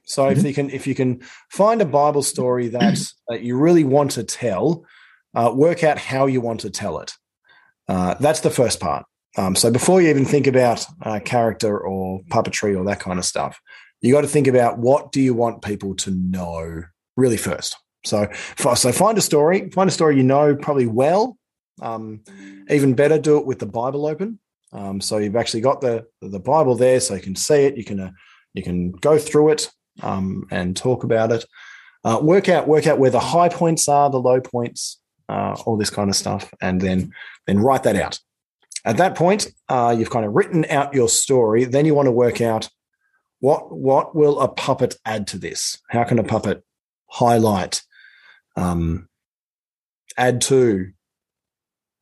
[0.06, 0.39] So mm-hmm.
[0.39, 2.99] if you can if you can find a Bible story that
[3.30, 4.86] that you really want to tell,
[5.34, 7.14] uh, work out how you want to tell it.
[7.88, 9.06] Uh, that's the first part.
[9.36, 13.26] Um, so before you even think about uh, character or puppetry or that kind of
[13.26, 13.60] stuff,
[14.04, 16.84] you got to think about what do you want people to know
[17.16, 17.78] really first.
[18.06, 18.28] So,
[18.58, 21.38] so find a story, find a story you know probably well.
[21.82, 22.22] Um,
[22.70, 24.39] even better, do it with the Bible open.
[24.74, 27.78] Um, so you've actually got the the Bible there, so you can see it.
[27.78, 28.12] You can uh,
[28.54, 31.45] you can go through it um, and talk about it.
[32.04, 34.99] Uh, work out work out where the high points are, the low points,
[35.30, 37.14] uh, all this kind of stuff, and then
[37.47, 38.20] then write that out.
[38.84, 41.64] At that point, uh, you've kind of written out your story.
[41.64, 42.70] Then you want to work out
[43.44, 45.78] what what will a puppet add to this?
[45.89, 46.64] How can a puppet
[47.08, 47.82] highlight
[48.56, 49.10] um,
[50.16, 50.94] add to,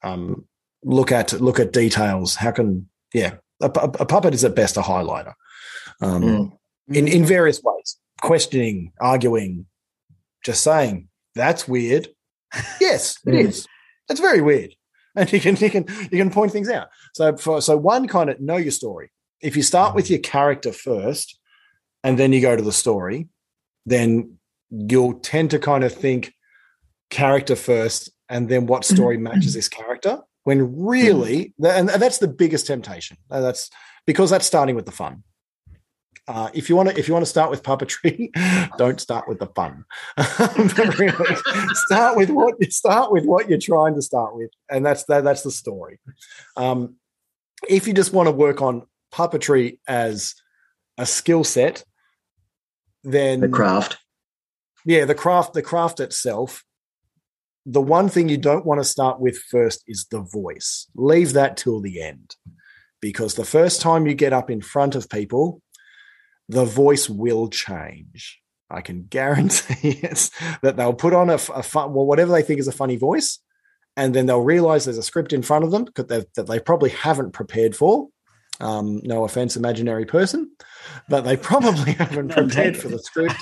[0.04, 0.46] um,
[0.84, 2.36] look at look at details.
[2.36, 5.34] How can yeah, a, a puppet is at best a highlighter,
[6.00, 6.58] um, mm.
[6.90, 9.66] in in various ways, questioning, arguing,
[10.46, 12.08] just saying that's weird.
[12.80, 13.48] yes, it mm.
[13.48, 13.68] is.
[14.08, 14.76] That's very weird,
[15.16, 16.90] and you can you can you can point things out.
[17.16, 19.12] So for so one kind of know your story.
[19.42, 21.40] If you start with your character first,
[22.04, 23.28] and then you go to the story,
[23.86, 24.38] then
[24.70, 26.34] you'll tend to kind of think
[27.10, 32.68] character first and then what story matches this character when really and that's the biggest
[32.68, 33.18] temptation.
[33.30, 33.70] That's
[34.06, 35.24] because that's starting with the fun.
[36.28, 38.30] Uh, if you want to if you want to start with puppetry
[38.78, 39.84] don't start with the fun.
[40.98, 41.36] Really,
[41.74, 45.24] start with what you start with what you're trying to start with and that's that,
[45.24, 46.00] that's the story.
[46.56, 46.96] Um,
[47.68, 50.36] if you just want to work on puppetry as
[50.98, 51.84] a skill set
[53.04, 53.98] then the craft
[54.86, 56.64] yeah the craft the craft itself
[57.66, 60.88] the one thing you don't want to start with first is the voice.
[60.96, 62.36] Leave that till the end.
[63.02, 65.62] Because the first time you get up in front of people,
[66.50, 68.40] the voice will change.
[68.70, 70.30] I can guarantee it
[70.62, 73.40] that they'll put on a, a fun, well, whatever they think is a funny voice,
[73.98, 77.32] and then they'll realize there's a script in front of them that they probably haven't
[77.32, 78.08] prepared for.
[78.62, 80.52] Um, no offense, imaginary person.
[81.10, 83.36] but they probably haven't prepared for the script.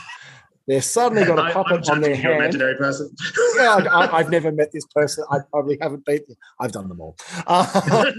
[0.69, 2.35] They've suddenly got a puppet on their hand.
[2.35, 3.09] Imaginary person.
[3.57, 5.25] yeah, I, have never met this person.
[5.31, 6.21] I probably haven't beat.
[6.59, 7.17] I've done them all.
[7.47, 8.13] Um,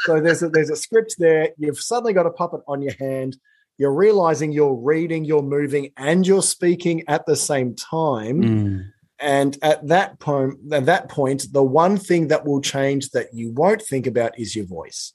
[0.00, 1.50] so there's a, there's a script there.
[1.58, 3.36] You've suddenly got a puppet on your hand.
[3.78, 8.42] You're realizing you're reading, you're moving, and you're speaking at the same time.
[8.42, 8.90] Mm.
[9.18, 13.50] And at that point, at that point, the one thing that will change that you
[13.50, 15.12] won't think about is your voice.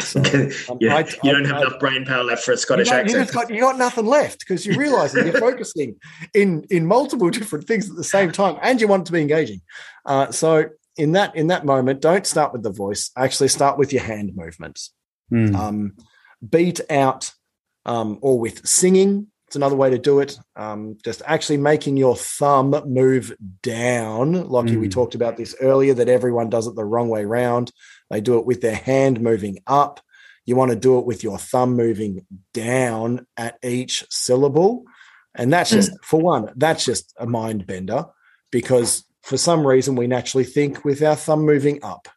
[0.00, 0.20] So,
[0.70, 2.90] um, yeah, I, you don't I, have I, enough brain power left for a Scottish
[2.90, 3.32] you accent.
[3.32, 5.96] Got, you got nothing left because you realise that you're focusing
[6.34, 9.20] in in multiple different things at the same time, and you want it to be
[9.20, 9.60] engaging.
[10.04, 10.66] Uh, so
[10.96, 13.10] in that in that moment, don't start with the voice.
[13.16, 14.92] Actually, start with your hand movements.
[15.32, 15.54] Mm.
[15.54, 15.92] Um,
[16.48, 17.32] beat out
[17.86, 19.28] um, or with singing.
[19.46, 20.38] It's another way to do it.
[20.56, 24.80] Um, just actually making your thumb move down, like mm.
[24.80, 27.70] we talked about this earlier, that everyone does it the wrong way round.
[28.10, 30.00] They do it with their hand moving up.
[30.46, 34.84] You want to do it with your thumb moving down at each syllable.
[35.34, 35.96] And that's just, mm.
[36.02, 38.06] for one, that's just a mind bender
[38.50, 42.08] because for some reason we naturally think with our thumb moving up.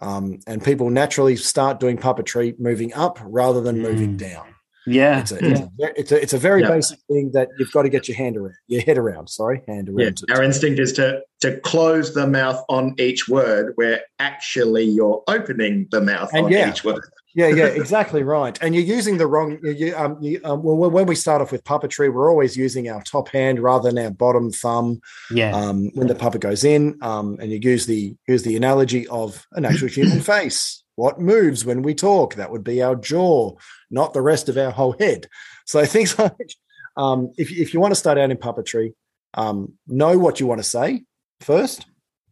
[0.00, 3.82] Um, and people naturally start doing puppetry moving up rather than mm.
[3.82, 4.51] moving down.
[4.86, 6.68] Yeah, it's a, it's a, it's a, it's a very yeah.
[6.68, 9.28] basic thing that you've got to get your hand around, your head around.
[9.28, 10.22] Sorry, hand around.
[10.28, 10.34] Yeah.
[10.34, 15.88] Our instinct is to to close the mouth on each word, where actually you're opening
[15.90, 16.70] the mouth and on yeah.
[16.70, 17.02] each word.
[17.34, 18.58] yeah, yeah, exactly right.
[18.60, 19.58] And you're using the wrong.
[19.62, 23.02] You, um, you, um, well, when we start off with puppetry, we're always using our
[23.02, 25.00] top hand rather than our bottom thumb.
[25.30, 25.54] Yeah.
[25.54, 29.46] Um, when the puppet goes in, um, and you use the use the analogy of
[29.52, 30.81] an actual human face.
[30.96, 32.34] What moves when we talk?
[32.34, 33.56] That would be our jaw,
[33.90, 35.28] not the rest of our whole head.
[35.66, 36.54] So things like
[36.96, 38.94] um, if, if you want to start out in puppetry,
[39.34, 41.04] um, know what you want to say
[41.40, 41.86] first.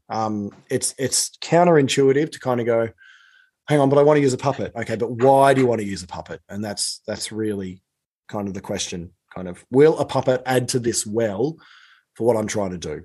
[0.09, 2.89] Um, it's it's counterintuitive to kind of go,
[3.69, 4.73] hang on, but I want to use a puppet.
[4.75, 6.41] Okay, but why do you want to use a puppet?
[6.49, 7.83] And that's that's really
[8.29, 9.13] kind of the question.
[9.35, 11.57] Kind of, will a puppet add to this well
[12.17, 13.05] for what I'm trying to do?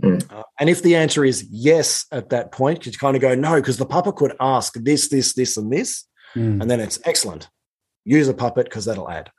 [0.00, 0.32] Mm.
[0.32, 3.56] Uh, and if the answer is yes at that point, you kind of go, no,
[3.56, 6.06] because the puppet could ask this, this, this, and this.
[6.34, 6.60] Mm.
[6.60, 7.48] And then it's excellent.
[8.04, 9.30] Use a puppet because that'll add.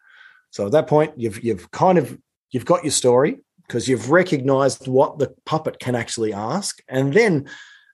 [0.52, 2.18] So at that point, you've you've kind of
[2.52, 6.80] you've got your story because you've recognized what the puppet can actually ask.
[6.90, 7.48] And then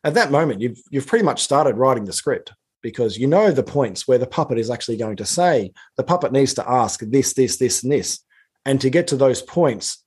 [0.03, 2.51] at that moment, you've you've pretty much started writing the script
[2.81, 6.31] because you know the points where the puppet is actually going to say, the puppet
[6.31, 8.19] needs to ask this, this, this, and this.
[8.65, 10.03] And to get to those points,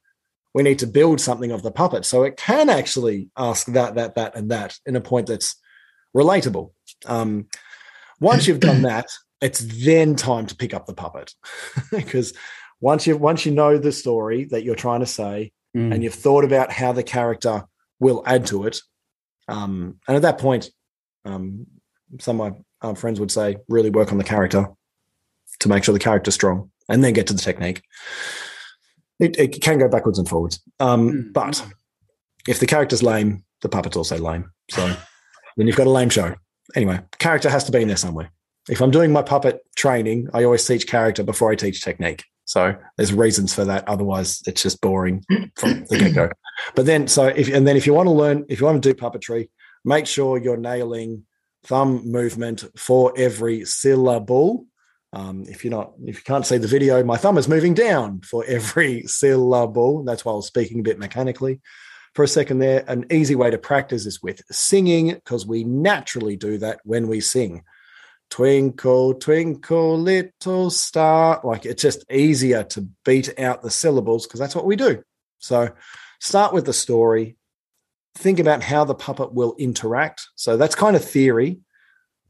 [0.55, 4.17] we need to build something of the puppet so it can actually ask that, that,
[4.17, 5.57] that, and that in a point that's
[6.17, 6.73] relatable.
[7.07, 7.47] Um,
[8.21, 9.07] once you've done that,
[9.41, 11.33] it's then time to pick up the puppet
[11.91, 12.35] because
[12.81, 15.93] once you once you know the story that you're trying to say mm.
[15.93, 17.65] and you've thought about how the character
[17.99, 18.81] will add to it,
[19.49, 20.71] um, and at that point,
[21.25, 21.67] um,
[22.19, 24.67] some of my uh, friends would say really work on the character
[25.61, 27.83] to make sure the character's strong, and then get to the technique
[29.21, 30.61] it, it can go backwards and forwards.
[30.79, 31.33] Um, mm.
[31.33, 31.65] But
[32.49, 34.51] if the character's lame, the puppet's also lame.
[34.71, 34.95] So
[35.57, 36.35] then you've got a lame show.
[36.75, 38.31] Anyway, character has to be in there somewhere.
[38.69, 42.25] If I'm doing my puppet training, I always teach character before I teach technique.
[42.45, 43.89] So there's reasons for that.
[43.89, 45.25] Otherwise, it's just boring
[45.57, 46.31] from the get go.
[46.75, 48.93] But then, so if and then if you want to learn, if you want to
[48.93, 49.49] do puppetry,
[49.83, 51.25] make sure you're nailing
[51.65, 54.67] thumb movement for every syllable
[55.13, 58.21] um, if you're not, if you can't see the video, my thumb is moving down
[58.21, 60.05] for every syllable.
[60.05, 61.61] That's why I was speaking a bit mechanically
[62.15, 62.85] for a second there.
[62.87, 67.21] An easy way to practice is with singing because we naturally do that when we
[67.21, 67.65] sing.
[68.31, 71.41] Twinkle, twinkle, little star.
[71.43, 75.03] Like it's just easier to beat out the syllables because that's what we do.
[75.39, 75.71] So
[76.21, 77.37] start with the story.
[78.15, 80.29] Think about how the puppet will interact.
[80.37, 81.61] So that's kind of theory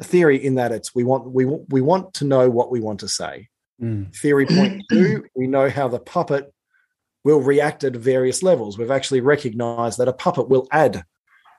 [0.02, 3.09] theory in that it's we want we we want to know what we want to
[3.09, 3.48] say.
[3.81, 4.14] Mm.
[4.14, 6.52] Theory point two, we know how the puppet
[7.24, 8.78] will react at various levels.
[8.78, 11.05] We've actually recognized that a puppet will add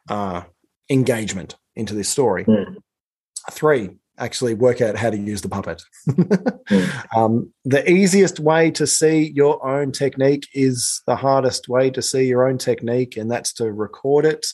[0.09, 0.43] uh,
[0.89, 2.45] engagement into this story.
[2.45, 2.77] Mm.
[3.51, 5.81] Three, actually work out how to use the puppet.
[6.07, 7.05] mm.
[7.15, 12.25] um, the easiest way to see your own technique is the hardest way to see
[12.25, 14.47] your own technique, and that's to record it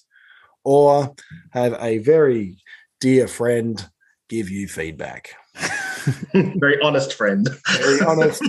[0.64, 1.16] or
[1.52, 2.58] have a very
[3.00, 3.86] dear friend,
[4.30, 5.32] give you feedback.
[6.34, 7.50] Very honest friend.
[7.82, 8.42] Very honest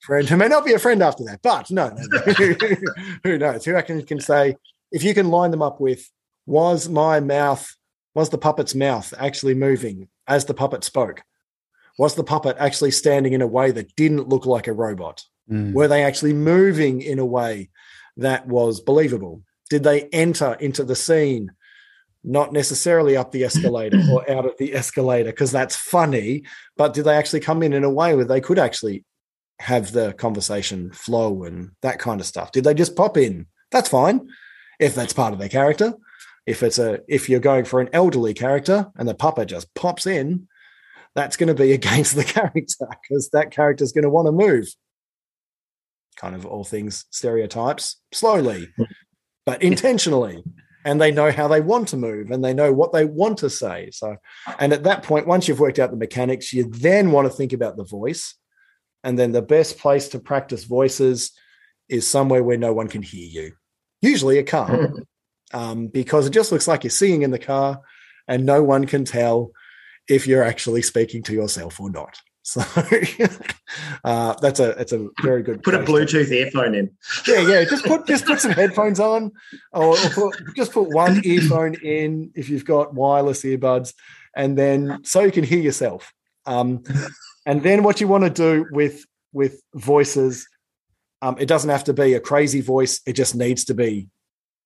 [0.00, 2.76] friend who may not be a friend after that, but no, no, no.
[3.22, 3.64] who knows?
[3.64, 4.56] Who can, can say,
[4.90, 6.10] if you can line them up with,
[6.46, 7.74] was my mouth,
[8.14, 11.22] was the puppet's mouth actually moving as the puppet spoke?
[11.98, 15.22] Was the puppet actually standing in a way that didn't look like a robot?
[15.50, 15.72] Mm.
[15.72, 17.70] Were they actually moving in a way
[18.16, 19.42] that was believable?
[19.70, 21.52] Did they enter into the scene
[22.24, 26.42] not necessarily up the escalator or out of the escalator because that's funny
[26.76, 29.04] but did they actually come in in a way where they could actually
[29.60, 32.52] have the conversation flow and that kind of stuff?
[32.52, 33.46] Did they just pop in?
[33.70, 34.28] That's fine
[34.78, 35.94] if that's part of their character.
[36.46, 40.06] If it's a if you're going for an elderly character and the puppet just pops
[40.06, 40.48] in,
[41.14, 44.32] that's going to be against the character because that character is going to want to
[44.32, 44.68] move.
[46.16, 48.68] Kind of all things stereotypes slowly,
[49.46, 50.44] but intentionally.
[50.84, 53.48] And they know how they want to move and they know what they want to
[53.48, 53.90] say.
[53.92, 54.16] So,
[54.58, 57.54] and at that point, once you've worked out the mechanics, you then want to think
[57.54, 58.34] about the voice.
[59.02, 61.32] And then the best place to practice voices
[61.88, 63.52] is somewhere where no one can hear you,
[64.00, 64.92] usually a car,
[65.54, 67.80] um, because it just looks like you're singing in the car
[68.28, 69.52] and no one can tell
[70.08, 72.18] if you're actually speaking to yourself or not.
[72.44, 72.60] So
[74.04, 75.62] uh, that's a it's a very good.
[75.62, 76.90] Put a Bluetooth to, earphone in.
[77.26, 77.64] Yeah, yeah.
[77.64, 79.32] Just put just put some headphones on,
[79.72, 83.94] or, or put, just put one earphone in if you've got wireless earbuds,
[84.36, 86.12] and then so you can hear yourself.
[86.44, 86.84] Um,
[87.46, 90.46] and then what you want to do with with voices,
[91.22, 93.00] um, it doesn't have to be a crazy voice.
[93.06, 94.08] It just needs to be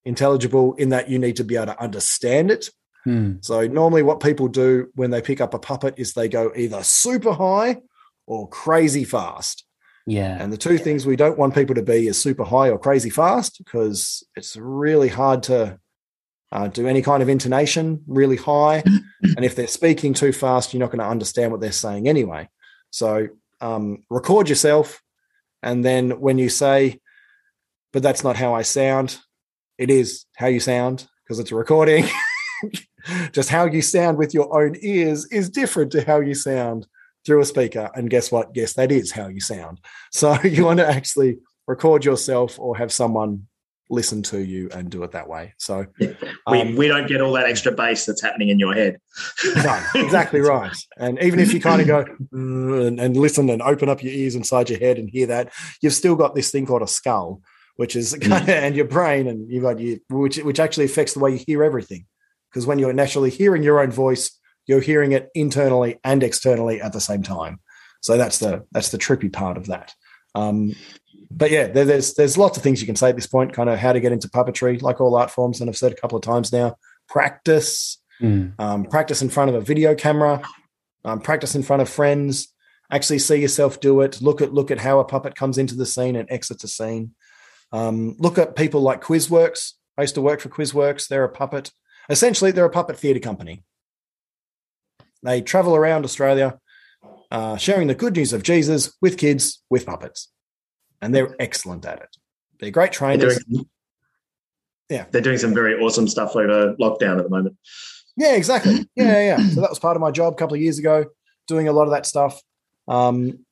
[0.04, 2.70] intelligible in that you need to be able to understand it
[3.08, 3.36] Hmm.
[3.40, 6.82] So normally what people do when they pick up a puppet is they go either
[6.82, 7.78] super high
[8.26, 9.64] or crazy fast.
[10.06, 10.36] Yeah.
[10.38, 13.08] And the two things we don't want people to be is super high or crazy
[13.08, 15.78] fast because it's really hard to
[16.52, 18.82] uh, do any kind of intonation really high.
[19.22, 22.46] and if they're speaking too fast, you're not going to understand what they're saying anyway.
[22.90, 23.28] So
[23.62, 25.02] um, record yourself.
[25.62, 27.00] And then when you say,
[27.94, 29.18] but that's not how I sound,
[29.78, 32.04] it is how you sound because it's a recording.
[33.32, 36.86] just how you sound with your own ears is different to how you sound
[37.24, 37.90] through a speaker.
[37.94, 38.50] And guess what?
[38.54, 39.80] Yes, that is how you sound.
[40.12, 43.46] So you want to actually record yourself or have someone
[43.90, 45.54] listen to you and do it that way.
[45.56, 46.14] So we,
[46.46, 48.98] um, we don't get all that extra bass that's happening in your head.
[49.56, 50.76] no, exactly right.
[50.98, 54.34] And even if you kind of go and, and, listen and open up your ears
[54.34, 57.40] inside your head and hear that, you've still got this thing called a skull,
[57.76, 58.48] which is mm.
[58.48, 61.64] and your brain, and you've got you, which which actually affects the way you hear
[61.64, 62.06] everything
[62.50, 66.92] because when you're naturally hearing your own voice, you're hearing it internally and externally at
[66.92, 67.60] the same time.
[68.00, 69.94] So that's the that's the trippy part of that.
[70.34, 70.74] Um,
[71.30, 73.52] but yeah, there, there's there's lots of things you can say at this point.
[73.52, 75.96] Kind of how to get into puppetry, like all art forms, and I've said a
[75.96, 76.76] couple of times now.
[77.08, 78.52] Practice, mm.
[78.58, 80.42] um, practice in front of a video camera,
[81.04, 82.54] um, practice in front of friends.
[82.90, 84.22] Actually, see yourself do it.
[84.22, 87.14] Look at look at how a puppet comes into the scene and exits a scene.
[87.72, 89.72] Um, look at people like Quizworks.
[89.96, 91.08] I used to work for Quizworks.
[91.08, 91.70] They're a puppet
[92.08, 93.62] Essentially, they're a puppet theatre company.
[95.22, 96.58] They travel around Australia,
[97.30, 100.30] uh, sharing the good news of Jesus with kids with puppets,
[101.02, 102.16] and they're excellent at it.
[102.60, 103.34] They're great trainers.
[103.34, 103.68] They're doing,
[104.88, 107.56] yeah, they're doing some very awesome stuff over lockdown at the moment.
[108.16, 108.86] Yeah, exactly.
[108.96, 109.48] Yeah, yeah.
[109.50, 111.06] So that was part of my job a couple of years ago,
[111.46, 112.40] doing a lot of that stuff.
[112.88, 113.44] Um,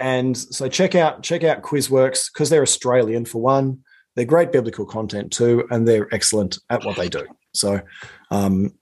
[0.00, 3.80] and so check out check out Quizworks because they're Australian for one.
[4.14, 7.26] They're great biblical content too, and they're excellent at what they do.
[7.54, 7.80] So,
[8.30, 8.74] um,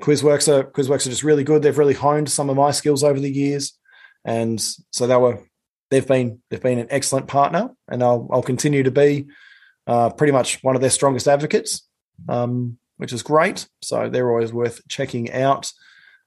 [0.00, 1.62] Quizworks are Quizworks are just really good.
[1.62, 3.78] They've really honed some of my skills over the years,
[4.24, 4.60] and
[4.90, 5.40] so they were
[5.90, 9.26] they've been they've been an excellent partner, and I'll I'll continue to be
[9.86, 11.86] uh, pretty much one of their strongest advocates,
[12.28, 13.68] um, which is great.
[13.82, 15.70] So they're always worth checking out,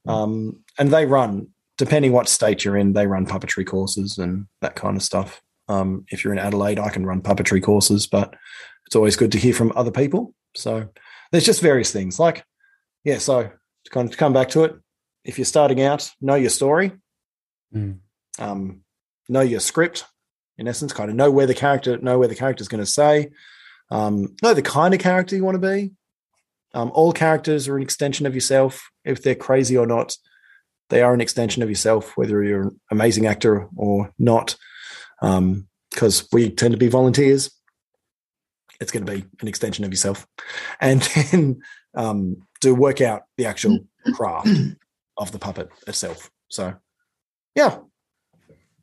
[0.07, 4.76] um, and they run depending what state you're in, they run puppetry courses and that
[4.76, 5.41] kind of stuff.
[5.68, 8.35] Um, if you're in Adelaide, I can run puppetry courses, but
[8.85, 10.34] it's always good to hear from other people.
[10.56, 10.90] So
[11.34, 12.46] there's just various things like,
[13.04, 13.18] yeah.
[13.18, 14.76] So to kind of come back to it,
[15.26, 16.92] if you're starting out, know your story,
[17.76, 17.98] mm.
[18.40, 18.82] um,
[19.28, 20.06] know your script.
[20.60, 22.90] In essence, kind of know where the character, know where the character is going to
[22.90, 23.32] say,
[23.90, 25.92] um, know the kind of character you want to be.
[26.76, 30.16] Um, all characters are an extension of yourself, if they're crazy or not.
[30.90, 34.56] They are an extension of yourself, whether you're an amazing actor or not,
[35.20, 37.50] because um, we tend to be volunteers
[38.84, 40.28] it's going to be an extension of yourself,
[40.80, 41.02] and
[41.32, 41.62] then
[41.96, 43.80] um, to work out the actual
[44.14, 44.50] craft
[45.18, 46.30] of the puppet itself.
[46.50, 46.76] So,
[47.56, 47.80] yeah,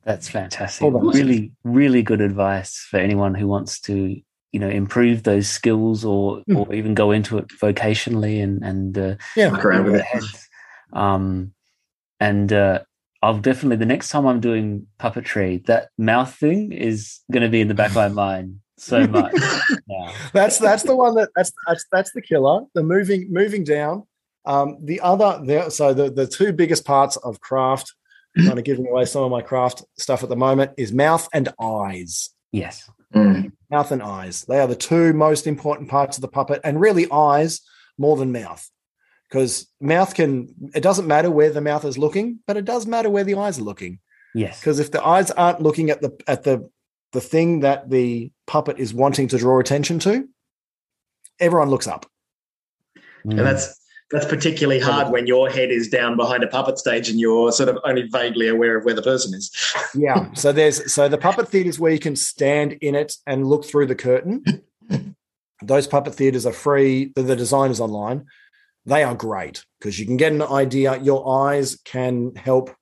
[0.05, 0.93] that's fantastic.
[0.93, 4.17] Really, really good advice for anyone who wants to,
[4.53, 6.57] you know, improve those skills or mm.
[6.57, 10.25] or even go into it vocationally and and uh, yeah, around with it.
[10.93, 11.53] Um,
[12.19, 12.81] and uh,
[13.23, 17.61] I'll definitely the next time I'm doing puppetry, that mouth thing is going to be
[17.61, 19.35] in the back of my mind so much.
[19.87, 20.13] yeah.
[20.33, 22.63] That's that's the one that that's that's that's the killer.
[22.75, 24.07] The moving moving down.
[24.47, 27.95] Um, the other the, so the the two biggest parts of craft,
[28.37, 31.51] kind of giving away some of my craft stuff at the moment, is mouth and
[31.61, 32.31] eyes.
[32.53, 32.91] Yes.
[33.15, 33.53] Mm.
[33.71, 34.45] Mouth and eyes.
[34.45, 37.61] They are the two most important parts of the puppet, and really eyes
[37.99, 38.69] more than mouth.
[39.29, 43.09] Because mouth can, it doesn't matter where the mouth is looking, but it does matter
[43.09, 44.01] where the eyes are looking.
[44.35, 44.59] Yes.
[44.59, 46.69] Because if the eyes aren't looking at the at the
[47.13, 50.29] the thing that the puppet is wanting to draw attention to,
[51.39, 52.07] everyone looks up.
[53.25, 53.31] Mm.
[53.31, 53.81] And that's
[54.11, 57.69] that's particularly hard when your head is down behind a puppet stage and you're sort
[57.69, 59.53] of only vaguely aware of where the person is.
[59.95, 60.33] yeah.
[60.35, 63.87] So there's so the puppet theaters where you can stand in it and look through
[63.87, 64.45] the curtain.
[65.63, 67.13] Those puppet theaters are free.
[67.15, 68.27] The, the design is online.
[68.87, 71.01] They are great because you can get an idea.
[71.01, 72.75] Your eyes can help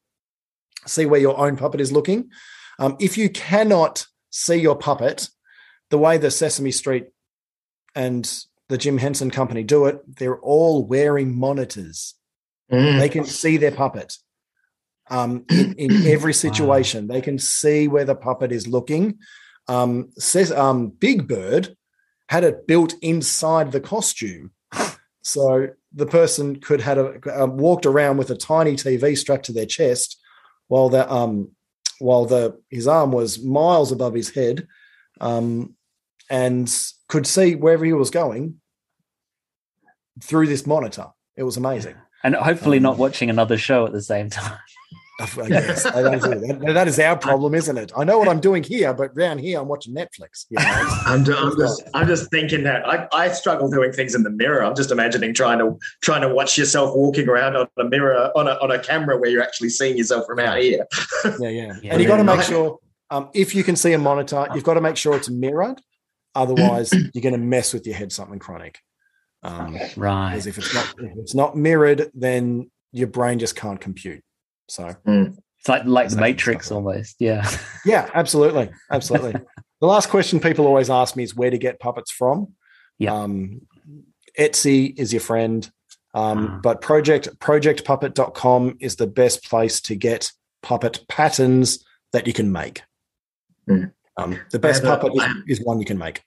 [0.86, 2.30] see where your own puppet is looking.
[2.78, 5.28] Um, if you cannot see your puppet,
[5.90, 7.08] the way the Sesame Street
[7.94, 12.14] and the Jim Henson Company do it, they're all wearing monitors.
[12.70, 12.98] Mm.
[12.98, 14.16] They can see their puppet
[15.10, 17.06] um, in, in, every situation.
[17.06, 17.14] Wow.
[17.14, 19.18] They can see where the puppet is looking.
[19.66, 21.76] Um, says um, Big Bird
[22.28, 24.52] had it built inside the costume,
[25.22, 29.52] so the person could have a, uh, walked around with a tiny TV strapped to
[29.52, 30.20] their chest,
[30.68, 31.50] while the um,
[31.98, 34.66] while the his arm was miles above his head,
[35.20, 35.74] um,
[36.30, 36.72] and
[37.08, 38.60] could see wherever he was going
[40.22, 41.06] through this monitor.
[41.36, 41.96] It was amazing.
[42.24, 44.58] And hopefully um, not watching another show at the same time.
[45.18, 47.90] Yes, that, that is our problem, isn't it?
[47.96, 50.46] I know what I'm doing here, but down here I'm watching Netflix.
[50.50, 50.64] You know?
[51.06, 54.30] I'm, just, I'm, just, I'm just thinking that I, I struggle doing things in the
[54.30, 54.62] mirror.
[54.64, 58.46] I'm just imagining trying to trying to watch yourself walking around on a mirror on
[58.46, 60.86] a on a camera where you're actually seeing yourself from out here.
[61.24, 61.92] yeah, yeah, yeah.
[61.92, 62.78] And you got to make sure
[63.10, 65.80] um, if you can see a monitor, you've got to make sure it's mirrored.
[66.34, 68.78] Otherwise, you're going to mess with your head something chronic.
[69.42, 70.30] Um, right.
[70.30, 74.22] Because if it's not if it's not mirrored, then your brain just can't compute.
[74.68, 75.36] So mm.
[75.58, 77.16] it's like like the Matrix almost.
[77.18, 77.48] Yeah.
[77.84, 79.32] Yeah, absolutely, absolutely.
[79.80, 82.54] the last question people always ask me is where to get puppets from.
[82.98, 83.14] Yeah.
[83.14, 83.62] Um,
[84.38, 85.70] Etsy is your friend.
[86.14, 86.60] Um, ah.
[86.62, 90.32] But project projectpuppet.com is the best place to get
[90.62, 92.82] puppet patterns that you can make.
[93.68, 93.92] Mm.
[94.16, 96.22] Um, the best puppet a, is, is, one you can make.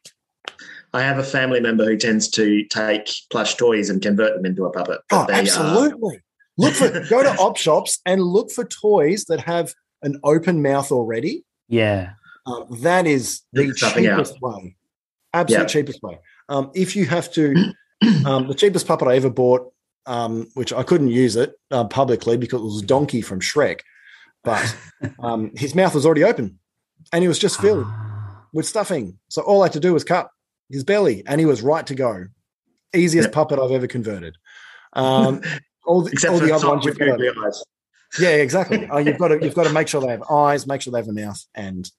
[0.93, 4.65] I have a family member who tends to take plush toys and convert them into
[4.65, 5.01] a puppet.
[5.11, 6.17] Oh, absolutely.
[6.17, 6.21] Are...
[6.57, 10.91] Look for go to op shops and look for toys that have an open mouth
[10.91, 11.43] already.
[11.67, 12.13] Yeah.
[12.45, 14.41] Um, that is the cheapest out.
[14.41, 14.75] way.
[15.33, 16.19] Absolute cheapest way.
[16.49, 17.73] Um, if you have to,
[18.25, 19.71] um, the cheapest puppet I ever bought,
[20.05, 23.81] um, which I couldn't use it uh, publicly because it was Donkey from Shrek,
[24.43, 24.75] but
[25.19, 26.59] um, his mouth was already open
[27.13, 28.45] and he was just filled ah.
[28.53, 29.17] with stuffing.
[29.29, 30.29] So all I had to do was cut
[30.69, 32.25] his belly, and he was right to go.
[32.93, 34.37] Easiest puppet I've ever converted.
[34.93, 35.41] Um,
[35.85, 37.17] all the, Except all the other ones you've got.
[37.17, 37.65] To,
[38.19, 38.87] yeah, exactly.
[38.87, 40.99] uh, you've got to you've got to make sure they have eyes, make sure they
[40.99, 41.89] have a mouth, and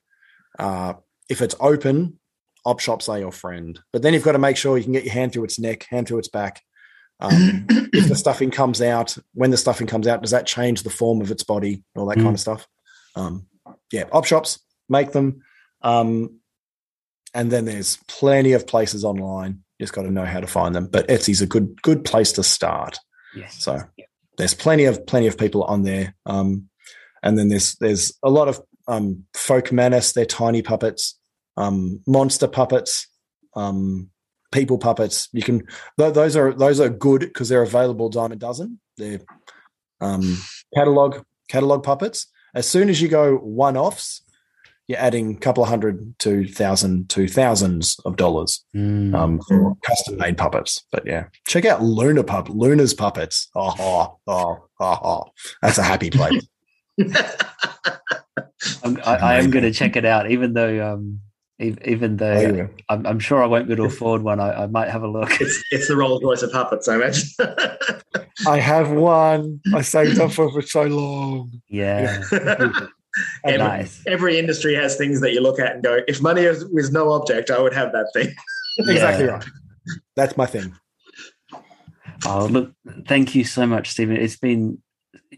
[0.58, 0.94] uh,
[1.28, 2.18] if it's open,
[2.64, 3.80] op shops are your friend.
[3.92, 5.86] But then you've got to make sure you can get your hand through its neck,
[5.90, 6.62] hand through its back.
[7.20, 10.90] Um, if the stuffing comes out, when the stuffing comes out, does that change the
[10.90, 12.24] form of its body, all that mm.
[12.24, 12.66] kind of stuff?
[13.14, 13.46] Um,
[13.92, 15.42] yeah, op shops make them.
[15.82, 16.40] Um,
[17.34, 19.62] and then there's plenty of places online.
[19.78, 20.88] You just got to know how to find them.
[20.88, 22.98] But Etsy's a good good place to start.
[23.34, 23.62] Yes.
[23.62, 23.80] So
[24.38, 26.14] there's plenty of plenty of people on there.
[26.26, 26.68] Um,
[27.22, 30.12] and then there's there's a lot of um, Folkmanis.
[30.12, 31.18] They're tiny puppets,
[31.56, 33.08] um, monster puppets,
[33.54, 34.10] um,
[34.50, 35.28] people puppets.
[35.32, 35.66] You can
[35.98, 38.80] th- those are those are good because they're available dime a dozen.
[38.96, 39.20] They're
[40.00, 40.38] um,
[40.74, 42.26] catalog catalog puppets.
[42.54, 44.22] As soon as you go one offs,
[44.92, 49.14] you're adding a couple of hundred to thousand to thousands of dollars mm.
[49.14, 50.84] um, for custom made puppets.
[50.92, 53.48] But yeah, check out Luna Pup, Luna's puppets.
[53.54, 55.24] Oh, oh, oh, oh,
[55.62, 56.46] that's a happy place.
[58.84, 61.20] I'm, I, I am going to check it out, even though um,
[61.58, 62.66] even though oh, yeah.
[62.90, 64.40] I'm, I'm, sure I won't be able to afford one.
[64.40, 65.40] I, I might have a look.
[65.40, 67.28] It's, it's the Rolls Royce of puppets, I imagine.
[68.46, 69.60] I have one.
[69.74, 71.62] I saved up for for so long.
[71.68, 72.22] Yeah.
[73.44, 74.02] every, nice.
[74.06, 77.50] every industry has things that you look at and go, if money was no object,
[77.50, 78.34] I would have that thing.
[78.78, 79.44] exactly right.
[80.16, 80.74] That's my thing.
[82.24, 82.72] Oh, look,
[83.06, 84.16] thank you so much, Stephen.
[84.16, 84.78] It's been,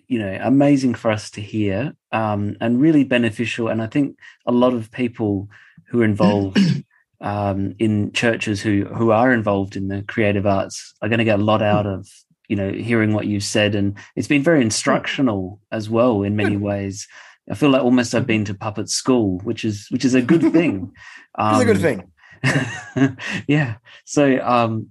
[0.07, 3.69] you know, amazing for us to hear um, and really beneficial.
[3.69, 5.49] And I think a lot of people
[5.89, 6.59] who are involved
[7.21, 11.41] um, in churches who who are involved in the creative arts are going to get
[11.41, 12.07] a lot out of
[12.49, 16.59] you know hearing what you've said and it's been very instructional as well in many
[16.59, 17.09] ways
[17.51, 20.41] I feel like almost I've been to puppet school, which is which is a good
[20.53, 20.93] thing.
[21.37, 23.17] Um, it's a good thing.
[23.49, 23.77] yeah.
[24.05, 24.89] So, um,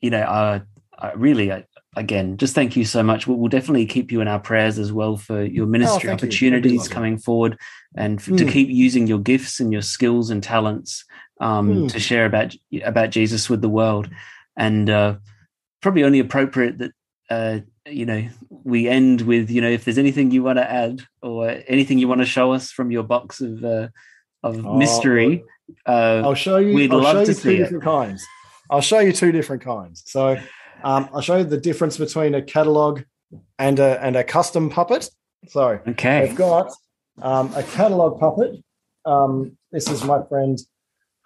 [0.00, 0.60] you know, uh,
[0.98, 1.64] I really, I,
[1.96, 3.26] again, just thank you so much.
[3.26, 6.14] We'll, we'll, definitely keep you in our prayers as well for your oh, ministry oh,
[6.14, 7.58] opportunities coming forward,
[7.96, 8.38] and mm.
[8.38, 8.50] to hmm.
[8.50, 11.04] keep using your gifts and your skills and talents
[11.40, 11.92] um, mm.
[11.92, 12.54] to share about
[12.84, 14.08] about Jesus with the world.
[14.56, 15.16] And uh,
[15.80, 16.92] probably only appropriate that
[17.30, 21.02] uh, you know, we end with you know, if there's anything you want to add
[21.22, 23.88] or anything you want to show us from your box of uh,
[24.42, 25.44] of oh, mystery,
[25.86, 26.74] uh, I'll show you.
[26.74, 27.58] We'd I'll love to see two it.
[27.58, 28.26] different kinds.
[28.70, 30.02] I'll show you two different kinds.
[30.06, 30.36] So
[30.84, 33.02] um, I'll show you the difference between a catalog
[33.58, 35.10] and a and a custom puppet.
[35.48, 36.72] So okay, I've got
[37.20, 38.62] um, a catalog puppet.
[39.04, 40.58] Um, this is my friend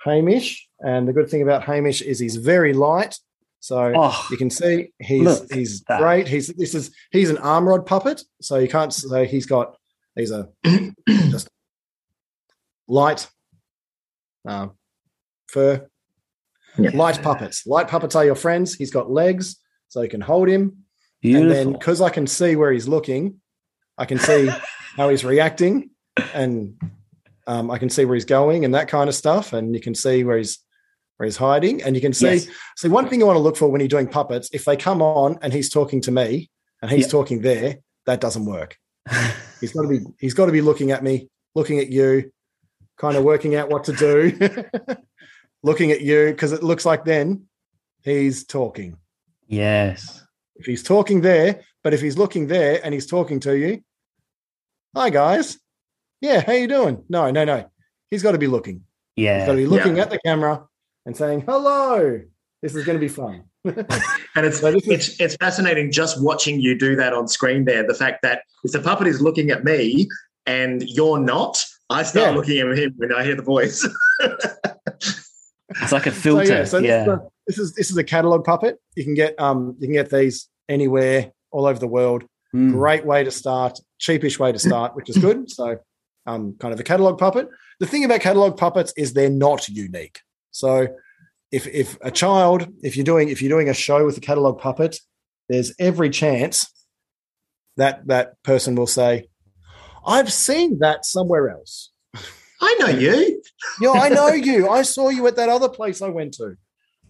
[0.05, 3.19] Hamish, and the good thing about Hamish is he's very light.
[3.62, 6.26] So oh, you can see he's he's great.
[6.26, 8.20] He's this is he's an arm rod puppet.
[8.40, 9.76] So you can't say he's got
[10.16, 10.48] he's a
[11.09, 11.48] just
[12.89, 13.28] light
[14.48, 14.66] uh,
[15.47, 15.86] fur
[16.76, 16.90] yeah.
[16.93, 17.64] light puppets.
[17.64, 18.74] Light puppets are your friends.
[18.74, 20.78] He's got legs, so you can hold him.
[21.20, 21.43] Beautiful.
[21.43, 23.40] And then because I can see where he's looking,
[23.97, 24.51] I can see
[24.97, 25.90] how he's reacting,
[26.34, 26.80] and
[27.47, 29.52] um, I can see where he's going and that kind of stuff.
[29.52, 30.59] And you can see where he's
[31.23, 32.32] where he's hiding, and you can see.
[32.32, 32.49] Yes.
[32.77, 35.01] See, one thing you want to look for when you're doing puppets, if they come
[35.01, 36.51] on and he's talking to me
[36.82, 38.77] and he's talking there, that doesn't work.
[39.61, 42.32] he's got to be he's got to be looking at me, looking at you,
[42.99, 44.36] kind of working out what to do,
[45.62, 47.44] looking at you because it looks like then
[48.03, 48.97] he's talking.
[49.47, 50.24] Yes.
[50.57, 53.81] If he's talking there, but if he's looking there and he's talking to you,
[54.93, 55.57] hi guys,
[56.20, 57.05] yeah, how you doing?
[57.09, 57.70] No, no, no.
[58.11, 58.82] He's got to be looking.
[59.15, 59.39] Yeah.
[59.39, 60.03] He's got to be looking yeah.
[60.03, 60.66] at the camera
[61.07, 62.20] and saying, hello,
[62.62, 63.45] this is going to be fun.
[63.65, 67.87] and it's, so it's it's fascinating just watching you do that on screen there.
[67.87, 70.09] The fact that if the puppet is looking at me
[70.47, 72.37] and you're not, I start yeah.
[72.37, 73.87] looking at him when I hear the voice.
[74.20, 76.66] it's like a filter.
[76.66, 77.05] So, yeah, so yeah.
[77.05, 78.79] This, is a, this, is this is a catalog puppet.
[78.97, 82.24] You can get um you can get these anywhere all over the world.
[82.55, 82.73] Mm.
[82.73, 85.47] Great way to start, cheapish way to start, which is good.
[85.51, 85.79] So
[86.27, 87.49] um kind of a catalog puppet.
[87.79, 90.20] The thing about catalog puppets is they're not unique.
[90.53, 90.89] So
[91.51, 94.59] if if a child, if you're doing if you're doing a show with a catalog
[94.59, 94.99] puppet,
[95.49, 96.73] there's every chance
[97.77, 99.29] that that person will say,
[100.07, 101.91] I've seen that somewhere else.
[102.61, 103.43] I know you.
[103.81, 104.69] yeah, I know you.
[104.69, 106.57] I saw you at that other place I went to.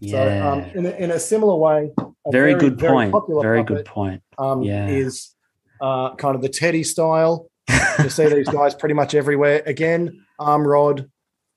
[0.00, 0.42] Yeah.
[0.42, 3.42] So, um, in, a, in a similar way, a very, very, good very point.
[3.42, 4.22] Very good point.
[4.38, 4.88] Um, yeah.
[4.88, 5.34] Is
[5.80, 7.48] uh, kind of the Teddy style.
[7.98, 9.62] you see these guys pretty much everywhere.
[9.66, 11.08] Again, arm rod,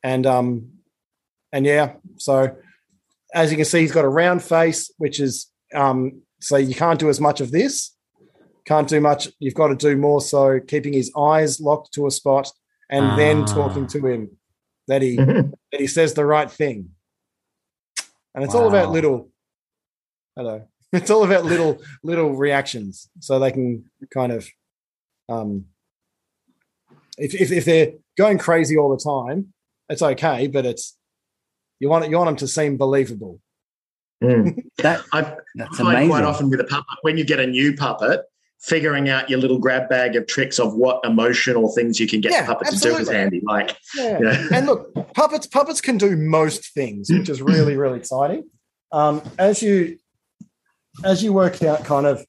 [0.04, 0.75] and um,
[1.52, 1.94] and yeah.
[2.18, 2.56] So
[3.34, 7.00] as you can see, he's got a round face, which is um, so you can't
[7.00, 7.96] do as much of this
[8.66, 9.30] can't do much.
[9.40, 12.52] You've got to do more so keeping his eyes locked to a spot
[12.90, 13.16] and ah.
[13.16, 14.38] then talking to him
[14.88, 16.90] that he that he says the right thing.
[18.34, 18.62] And it's wow.
[18.62, 19.30] all about little
[20.36, 20.68] hello.
[20.94, 24.48] It's all about little little reactions so they can kind of
[25.28, 25.66] um
[27.18, 29.54] if, if, if they're going crazy all the time,
[29.90, 30.96] it's okay, but it's
[31.80, 33.40] you want you want them to seem believable.
[34.24, 34.64] Mm.
[34.78, 36.10] that I that's find amazing.
[36.10, 38.24] quite often with a puppet when you get a new puppet,
[38.60, 42.32] figuring out your little grab bag of tricks of what emotional things you can get
[42.32, 43.06] yeah, puppets absolutely.
[43.06, 43.42] to do is handy.
[43.44, 44.18] Like, yeah.
[44.18, 44.48] You know.
[44.52, 48.50] and look, puppets puppets can do most things, which is really really exciting.
[48.92, 49.98] Um, as you
[51.04, 52.26] as you work out kind of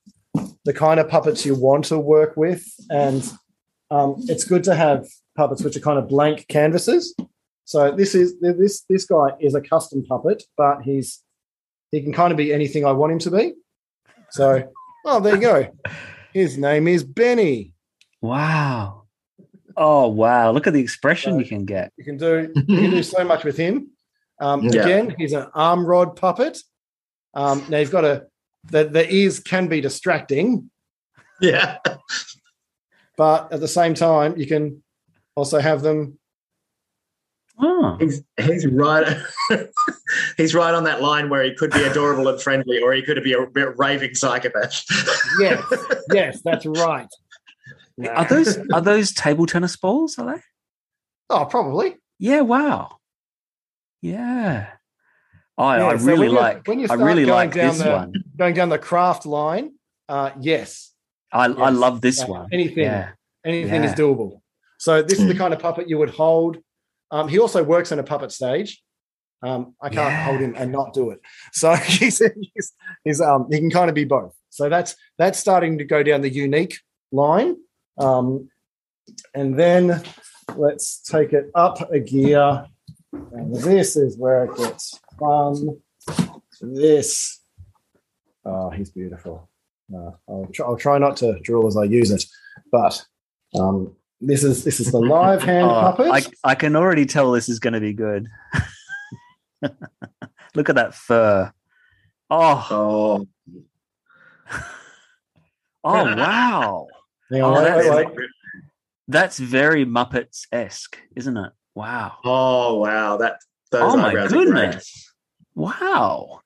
[0.64, 3.23] the kind of puppets you want to work with, and
[3.90, 5.06] um, it's good to have
[5.36, 7.14] puppets which are kind of blank canvases.
[7.66, 11.22] So this is this this guy is a custom puppet, but he's
[11.90, 13.55] he can kind of be anything I want him to be.
[14.30, 14.72] So,
[15.05, 15.68] oh, there you go.
[16.32, 17.72] His name is Benny.
[18.20, 19.05] Wow.
[19.76, 20.52] Oh wow!
[20.52, 21.93] Look at the expression so you can get.
[21.97, 23.90] You can do you can do so much with him.
[24.40, 24.82] Um, yeah.
[24.82, 26.59] Again, he's an arm rod puppet.
[27.34, 28.26] Um, now you've got a
[28.70, 30.70] the, the ears can be distracting.
[31.40, 31.78] Yeah.
[33.16, 34.82] but at the same time, you can
[35.34, 36.18] also have them
[37.59, 37.97] Oh.
[37.99, 39.16] He's he's right.
[40.37, 43.23] he's right on that line where he could be adorable and friendly, or he could
[43.24, 44.85] be a, a raving psychopath.
[45.39, 45.65] yes,
[46.12, 47.09] yes, that's right.
[48.11, 50.19] Are those are those table tennis balls?
[50.19, 50.43] Are they?
[51.31, 51.97] Oh, probably.
[52.19, 52.43] Yeah.
[52.43, 52.99] Wow.
[54.03, 54.69] Yeah.
[55.59, 56.69] I, yeah, I so really like.
[56.69, 58.12] When you I really like this the, one.
[58.37, 59.73] Going down the craft line,
[60.09, 60.93] uh, yes.
[61.33, 61.57] I, yes.
[61.59, 62.49] I love this uh, one.
[62.53, 63.11] Anything, yeah.
[63.45, 63.91] anything yeah.
[63.91, 64.43] is doable.
[64.78, 66.59] So this is the kind of puppet you would hold
[67.11, 68.83] um, he also works in a puppet stage.
[69.43, 70.24] Um, I can't yeah.
[70.24, 71.20] hold him and not do it.
[71.53, 72.73] So he's, he's,
[73.05, 74.35] he's um, he can kind of be both.
[74.51, 76.78] So that's that's starting to go down the unique
[77.12, 77.57] line.
[77.99, 78.49] Um,
[79.35, 80.03] and then
[80.57, 82.66] let's take it up a gear.
[83.12, 85.81] And this is where it gets fun.
[86.61, 87.41] This,
[88.45, 89.49] oh, he's beautiful.
[89.95, 92.24] Uh, I'll, try, I'll try not to drool as I use it,
[92.73, 93.05] but
[93.59, 96.10] um, this is this is the live hand oh, puppet.
[96.12, 98.28] I, I can already tell this is going to be good.
[100.55, 101.52] Look at that fur.
[102.30, 102.66] Oh.
[102.70, 103.26] oh.
[105.88, 106.88] Oh wow!
[107.32, 108.10] oh, that's,
[109.06, 111.52] that's very Muppets esque, isn't it?
[111.76, 112.16] Wow!
[112.24, 113.18] Oh wow!
[113.18, 113.38] That
[113.70, 115.12] those oh my goodness!
[115.55, 116.40] Wow!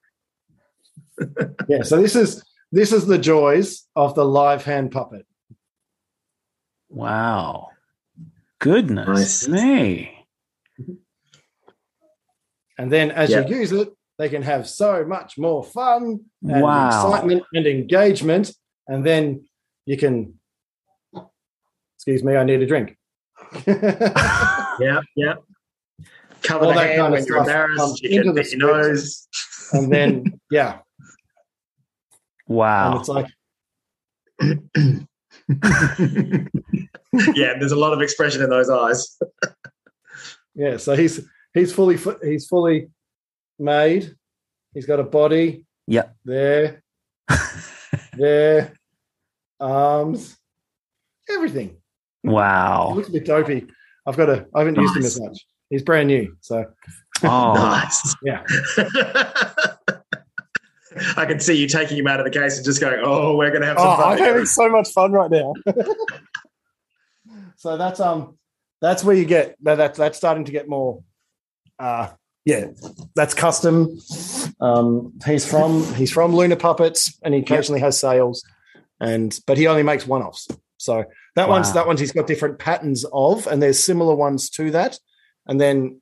[1.69, 1.85] yeah.
[1.85, 5.25] So this is this is the joys of the live hand puppet.
[6.91, 7.71] Wow!
[8.59, 9.49] Goodness nice.
[9.49, 10.27] me!
[12.77, 13.89] And then as you use it,
[14.19, 16.89] they can have so much more fun and wow.
[16.89, 18.53] excitement and engagement.
[18.87, 19.47] And then
[19.87, 20.35] you can,
[21.97, 22.99] excuse me, I need a drink.
[23.67, 25.35] yeah, yeah.
[26.43, 28.03] Cover All the hand kind when you're embarrassed.
[28.03, 29.27] You can your nose.
[29.73, 30.79] And then, yeah.
[32.47, 32.93] Wow.
[32.93, 33.27] And it's like,
[37.35, 39.19] yeah, there's a lot of expression in those eyes.
[40.55, 41.21] yeah, so he's
[41.55, 42.89] he's fully he's fully
[43.59, 44.15] made.
[44.75, 45.65] He's got a body.
[45.87, 46.09] Yeah.
[46.25, 46.83] There.
[48.17, 48.73] there.
[49.59, 50.37] Arms.
[51.29, 51.77] Everything.
[52.23, 52.91] Wow.
[52.91, 53.67] He looks a bit dopey.
[54.07, 54.83] I've got a I haven't nice.
[54.83, 55.47] used him as much.
[55.69, 56.65] He's brand new, so.
[57.23, 58.17] Oh, nice.
[58.23, 58.43] Yeah.
[61.17, 63.51] I can see you taking him out of the case and just going, "Oh, we're
[63.51, 65.55] going to have some oh, fun." I'm having so much fun right now.
[67.61, 68.39] So that's um,
[68.81, 69.75] that's where you get that.
[69.75, 71.03] That's that's starting to get more
[71.79, 72.09] uh,
[72.47, 72.69] yeah,
[73.15, 73.99] that's custom.
[74.61, 78.43] Um, he's from he's from Luna Puppets, and he occasionally has sales,
[78.99, 80.49] and but he only makes one offs.
[80.79, 81.05] So
[81.37, 81.57] that wow.
[81.57, 84.99] one's that one's he's got different patterns of, and there's similar ones to that.
[85.47, 86.01] And then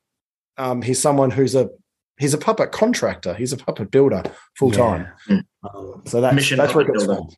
[0.57, 1.69] um, he's someone who's a
[2.17, 3.33] he's a puppet contractor.
[3.33, 4.23] He's a puppet builder
[4.57, 5.09] full time.
[5.27, 5.41] Yeah.
[5.73, 7.29] Um, so that's Mission that's where it gets from.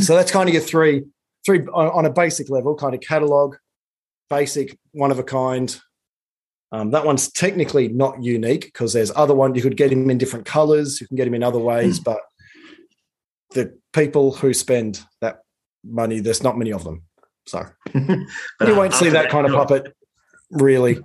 [0.00, 1.02] So that's kind of your three
[1.44, 3.56] three on a basic level, kind of catalog,
[4.30, 5.80] basic, one of a kind,
[6.72, 10.16] um, that one's technically not unique because there's other one you could get him in
[10.16, 12.04] different colors, you can get him in other ways, mm.
[12.04, 12.20] but
[13.50, 15.40] the people who spend that
[15.84, 17.02] money, there's not many of them.
[17.46, 18.26] So you
[18.60, 19.94] won't see that kind of puppet
[20.50, 20.98] really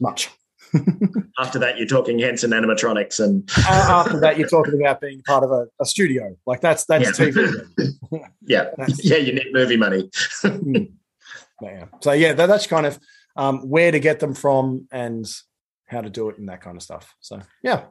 [0.00, 0.28] much.
[1.38, 5.44] after that, you're talking Henson animatronics, and uh, after that, you're talking about being part
[5.44, 6.36] of a, a studio.
[6.46, 7.26] Like that's that's yeah.
[7.26, 8.24] TV.
[8.42, 10.10] yeah, that's, yeah, you need movie money.
[10.42, 10.76] Hmm.
[11.60, 11.86] yeah.
[12.00, 12.98] So yeah, that, that's kind of
[13.36, 15.26] um, where to get them from, and
[15.86, 17.14] how to do it, and that kind of stuff.
[17.20, 17.84] So, yeah.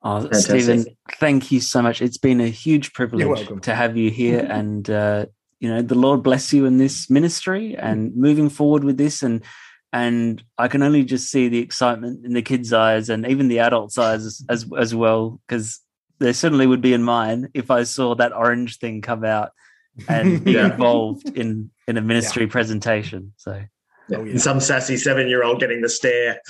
[0.00, 2.00] Oh, Stephen, thank you so much.
[2.00, 5.26] It's been a huge privilege to have you here, and uh,
[5.58, 9.42] you know, the Lord bless you in this ministry and moving forward with this, and
[9.92, 13.60] and I can only just see the excitement in the kids' eyes and even the
[13.60, 15.80] adults' eyes as as, as well, because
[16.18, 19.52] there certainly would be in mine if I saw that orange thing come out
[20.08, 20.66] and be yeah.
[20.66, 22.50] involved in in a ministry yeah.
[22.50, 23.32] presentation.
[23.36, 23.62] So
[24.14, 24.38] Oh, yeah.
[24.38, 26.40] Some sassy seven year old getting the stare.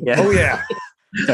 [0.00, 0.20] yeah.
[0.24, 0.62] Oh, yeah.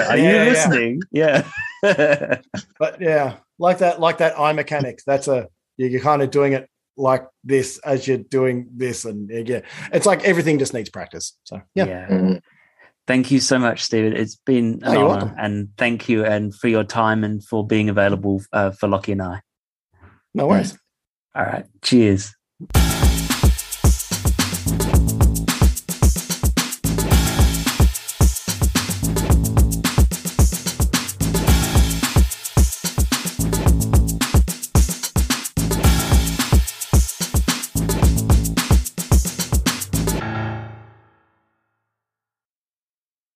[0.08, 1.00] Are yeah, you listening?
[1.10, 1.44] Yeah.
[1.82, 2.40] yeah.
[2.78, 5.00] but yeah, like that, like that eye mechanic.
[5.04, 9.04] That's a, you're kind of doing it like this as you're doing this.
[9.04, 9.60] And yeah,
[9.92, 11.36] it's like everything just needs practice.
[11.44, 11.86] So, yeah.
[11.86, 12.08] yeah.
[12.08, 12.34] Mm-hmm.
[13.06, 14.16] Thank you so much, Stephen.
[14.16, 15.34] It's been an oh, honor.
[15.38, 19.22] And thank you and for your time and for being available uh, for Lochy and
[19.22, 19.40] I.
[20.34, 20.78] No worries.
[21.34, 21.66] All right.
[21.82, 22.34] Cheers.